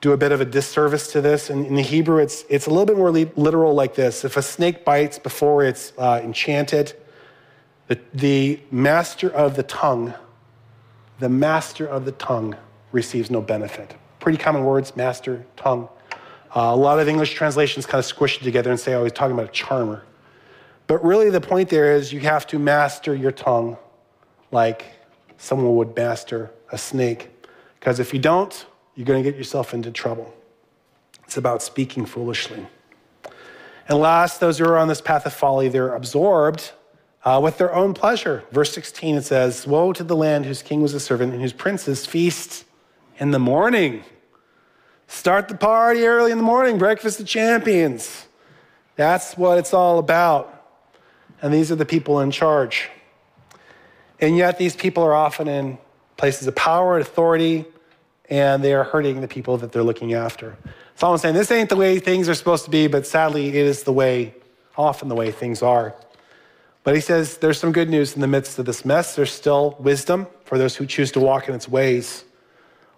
do 0.00 0.12
a 0.12 0.16
bit 0.16 0.30
of 0.30 0.40
a 0.40 0.44
disservice 0.44 1.10
to 1.10 1.20
this. 1.20 1.50
And 1.50 1.66
in 1.66 1.74
the 1.74 1.82
Hebrew, 1.82 2.18
it's, 2.18 2.44
it's 2.48 2.66
a 2.66 2.70
little 2.70 2.86
bit 2.86 2.96
more 2.96 3.10
literal 3.10 3.74
like 3.74 3.96
this 3.96 4.24
If 4.24 4.36
a 4.36 4.42
snake 4.42 4.84
bites 4.84 5.18
before 5.18 5.64
it's 5.64 5.92
uh, 5.98 6.20
enchanted, 6.22 6.94
the, 7.88 8.00
the 8.14 8.60
master 8.70 9.30
of 9.30 9.56
the 9.56 9.62
tongue, 9.62 10.14
the 11.18 11.28
master 11.28 11.86
of 11.86 12.04
the 12.04 12.12
tongue 12.12 12.56
receives 12.92 13.30
no 13.30 13.40
benefit. 13.40 13.94
Pretty 14.20 14.38
common 14.38 14.64
words, 14.64 14.96
master, 14.96 15.46
tongue. 15.56 15.88
Uh, 16.54 16.72
a 16.72 16.76
lot 16.76 16.98
of 16.98 17.08
English 17.08 17.34
translations 17.34 17.86
kind 17.86 17.98
of 17.98 18.04
squish 18.06 18.40
it 18.40 18.44
together 18.44 18.70
and 18.70 18.80
say, 18.80 18.94
oh, 18.94 19.04
he's 19.04 19.12
talking 19.12 19.34
about 19.34 19.48
a 19.48 19.52
charmer. 19.52 20.04
But 20.86 21.04
really, 21.04 21.30
the 21.30 21.40
point 21.40 21.68
there 21.68 21.92
is 21.94 22.12
you 22.12 22.20
have 22.20 22.46
to 22.48 22.58
master 22.58 23.14
your 23.14 23.32
tongue 23.32 23.76
like 24.50 24.86
someone 25.36 25.76
would 25.76 25.94
master 25.94 26.50
a 26.72 26.78
snake. 26.78 27.30
Because 27.78 28.00
if 28.00 28.14
you 28.14 28.20
don't, 28.20 28.66
you're 28.94 29.04
going 29.04 29.22
to 29.22 29.28
get 29.28 29.36
yourself 29.36 29.74
into 29.74 29.90
trouble. 29.90 30.32
It's 31.24 31.36
about 31.36 31.62
speaking 31.62 32.06
foolishly. 32.06 32.66
And 33.88 33.98
last, 33.98 34.40
those 34.40 34.58
who 34.58 34.64
are 34.64 34.78
on 34.78 34.88
this 34.88 35.00
path 35.00 35.26
of 35.26 35.32
folly, 35.32 35.68
they're 35.68 35.94
absorbed 35.94 36.72
uh, 37.26 37.40
with 37.40 37.58
their 37.58 37.74
own 37.74 37.92
pleasure. 37.92 38.44
Verse 38.52 38.72
16, 38.72 39.16
it 39.16 39.22
says, 39.22 39.66
Woe 39.66 39.92
to 39.92 40.04
the 40.04 40.14
land 40.14 40.46
whose 40.46 40.62
king 40.62 40.80
was 40.80 40.94
a 40.94 41.00
servant 41.00 41.32
and 41.32 41.42
whose 41.42 41.52
princes 41.52 42.06
feast 42.06 42.64
in 43.18 43.32
the 43.32 43.40
morning. 43.40 44.04
Start 45.08 45.48
the 45.48 45.56
party 45.56 46.06
early 46.06 46.30
in 46.30 46.38
the 46.38 46.44
morning, 46.44 46.78
breakfast 46.78 47.18
of 47.18 47.26
champions. 47.26 48.26
That's 48.94 49.36
what 49.36 49.58
it's 49.58 49.74
all 49.74 49.98
about. 49.98 50.52
And 51.42 51.52
these 51.52 51.72
are 51.72 51.76
the 51.76 51.84
people 51.84 52.20
in 52.20 52.30
charge. 52.30 52.88
And 54.20 54.36
yet, 54.36 54.56
these 54.56 54.76
people 54.76 55.02
are 55.02 55.12
often 55.12 55.48
in 55.48 55.78
places 56.16 56.46
of 56.46 56.54
power 56.54 56.96
and 56.96 57.02
authority, 57.04 57.64
and 58.30 58.62
they 58.62 58.72
are 58.72 58.84
hurting 58.84 59.20
the 59.20 59.28
people 59.28 59.58
that 59.58 59.72
they're 59.72 59.82
looking 59.82 60.14
after. 60.14 60.56
So 60.94 61.10
I'm 61.10 61.18
saying 61.18 61.34
this 61.34 61.50
ain't 61.50 61.68
the 61.70 61.76
way 61.76 61.98
things 61.98 62.28
are 62.28 62.34
supposed 62.34 62.64
to 62.64 62.70
be, 62.70 62.86
but 62.86 63.04
sadly, 63.04 63.48
it 63.48 63.54
is 63.56 63.82
the 63.82 63.92
way, 63.92 64.34
often 64.78 65.08
the 65.08 65.14
way 65.14 65.32
things 65.32 65.60
are. 65.60 65.94
But 66.86 66.94
he 66.94 67.00
says 67.00 67.38
there's 67.38 67.58
some 67.58 67.72
good 67.72 67.90
news 67.90 68.14
in 68.14 68.20
the 68.20 68.28
midst 68.28 68.60
of 68.60 68.64
this 68.64 68.84
mess. 68.84 69.16
There's 69.16 69.32
still 69.32 69.74
wisdom 69.80 70.28
for 70.44 70.56
those 70.56 70.76
who 70.76 70.86
choose 70.86 71.10
to 71.12 71.20
walk 71.20 71.48
in 71.48 71.54
its 71.56 71.68
ways. 71.68 72.24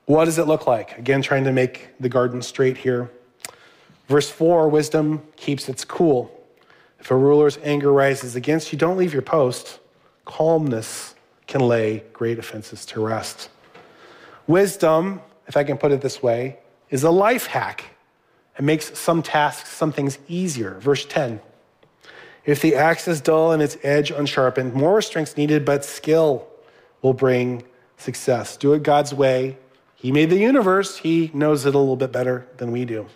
What 0.05 0.27
does 0.27 0.39
it 0.39 0.47
look 0.47 0.67
like? 0.67 0.99
Again, 0.99 1.23
trying 1.23 1.45
to 1.45 1.53
make 1.53 1.89
the 1.99 2.11
garden 2.11 2.43
straight 2.43 2.77
here. 2.77 3.11
Verse 4.07 4.29
4 4.29 4.69
wisdom 4.69 5.23
keeps 5.37 5.71
its 5.71 5.87
cool. 5.87 6.31
If 7.01 7.11
a 7.11 7.17
ruler's 7.17 7.59
anger 7.63 7.91
rises 7.91 8.37
against 8.37 8.75
you, 8.75 8.79
don't 8.79 8.99
leave 8.99 9.15
your 9.15 9.23
post. 9.23 9.79
Calmness 10.27 11.15
can 11.47 11.63
lay 11.63 12.05
great 12.13 12.39
offenses 12.39 12.85
to 12.85 13.01
rest. 13.01 13.49
Wisdom, 14.47 15.23
if 15.47 15.57
I 15.57 15.65
can 15.65 15.79
put 15.79 15.93
it 15.93 16.03
this 16.03 16.23
way, 16.23 16.59
is 16.91 17.05
a 17.05 17.11
life 17.11 17.47
hack. 17.47 17.85
It 18.59 18.65
makes 18.65 18.99
some 18.99 19.23
tasks, 19.23 19.71
some 19.71 19.93
things 19.93 20.19
easier. 20.29 20.79
Verse 20.79 21.07
10 21.07 21.41
if 22.49 22.63
the 22.63 22.77
axe 22.77 23.07
is 23.07 23.21
dull 23.21 23.53
and 23.53 23.63
its 23.63 23.77
edge 23.83 24.11
unsharpened, 24.11 24.73
more 24.73 25.03
strength 25.03 25.37
needed, 25.37 25.67
but 25.67 25.85
skill 25.85 26.49
will 27.03 27.13
bring 27.13 27.63
success. 27.99 28.57
Do 28.57 28.73
it 28.73 28.83
God's 28.83 29.13
way. 29.13 29.59
He 29.97 30.13
made 30.13 30.31
the 30.31 30.39
universe, 30.39 30.97
He 30.97 31.31
knows 31.35 31.67
it 31.67 31.75
a 31.75 31.79
little 31.79 31.95
bit 31.95 32.11
better 32.11 32.49
than 32.57 32.73
we 32.73 32.87
do. 32.87 33.07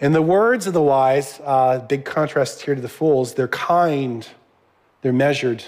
In 0.00 0.12
the 0.12 0.20
words 0.20 0.66
of 0.66 0.74
the 0.74 0.82
wise, 0.82 1.40
uh, 1.42 1.78
big 1.78 2.04
contrast 2.04 2.60
here 2.60 2.74
to 2.74 2.80
the 2.80 2.90
fools, 2.90 3.32
they're 3.32 3.48
kind, 3.48 4.28
they're 5.00 5.10
measured, 5.10 5.64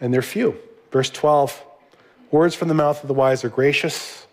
and 0.00 0.14
they're 0.14 0.22
few. 0.22 0.56
Verse 0.92 1.10
12 1.10 1.64
Words 2.30 2.54
from 2.54 2.68
the 2.68 2.74
mouth 2.74 3.02
of 3.02 3.08
the 3.08 3.14
wise 3.14 3.44
are 3.44 3.48
gracious, 3.48 4.28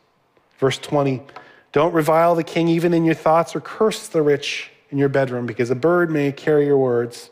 Verse 0.60 0.78
20 0.78 1.24
Don't 1.72 1.94
revile 1.94 2.36
the 2.36 2.44
king 2.44 2.68
even 2.68 2.94
in 2.94 3.06
your 3.06 3.16
thoughts 3.16 3.56
or 3.56 3.60
curse 3.60 4.08
the 4.08 4.22
rich 4.22 4.71
in 4.92 4.98
your 4.98 5.10
bedroom, 5.10 5.46
because 5.46 5.72
a 5.72 5.76
bird 5.76 6.12
may 6.12 6.32
carry 6.32 6.66
your 6.66 6.78
words, 6.78 7.30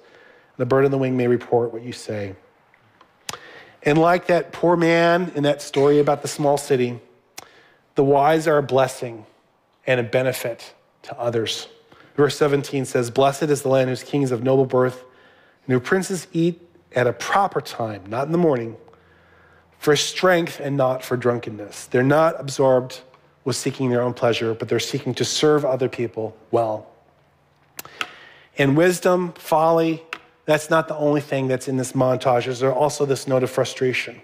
a 0.57 0.65
bird 0.65 0.85
on 0.85 0.91
the 0.91 0.97
wing 0.97 1.15
may 1.15 1.27
report 1.27 1.71
what 1.71 1.83
you 1.83 1.93
say. 1.93 2.35
And 3.83 3.97
like 3.97 4.27
that 4.27 4.51
poor 4.51 4.75
man 4.75 5.31
in 5.35 5.43
that 5.43 5.61
story 5.61 5.99
about 5.99 6.21
the 6.21 6.27
small 6.27 6.57
city, 6.57 6.99
the 7.95 8.03
wise 8.03 8.47
are 8.47 8.57
a 8.57 8.63
blessing 8.63 9.25
and 9.87 9.99
a 9.99 10.03
benefit 10.03 10.73
to 11.03 11.17
others. 11.17 11.67
Verse 12.15 12.37
17 12.37 12.83
says, 12.85 13.09
Blessed 13.09 13.43
is 13.43 13.61
the 13.61 13.69
land 13.69 13.89
whose 13.89 14.03
kings 14.03 14.31
of 14.31 14.43
noble 14.43 14.65
birth 14.65 15.03
and 15.65 15.73
whose 15.73 15.87
princes 15.87 16.27
eat 16.33 16.61
at 16.93 17.07
a 17.07 17.13
proper 17.13 17.61
time, 17.61 18.03
not 18.07 18.25
in 18.25 18.33
the 18.33 18.37
morning, 18.37 18.75
for 19.77 19.95
strength 19.95 20.59
and 20.59 20.75
not 20.75 21.03
for 21.03 21.15
drunkenness. 21.15 21.85
They're 21.85 22.03
not 22.03 22.39
absorbed 22.39 23.01
with 23.45 23.55
seeking 23.55 23.89
their 23.89 24.01
own 24.01 24.13
pleasure, 24.13 24.53
but 24.53 24.67
they're 24.67 24.79
seeking 24.79 25.13
to 25.13 25.23
serve 25.23 25.63
other 25.63 25.87
people 25.87 26.35
well. 26.51 26.88
And 28.59 28.75
wisdom, 28.75 29.31
folly, 29.33 30.03
that's 30.45 30.69
not 30.69 30.89
the 30.89 30.95
only 30.97 31.21
thing 31.21 31.47
that's 31.47 31.69
in 31.69 31.77
this 31.77 31.93
montage. 31.93 32.45
There's 32.45 32.61
also 32.61 33.05
this 33.05 33.25
note 33.25 33.41
of 33.41 33.49
frustration. 33.49 34.19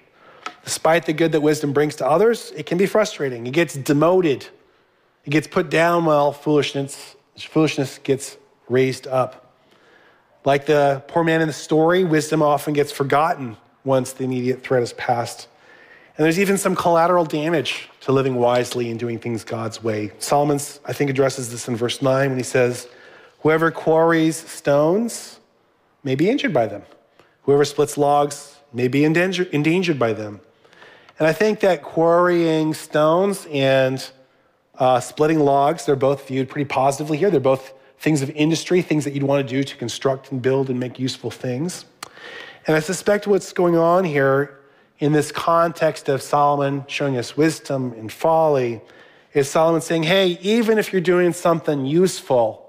Despite 0.65 1.06
the 1.06 1.13
good 1.13 1.32
that 1.32 1.41
wisdom 1.41 1.71
brings 1.71 1.95
to 1.98 2.06
others, 2.08 2.52
it 2.56 2.65
can 2.65 2.78
be 2.78 2.86
frustrating. 2.86 3.48
It 3.48 3.54
gets 3.54 3.76
demoted, 3.76 4.48
it 5.24 5.30
gets 5.30 5.48
put 5.48 5.69
down 5.69 6.06
while 6.06 6.34
foolishness, 6.34 7.15
foolishness 7.38 8.00
gets 8.00 8.38
raised 8.67 9.08
up. 9.08 9.54
Like 10.43 10.65
the 10.65 11.04
poor 11.08 11.24
man 11.24 11.41
in 11.41 11.48
the 11.48 11.54
story, 11.54 12.04
wisdom 12.04 12.41
often 12.41 12.74
gets 12.74 12.91
forgotten 12.91 13.58
once 13.84 14.13
the 14.13 14.26
immediate 14.26 14.63
threat 14.63 14.84
is 14.84 14.93
past. 14.93 15.48
And 16.17 16.26
there's 16.26 16.39
even 16.39 16.58
some 16.58 16.76
collateral 16.76 17.26
damage 17.26 17.89
to 18.02 18.12
living 18.12 18.36
wisely 18.36 18.89
and 18.89 19.00
doing 19.00 19.19
things 19.19 19.43
God's 19.43 19.84
way. 19.84 20.12
Solomon, 20.19 20.60
I 20.86 20.93
think, 20.93 21.10
addresses 21.10 21.52
this 21.52 21.67
in 21.67 21.76
verse 21.76 22.02
9 22.02 22.30
when 22.30 22.38
he 22.38 22.43
says, 22.43 22.88
Whoever 23.45 23.69
quarries 23.69 24.38
stones 24.38 25.39
may 26.03 26.15
be 26.15 26.31
injured 26.31 26.51
by 26.51 26.65
them. 26.65 26.81
Whoever 27.43 27.63
splits 27.63 27.95
logs 27.95 28.55
may 28.73 28.88
be 28.88 29.05
endanger- 29.05 29.47
endangered 29.51 29.99
by 29.99 30.13
them. 30.13 30.41
And 31.19 31.27
I 31.27 31.31
think 31.31 31.60
that 31.60 31.84
quarrying 31.84 32.73
stones 32.73 33.45
and 33.51 34.03
uh, 34.79 34.99
splitting 34.99 35.39
logs, 35.41 35.86
they're 35.86 35.95
both 35.95 36.27
viewed 36.27 36.49
pretty 36.49 36.65
positively 36.65 37.17
here. 37.17 37.29
They're 37.29 37.39
both 37.39 37.71
things 37.99 38.23
of 38.23 38.31
industry, 38.31 38.81
things 38.81 39.03
that 39.03 39.13
you'd 39.13 39.21
want 39.21 39.47
to 39.47 39.55
do 39.55 39.63
to 39.63 39.75
construct 39.77 40.31
and 40.31 40.41
build 40.41 40.71
and 40.71 40.79
make 40.79 40.97
useful 40.97 41.29
things. 41.29 41.86
And 42.65 42.75
I 42.75 42.79
suspect 42.79 43.27
what's 43.27 43.53
going 43.53 43.77
on 43.77 44.05
here 44.05 44.60
in 44.97 45.12
this 45.12 45.31
context 45.31 46.10
of 46.10 46.23
Solomon 46.23 46.84
showing 46.88 47.15
us 47.15 47.38
wisdom 47.38 47.93
and 47.93 48.12
folly 48.12 48.81
is 49.36 49.47
Solomon 49.47 49.81
saying, 49.81 50.01
hey, 50.01 50.39
even 50.41 50.79
if 50.79 50.91
you're 50.91 50.99
doing 50.99 51.31
something 51.31 51.86
useful, 51.86 52.64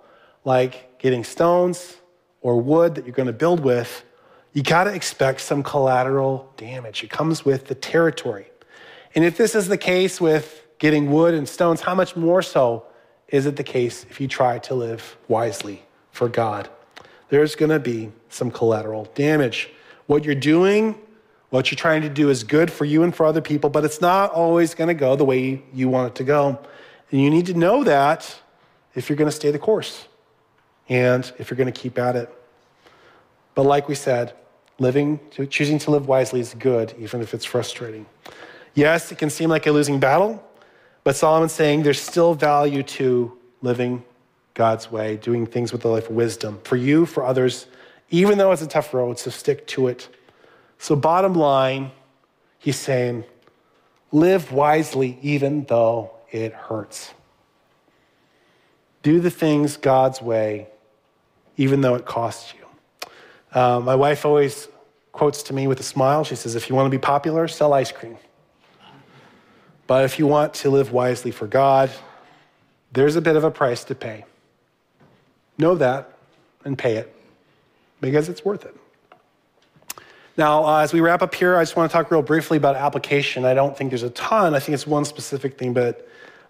like 0.47 0.99
getting 0.99 1.25
stones 1.25 1.97
or 2.41 2.59
wood 2.59 2.95
that 2.95 3.05
you're 3.05 3.15
going 3.15 3.27
to 3.27 3.33
build 3.33 3.61
with, 3.61 4.05
you 4.53 4.63
got 4.63 4.85
to 4.85 4.95
expect 4.95 5.41
some 5.41 5.63
collateral 5.63 6.51
damage. 6.57 7.03
It 7.05 7.11
comes 7.11 7.45
with 7.45 7.67
the 7.67 7.75
territory. 7.75 8.47
And 9.15 9.25
if 9.25 9.37
this 9.37 9.55
is 9.55 9.69
the 9.69 9.77
case 9.77 10.21
with 10.21 10.63
getting 10.79 11.11
wood 11.11 11.35
and 11.35 11.49
stones, 11.49 11.81
how 11.81 11.95
much 11.95 12.17
more 12.17 12.43
so 12.43 12.87
is 13.29 13.45
it 13.45 13.57
the 13.57 13.65
case 13.65 14.07
if 14.09 14.21
you 14.21 14.29
try 14.29 14.59
to 14.61 14.75
live 14.75 15.19
wisely 15.27 15.83
for 16.13 16.29
God? 16.29 16.71
There's 17.29 17.57
going 17.57 17.71
to 17.71 17.81
be 17.81 18.13
some 18.29 18.53
collateral 18.53 19.11
damage. 19.17 19.69
What 20.07 20.25
you're 20.25 20.37
doing, 20.37 20.95
what 21.51 21.73
you're 21.73 21.77
trying 21.77 22.03
to 22.03 22.09
do 22.09 22.31
is 22.31 22.45
good 22.45 22.71
for 22.71 22.85
you 22.85 23.03
and 23.03 23.13
for 23.13 23.27
other 23.27 23.41
people, 23.41 23.69
but 23.69 23.85
it's 23.85 24.01
not 24.01 24.31
always 24.31 24.75
going 24.75 24.89
to 24.89 24.95
go 24.95 25.17
the 25.17 25.25
way 25.25 25.65
you 25.75 25.89
want 25.89 26.13
it 26.13 26.15
to 26.17 26.25
go. 26.25 26.61
And 27.11 27.21
you 27.21 27.31
need 27.31 27.47
to 27.47 27.55
know 27.55 27.83
that 27.83 28.39
if 28.95 29.09
you're 29.09 29.17
going 29.17 29.31
to 29.31 29.37
stay 29.37 29.51
the 29.51 29.59
course 29.59 30.07
and 30.89 31.31
if 31.39 31.51
you're 31.51 31.57
going 31.57 31.73
to 31.73 31.81
keep 31.81 31.99
at 31.99 32.17
it. 32.17 32.31
But 33.55 33.65
like 33.65 33.89
we 33.89 33.95
said, 33.95 34.35
living, 34.79 35.21
choosing 35.51 35.79
to 35.81 35.91
live 35.91 36.07
wisely 36.07 36.41
is 36.41 36.55
good, 36.55 36.95
even 36.99 37.21
if 37.21 37.35
it's 37.35 37.45
frustrating. 37.45 38.07
Yes, 38.75 39.11
it 39.11 39.19
can 39.19 39.31
seem 39.31 39.49
like 39.49 39.67
a 39.67 39.73
losing 39.73 39.99
battle, 39.99 40.43
but 41.03 41.17
Solomon's 41.17 41.53
saying 41.53 41.83
there's 41.83 42.01
still 42.01 42.35
value 42.35 42.83
to 42.83 43.37
living 43.63 44.05
God's 44.53 44.91
way, 44.91 45.17
doing 45.17 45.47
things 45.47 45.73
with 45.73 45.83
the 45.83 45.89
life 45.89 46.09
of 46.11 46.17
wisdom 46.17 46.61
for 46.65 46.77
you, 46.77 47.07
for 47.07 47.25
others, 47.25 47.67
even 48.11 48.39
though 48.39 48.53
it's 48.53 48.63
a 48.63 48.67
tough 48.67 48.93
road, 48.93 49.19
so 49.19 49.31
stick 49.31 49.67
to 49.69 49.89
it. 49.89 50.09
So, 50.79 50.95
bottom 50.95 51.35
line, 51.35 51.91
he's 52.59 52.77
saying, 52.77 53.25
live 54.13 54.53
wisely 54.53 55.19
even 55.23 55.65
though 55.65 56.11
it 56.31 56.53
hurts. 56.53 57.13
Do 59.03 59.21
the 59.21 59.31
things 59.31 59.77
God's 59.77 60.21
way, 60.21 60.69
even 61.57 61.81
though 61.81 61.95
it 61.95 62.05
costs 62.05 62.53
you. 62.55 63.11
Uh, 63.59 63.81
my 63.81 63.95
wife 63.95 64.25
always 64.25 64.69
quotes 65.13 65.43
to 65.45 65.55
me 65.55 65.67
with 65.67 65.81
a 65.81 65.83
smile. 65.83 66.25
She 66.25 66.37
says, 66.37 66.55
If 66.55 66.69
you 66.69 66.75
want 66.75 66.87
to 66.87 66.91
be 66.91 67.01
popular, 67.01 67.49
sell 67.49 67.73
ice 67.73 67.91
cream. 67.91 68.19
But 69.87 70.05
if 70.05 70.19
you 70.19 70.27
want 70.27 70.55
to 70.55 70.71
live 70.71 70.93
wisely 70.93 71.31
for 71.31 71.47
God, 71.47 71.91
there's 72.93 73.17
a 73.17 73.21
bit 73.21 73.37
of 73.37 73.45
a 73.45 73.51
price 73.51 73.85
to 73.85 73.95
pay. 73.95 74.25
Know 75.59 75.75
that 75.77 76.13
and 76.65 76.77
pay 76.77 76.97
it 76.97 77.15
because 78.01 78.29
it's 78.29 78.45
worth 78.45 78.65
it. 78.65 78.77
Now, 80.37 80.65
uh, 80.65 80.79
as 80.81 80.93
we 80.93 81.01
wrap 81.01 81.23
up 81.23 81.35
here, 81.35 81.57
I 81.57 81.63
just 81.63 81.77
want 81.77 81.91
to 81.91 81.97
talk 81.97 82.11
real 82.11 82.21
briefly 82.21 82.59
about 82.59 82.77
application. 82.77 83.47
I 83.47 83.55
don't 83.55 83.77
think 83.77 83.91
there's 83.91 84.03
a 84.03 84.11
ton, 84.11 84.55
I 84.55 84.59
think 84.59 84.75
it's 84.75 84.87
one 84.87 85.07
specific 85.07 85.57
thing, 85.57 85.73
but 85.73 86.07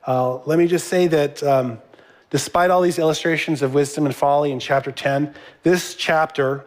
uh, 0.07 0.39
let 0.45 0.59
me 0.59 0.67
just 0.67 0.89
say 0.89 1.07
that 1.07 1.43
um, 1.45 1.79
despite 2.37 2.71
all 2.71 2.83
these 2.83 2.99
illustrations 2.99 3.63
of 3.63 3.73
wisdom 3.73 4.05
and 4.05 4.15
folly 4.15 4.53
in 4.53 4.61
chapter 4.61 4.93
10, 4.93 5.35
this 5.63 5.95
chapter 5.95 6.67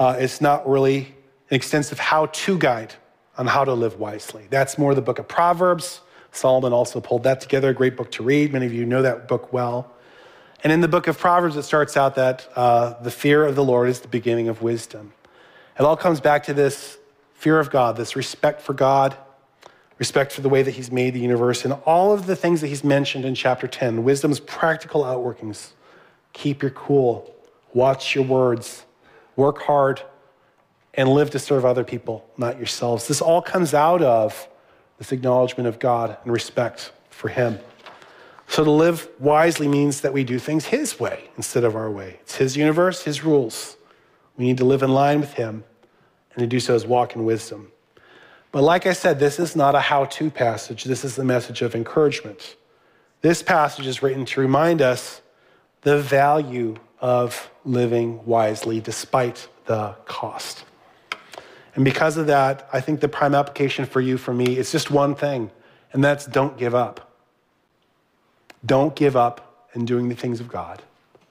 uh, 0.00 0.16
is 0.18 0.40
not 0.40 0.68
really 0.68 1.14
an 1.50 1.54
extensive 1.54 2.00
how 2.00 2.26
to 2.26 2.58
guide 2.58 2.92
on 3.38 3.46
how 3.46 3.64
to 3.64 3.72
live 3.72 4.00
wisely. 4.00 4.44
That's 4.50 4.76
more 4.76 4.92
the 4.92 5.00
book 5.00 5.20
of 5.20 5.28
Proverbs. 5.28 6.00
Solomon 6.32 6.72
also 6.72 7.00
pulled 7.00 7.22
that 7.22 7.40
together, 7.40 7.68
a 7.68 7.72
great 7.72 7.96
book 7.96 8.10
to 8.10 8.24
read. 8.24 8.52
Many 8.52 8.66
of 8.66 8.74
you 8.74 8.84
know 8.84 9.02
that 9.02 9.28
book 9.28 9.52
well. 9.52 9.92
And 10.64 10.72
in 10.72 10.80
the 10.80 10.88
book 10.88 11.06
of 11.06 11.16
Proverbs, 11.16 11.56
it 11.56 11.62
starts 11.62 11.96
out 11.96 12.16
that 12.16 12.48
uh, 12.56 13.00
the 13.00 13.12
fear 13.12 13.44
of 13.44 13.54
the 13.54 13.62
Lord 13.62 13.88
is 13.88 14.00
the 14.00 14.08
beginning 14.08 14.48
of 14.48 14.62
wisdom. 14.62 15.12
It 15.78 15.82
all 15.82 15.96
comes 15.96 16.20
back 16.20 16.42
to 16.46 16.54
this 16.54 16.98
fear 17.34 17.60
of 17.60 17.70
God, 17.70 17.96
this 17.96 18.16
respect 18.16 18.60
for 18.60 18.74
God, 18.74 19.16
respect 19.98 20.32
for 20.32 20.40
the 20.40 20.48
way 20.48 20.62
that 20.62 20.72
He's 20.72 20.90
made 20.90 21.14
the 21.14 21.20
universe, 21.20 21.64
and 21.64 21.74
all 21.84 22.12
of 22.12 22.26
the 22.26 22.36
things 22.36 22.60
that 22.60 22.68
He's 22.68 22.84
mentioned 22.84 23.24
in 23.24 23.34
chapter 23.34 23.66
10. 23.66 24.04
Wisdom's 24.04 24.40
practical 24.40 25.04
outworkings. 25.04 25.70
Keep 26.32 26.62
your 26.62 26.72
cool, 26.72 27.32
watch 27.72 28.14
your 28.14 28.24
words, 28.24 28.84
work 29.36 29.62
hard, 29.62 30.02
and 30.94 31.08
live 31.08 31.30
to 31.30 31.38
serve 31.38 31.64
other 31.64 31.84
people, 31.84 32.28
not 32.36 32.56
yourselves. 32.56 33.08
This 33.08 33.20
all 33.20 33.42
comes 33.42 33.74
out 33.74 34.02
of 34.02 34.48
this 34.98 35.12
acknowledgement 35.12 35.68
of 35.68 35.78
God 35.78 36.16
and 36.22 36.32
respect 36.32 36.92
for 37.10 37.28
Him. 37.28 37.58
So 38.46 38.62
to 38.62 38.70
live 38.70 39.08
wisely 39.18 39.68
means 39.68 40.02
that 40.02 40.12
we 40.12 40.24
do 40.24 40.38
things 40.38 40.66
His 40.66 41.00
way 41.00 41.30
instead 41.36 41.64
of 41.64 41.74
our 41.74 41.90
way. 41.90 42.18
It's 42.22 42.36
His 42.36 42.56
universe, 42.56 43.02
His 43.02 43.24
rules. 43.24 43.76
We 44.36 44.44
need 44.44 44.58
to 44.58 44.64
live 44.64 44.82
in 44.82 44.92
line 44.92 45.20
with 45.20 45.34
Him, 45.34 45.64
and 46.32 46.40
to 46.40 46.46
do 46.46 46.60
so 46.60 46.74
is 46.74 46.84
walk 46.84 47.16
in 47.16 47.24
wisdom. 47.24 47.70
But 48.54 48.62
like 48.62 48.86
I 48.86 48.92
said, 48.92 49.18
this 49.18 49.40
is 49.40 49.56
not 49.56 49.74
a 49.74 49.80
how 49.80 50.04
to 50.04 50.30
passage, 50.30 50.84
this 50.84 51.04
is 51.04 51.16
the 51.16 51.24
message 51.24 51.60
of 51.60 51.74
encouragement. 51.74 52.54
This 53.20 53.42
passage 53.42 53.84
is 53.84 54.00
written 54.00 54.24
to 54.26 54.40
remind 54.40 54.80
us 54.80 55.22
the 55.80 55.98
value 55.98 56.76
of 57.00 57.50
living 57.64 58.24
wisely 58.24 58.80
despite 58.80 59.48
the 59.66 59.96
cost. 60.04 60.64
And 61.74 61.84
because 61.84 62.16
of 62.16 62.28
that, 62.28 62.68
I 62.72 62.80
think 62.80 63.00
the 63.00 63.08
prime 63.08 63.34
application 63.34 63.86
for 63.86 64.00
you, 64.00 64.16
for 64.16 64.32
me, 64.32 64.56
is 64.56 64.70
just 64.70 64.88
one 64.88 65.16
thing, 65.16 65.50
and 65.92 66.04
that's 66.04 66.24
don't 66.24 66.56
give 66.56 66.76
up. 66.76 67.10
Don't 68.64 68.94
give 68.94 69.16
up 69.16 69.66
in 69.74 69.84
doing 69.84 70.08
the 70.08 70.14
things 70.14 70.38
of 70.38 70.46
God. 70.46 70.80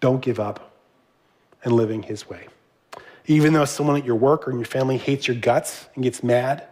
Don't 0.02 0.22
give 0.22 0.42
up 0.42 0.74
in 1.64 1.72
living 1.72 2.04
His 2.04 2.30
way. 2.30 2.50
Even 3.28 3.54
though 3.54 3.64
someone 3.64 3.96
at 3.96 4.04
your 4.04 4.18
work 4.18 4.46
or 4.46 4.52
in 4.52 4.58
your 4.58 4.66
family 4.66 4.98
hates 4.98 5.26
your 5.26 5.38
guts 5.38 5.88
and 5.96 6.04
gets 6.04 6.22
mad 6.22 6.68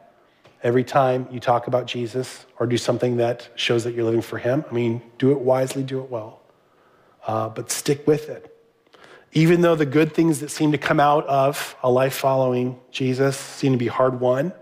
every 0.64 0.84
time 0.84 1.28
you 1.32 1.40
talk 1.40 1.68
about 1.68 1.86
Jesus 1.86 2.46
or 2.60 2.68
do 2.68 2.78
something 2.78 3.18
that 3.18 3.50
shows 3.56 3.84
that 3.84 3.94
you're 3.94 4.06
living 4.06 4.22
for 4.22 4.38
Him, 4.38 4.64
I 4.70 4.74
mean, 4.74 5.02
do 5.18 5.32
it 5.32 5.40
wisely, 5.40 5.84
do 5.84 6.02
it 6.02 6.10
well, 6.10 6.42
uh, 7.26 7.50
but 7.50 7.72
stick 7.72 8.06
with 8.08 8.30
it. 8.30 8.48
Even 9.34 9.62
though 9.62 9.76
the 9.76 9.86
good 9.86 10.14
things 10.14 10.40
that 10.42 10.50
seem 10.50 10.72
to 10.74 10.78
come 10.78 11.00
out 11.00 11.26
of 11.28 11.76
a 11.84 11.90
life 11.90 12.14
following 12.14 12.80
Jesus 12.92 13.38
seem 13.38 13.72
to 13.72 13.78
be 13.78 13.88
hard 13.88 14.20
won 14.20 14.54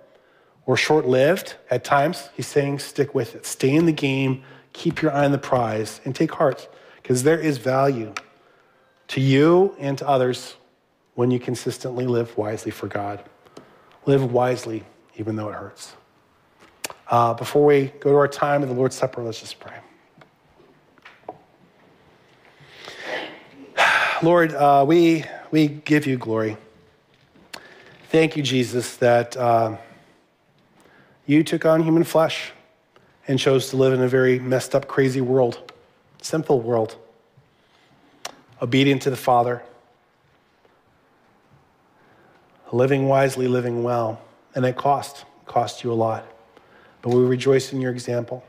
or 0.66 0.78
short 0.78 1.08
lived 1.08 1.56
at 1.72 1.84
times, 1.84 2.30
He's 2.36 2.48
saying, 2.48 2.80
stick 2.80 3.16
with 3.16 3.36
it. 3.36 3.46
Stay 3.46 3.76
in 3.76 3.86
the 3.86 3.92
game, 3.92 4.44
keep 4.74 5.02
your 5.02 5.12
eye 5.12 5.26
on 5.26 5.32
the 5.32 5.38
prize, 5.38 6.00
and 6.06 6.16
take 6.16 6.34
heart 6.34 6.70
because 7.02 7.24
there 7.24 7.40
is 7.40 7.58
value 7.58 8.14
to 9.08 9.20
you 9.20 9.76
and 9.80 9.98
to 9.98 10.08
others 10.08 10.56
when 11.16 11.32
you 11.32 11.40
consistently 11.40 12.06
live 12.06 12.38
wisely 12.38 12.72
for 12.72 12.88
God. 12.88 13.24
Live 14.06 14.32
wisely, 14.32 14.86
even 15.20 15.36
though 15.36 15.50
it 15.50 15.56
hurts. 15.56 15.96
Uh, 17.10 17.34
before 17.34 17.66
we 17.66 17.92
go 18.00 18.12
to 18.12 18.16
our 18.16 18.28
time 18.28 18.64
of 18.64 18.70
the 18.70 18.76
Lord's 18.76 18.96
Supper, 18.96 19.22
let's 19.22 19.42
just 19.42 19.60
pray. 19.60 19.76
Lord, 24.24 24.54
uh, 24.54 24.86
we, 24.88 25.26
we 25.52 25.68
give 25.68 26.08
you 26.08 26.18
glory. 26.18 26.56
Thank 28.10 28.38
you, 28.38 28.44
Jesus, 28.44 28.96
that 28.98 29.36
uh, 29.36 29.76
you 31.26 31.44
took 31.44 31.66
on 31.66 31.84
human 31.84 32.06
flesh 32.06 32.52
and 33.28 33.38
chose 33.38 33.70
to 33.72 33.78
live 33.78 33.92
in 33.94 34.02
a 34.02 34.08
very 34.08 34.40
messed 34.40 34.74
up, 34.74 34.88
crazy 34.88 35.22
world—simple 35.22 36.62
world, 36.62 36.96
obedient 38.62 39.02
to 39.02 39.10
the 39.10 39.18
Father, 39.18 39.62
living 42.72 43.08
wisely, 43.08 43.48
living 43.48 43.84
well 43.84 44.22
and 44.56 44.66
it 44.66 44.76
cost, 44.76 45.26
cost 45.46 45.84
you 45.84 45.92
a 45.92 45.94
lot. 45.94 46.26
But 47.02 47.14
we 47.14 47.24
rejoice 47.24 47.72
in 47.72 47.82
your 47.82 47.92
example. 47.92 48.44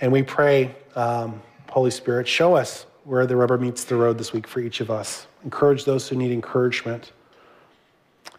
And 0.00 0.12
we 0.12 0.22
pray, 0.22 0.74
um, 0.94 1.42
Holy 1.70 1.90
Spirit, 1.90 2.28
show 2.28 2.54
us 2.54 2.86
where 3.04 3.26
the 3.26 3.36
rubber 3.36 3.58
meets 3.58 3.84
the 3.84 3.96
road 3.96 4.18
this 4.18 4.32
week 4.32 4.46
for 4.46 4.60
each 4.60 4.80
of 4.80 4.90
us. 4.90 5.26
Encourage 5.44 5.84
those 5.84 6.08
who 6.08 6.16
need 6.16 6.32
encouragement, 6.32 7.12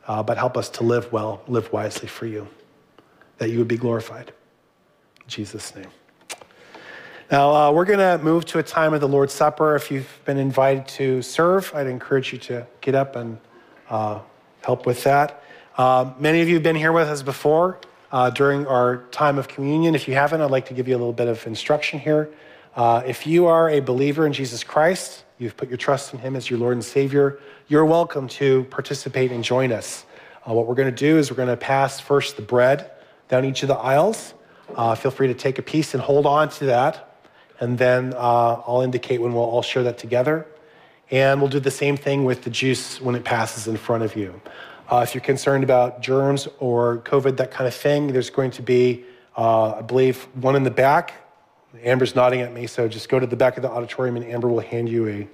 uh, 0.07 0.23
but 0.23 0.37
help 0.37 0.57
us 0.57 0.69
to 0.69 0.83
live 0.83 1.11
well, 1.11 1.41
live 1.47 1.71
wisely 1.71 2.07
for 2.07 2.25
you, 2.25 2.47
that 3.37 3.49
you 3.49 3.59
would 3.59 3.67
be 3.67 3.77
glorified. 3.77 4.29
In 5.21 5.27
Jesus' 5.27 5.75
name. 5.75 5.89
Now, 7.31 7.55
uh, 7.55 7.71
we're 7.71 7.85
going 7.85 7.99
to 7.99 8.23
move 8.23 8.45
to 8.45 8.59
a 8.59 8.63
time 8.63 8.93
of 8.93 9.01
the 9.01 9.07
Lord's 9.07 9.33
Supper. 9.33 9.75
If 9.75 9.89
you've 9.89 10.19
been 10.25 10.37
invited 10.37 10.87
to 10.89 11.21
serve, 11.23 11.71
I'd 11.73 11.87
encourage 11.87 12.31
you 12.31 12.37
to 12.39 12.67
get 12.81 12.93
up 12.93 13.15
and 13.15 13.39
uh, 13.89 14.19
help 14.63 14.85
with 14.85 15.03
that. 15.05 15.43
Uh, 15.77 16.13
many 16.17 16.41
of 16.41 16.47
you 16.47 16.53
have 16.53 16.63
been 16.63 16.75
here 16.75 16.93
with 16.93 17.09
us 17.09 17.21
before 17.21 17.77
uh, 18.09 18.29
during 18.29 18.65
our 18.65 19.03
time 19.11 19.37
of 19.37 19.49
communion. 19.49 19.93
If 19.93 20.07
you 20.07 20.13
haven't, 20.13 20.39
I'd 20.39 20.49
like 20.49 20.67
to 20.67 20.73
give 20.73 20.87
you 20.87 20.95
a 20.95 20.99
little 20.99 21.11
bit 21.11 21.27
of 21.27 21.45
instruction 21.45 21.99
here. 21.99 22.29
Uh, 22.77 23.03
if 23.05 23.27
you 23.27 23.47
are 23.47 23.69
a 23.69 23.81
believer 23.81 24.25
in 24.25 24.31
Jesus 24.31 24.63
Christ, 24.63 25.25
you've 25.37 25.57
put 25.57 25.67
your 25.67 25.77
trust 25.77 26.13
in 26.13 26.19
Him 26.19 26.37
as 26.37 26.49
your 26.49 26.59
Lord 26.59 26.75
and 26.75 26.83
Savior, 26.83 27.39
you're 27.67 27.83
welcome 27.83 28.29
to 28.29 28.63
participate 28.65 29.33
and 29.33 29.43
join 29.43 29.73
us. 29.73 30.05
Uh, 30.49 30.53
what 30.53 30.65
we're 30.65 30.75
going 30.75 30.89
to 30.89 30.95
do 30.95 31.17
is 31.17 31.29
we're 31.29 31.35
going 31.35 31.49
to 31.49 31.57
pass 31.57 31.99
first 31.99 32.37
the 32.37 32.41
bread 32.41 32.89
down 33.27 33.43
each 33.43 33.61
of 33.61 33.67
the 33.67 33.75
aisles. 33.75 34.33
Uh, 34.75 34.95
feel 34.95 35.11
free 35.11 35.27
to 35.27 35.33
take 35.33 35.59
a 35.59 35.61
piece 35.61 35.93
and 35.93 36.01
hold 36.01 36.25
on 36.25 36.47
to 36.47 36.67
that. 36.67 37.17
And 37.59 37.77
then 37.77 38.13
uh, 38.13 38.61
I'll 38.65 38.81
indicate 38.81 39.21
when 39.21 39.33
we'll 39.33 39.43
all 39.43 39.61
share 39.61 39.83
that 39.83 39.97
together. 39.97 40.47
And 41.11 41.41
we'll 41.41 41.51
do 41.51 41.59
the 41.59 41.69
same 41.69 41.97
thing 41.97 42.23
with 42.23 42.43
the 42.43 42.49
juice 42.49 43.01
when 43.01 43.15
it 43.15 43.25
passes 43.25 43.67
in 43.67 43.75
front 43.75 44.03
of 44.03 44.15
you. 44.15 44.39
Uh, 44.91 44.99
if 44.99 45.15
you're 45.15 45.21
concerned 45.21 45.63
about 45.63 46.01
germs 46.01 46.47
or 46.59 46.99
COVID, 46.99 47.37
that 47.37 47.51
kind 47.51 47.67
of 47.67 47.73
thing, 47.73 48.13
there's 48.13 48.29
going 48.29 48.51
to 48.51 48.61
be, 48.61 49.03
uh, 49.35 49.73
I 49.73 49.81
believe, 49.81 50.23
one 50.35 50.55
in 50.55 50.63
the 50.63 50.71
back 50.71 51.25
Amber's 51.83 52.15
nodding 52.15 52.41
at 52.41 52.53
me, 52.53 52.67
so 52.67 52.87
just 52.87 53.09
go 53.09 53.19
to 53.19 53.27
the 53.27 53.35
back 53.35 53.57
of 53.57 53.63
the 53.63 53.69
auditorium 53.69 54.15
and 54.15 54.25
Amber 54.25 54.47
will 54.47 54.59
hand 54.59 54.89
you 54.89 55.07
a 55.07 55.27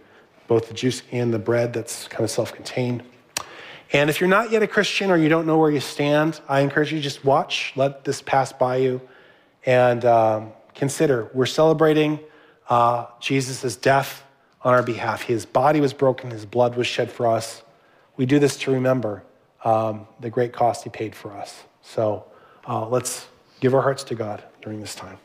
both 0.48 0.68
the 0.68 0.74
juice 0.74 1.02
and 1.12 1.34
the 1.34 1.40
bread 1.40 1.72
that's 1.72 2.08
kind 2.10 2.24
of 2.24 2.30
self-contained. 2.30 3.04
And 3.94 4.10
if 4.10 4.20
you're 4.20 4.30
not 4.30 4.52
yet 4.52 4.62
a 4.64 4.68
Christian 4.68 5.10
or 5.10 5.16
you 5.16 5.30
don't 5.30 5.46
know 5.46 5.58
where 5.58 5.72
you 5.72 5.80
stand, 5.80 6.42
I 6.48 6.60
encourage 6.60 6.92
you 6.92 6.98
to 6.98 7.04
just 7.04 7.24
watch, 7.24 7.72
let 7.78 8.04
this 8.04 8.22
pass 8.22 8.52
by 8.52 8.78
you, 8.78 9.02
and 9.66 10.04
um, 10.04 10.52
consider. 10.76 11.30
We're 11.34 11.46
celebrating 11.46 12.20
uh, 12.70 13.06
Jesus' 13.22 13.78
death 13.78 14.24
on 14.62 14.74
our 14.74 14.84
behalf. 14.84 15.22
His 15.22 15.46
body 15.46 15.80
was 15.80 15.94
broken, 15.94 16.32
his 16.32 16.46
blood 16.46 16.76
was 16.76 16.88
shed 16.88 17.12
for 17.12 17.28
us. 17.28 17.64
We 18.18 18.26
do 18.26 18.40
this 18.40 18.58
to 18.58 18.72
remember 18.72 19.24
um, 19.64 20.08
the 20.20 20.30
great 20.30 20.54
cost 20.54 20.84
he 20.84 20.90
paid 20.90 21.16
for 21.16 21.32
us. 21.34 21.64
So 21.82 22.26
uh, 22.68 22.88
let's 22.88 23.28
give 23.60 23.74
our 23.74 23.82
hearts 23.82 24.04
to 24.06 24.16
God 24.16 24.44
during 24.62 24.80
this 24.80 24.96
time. 24.96 25.18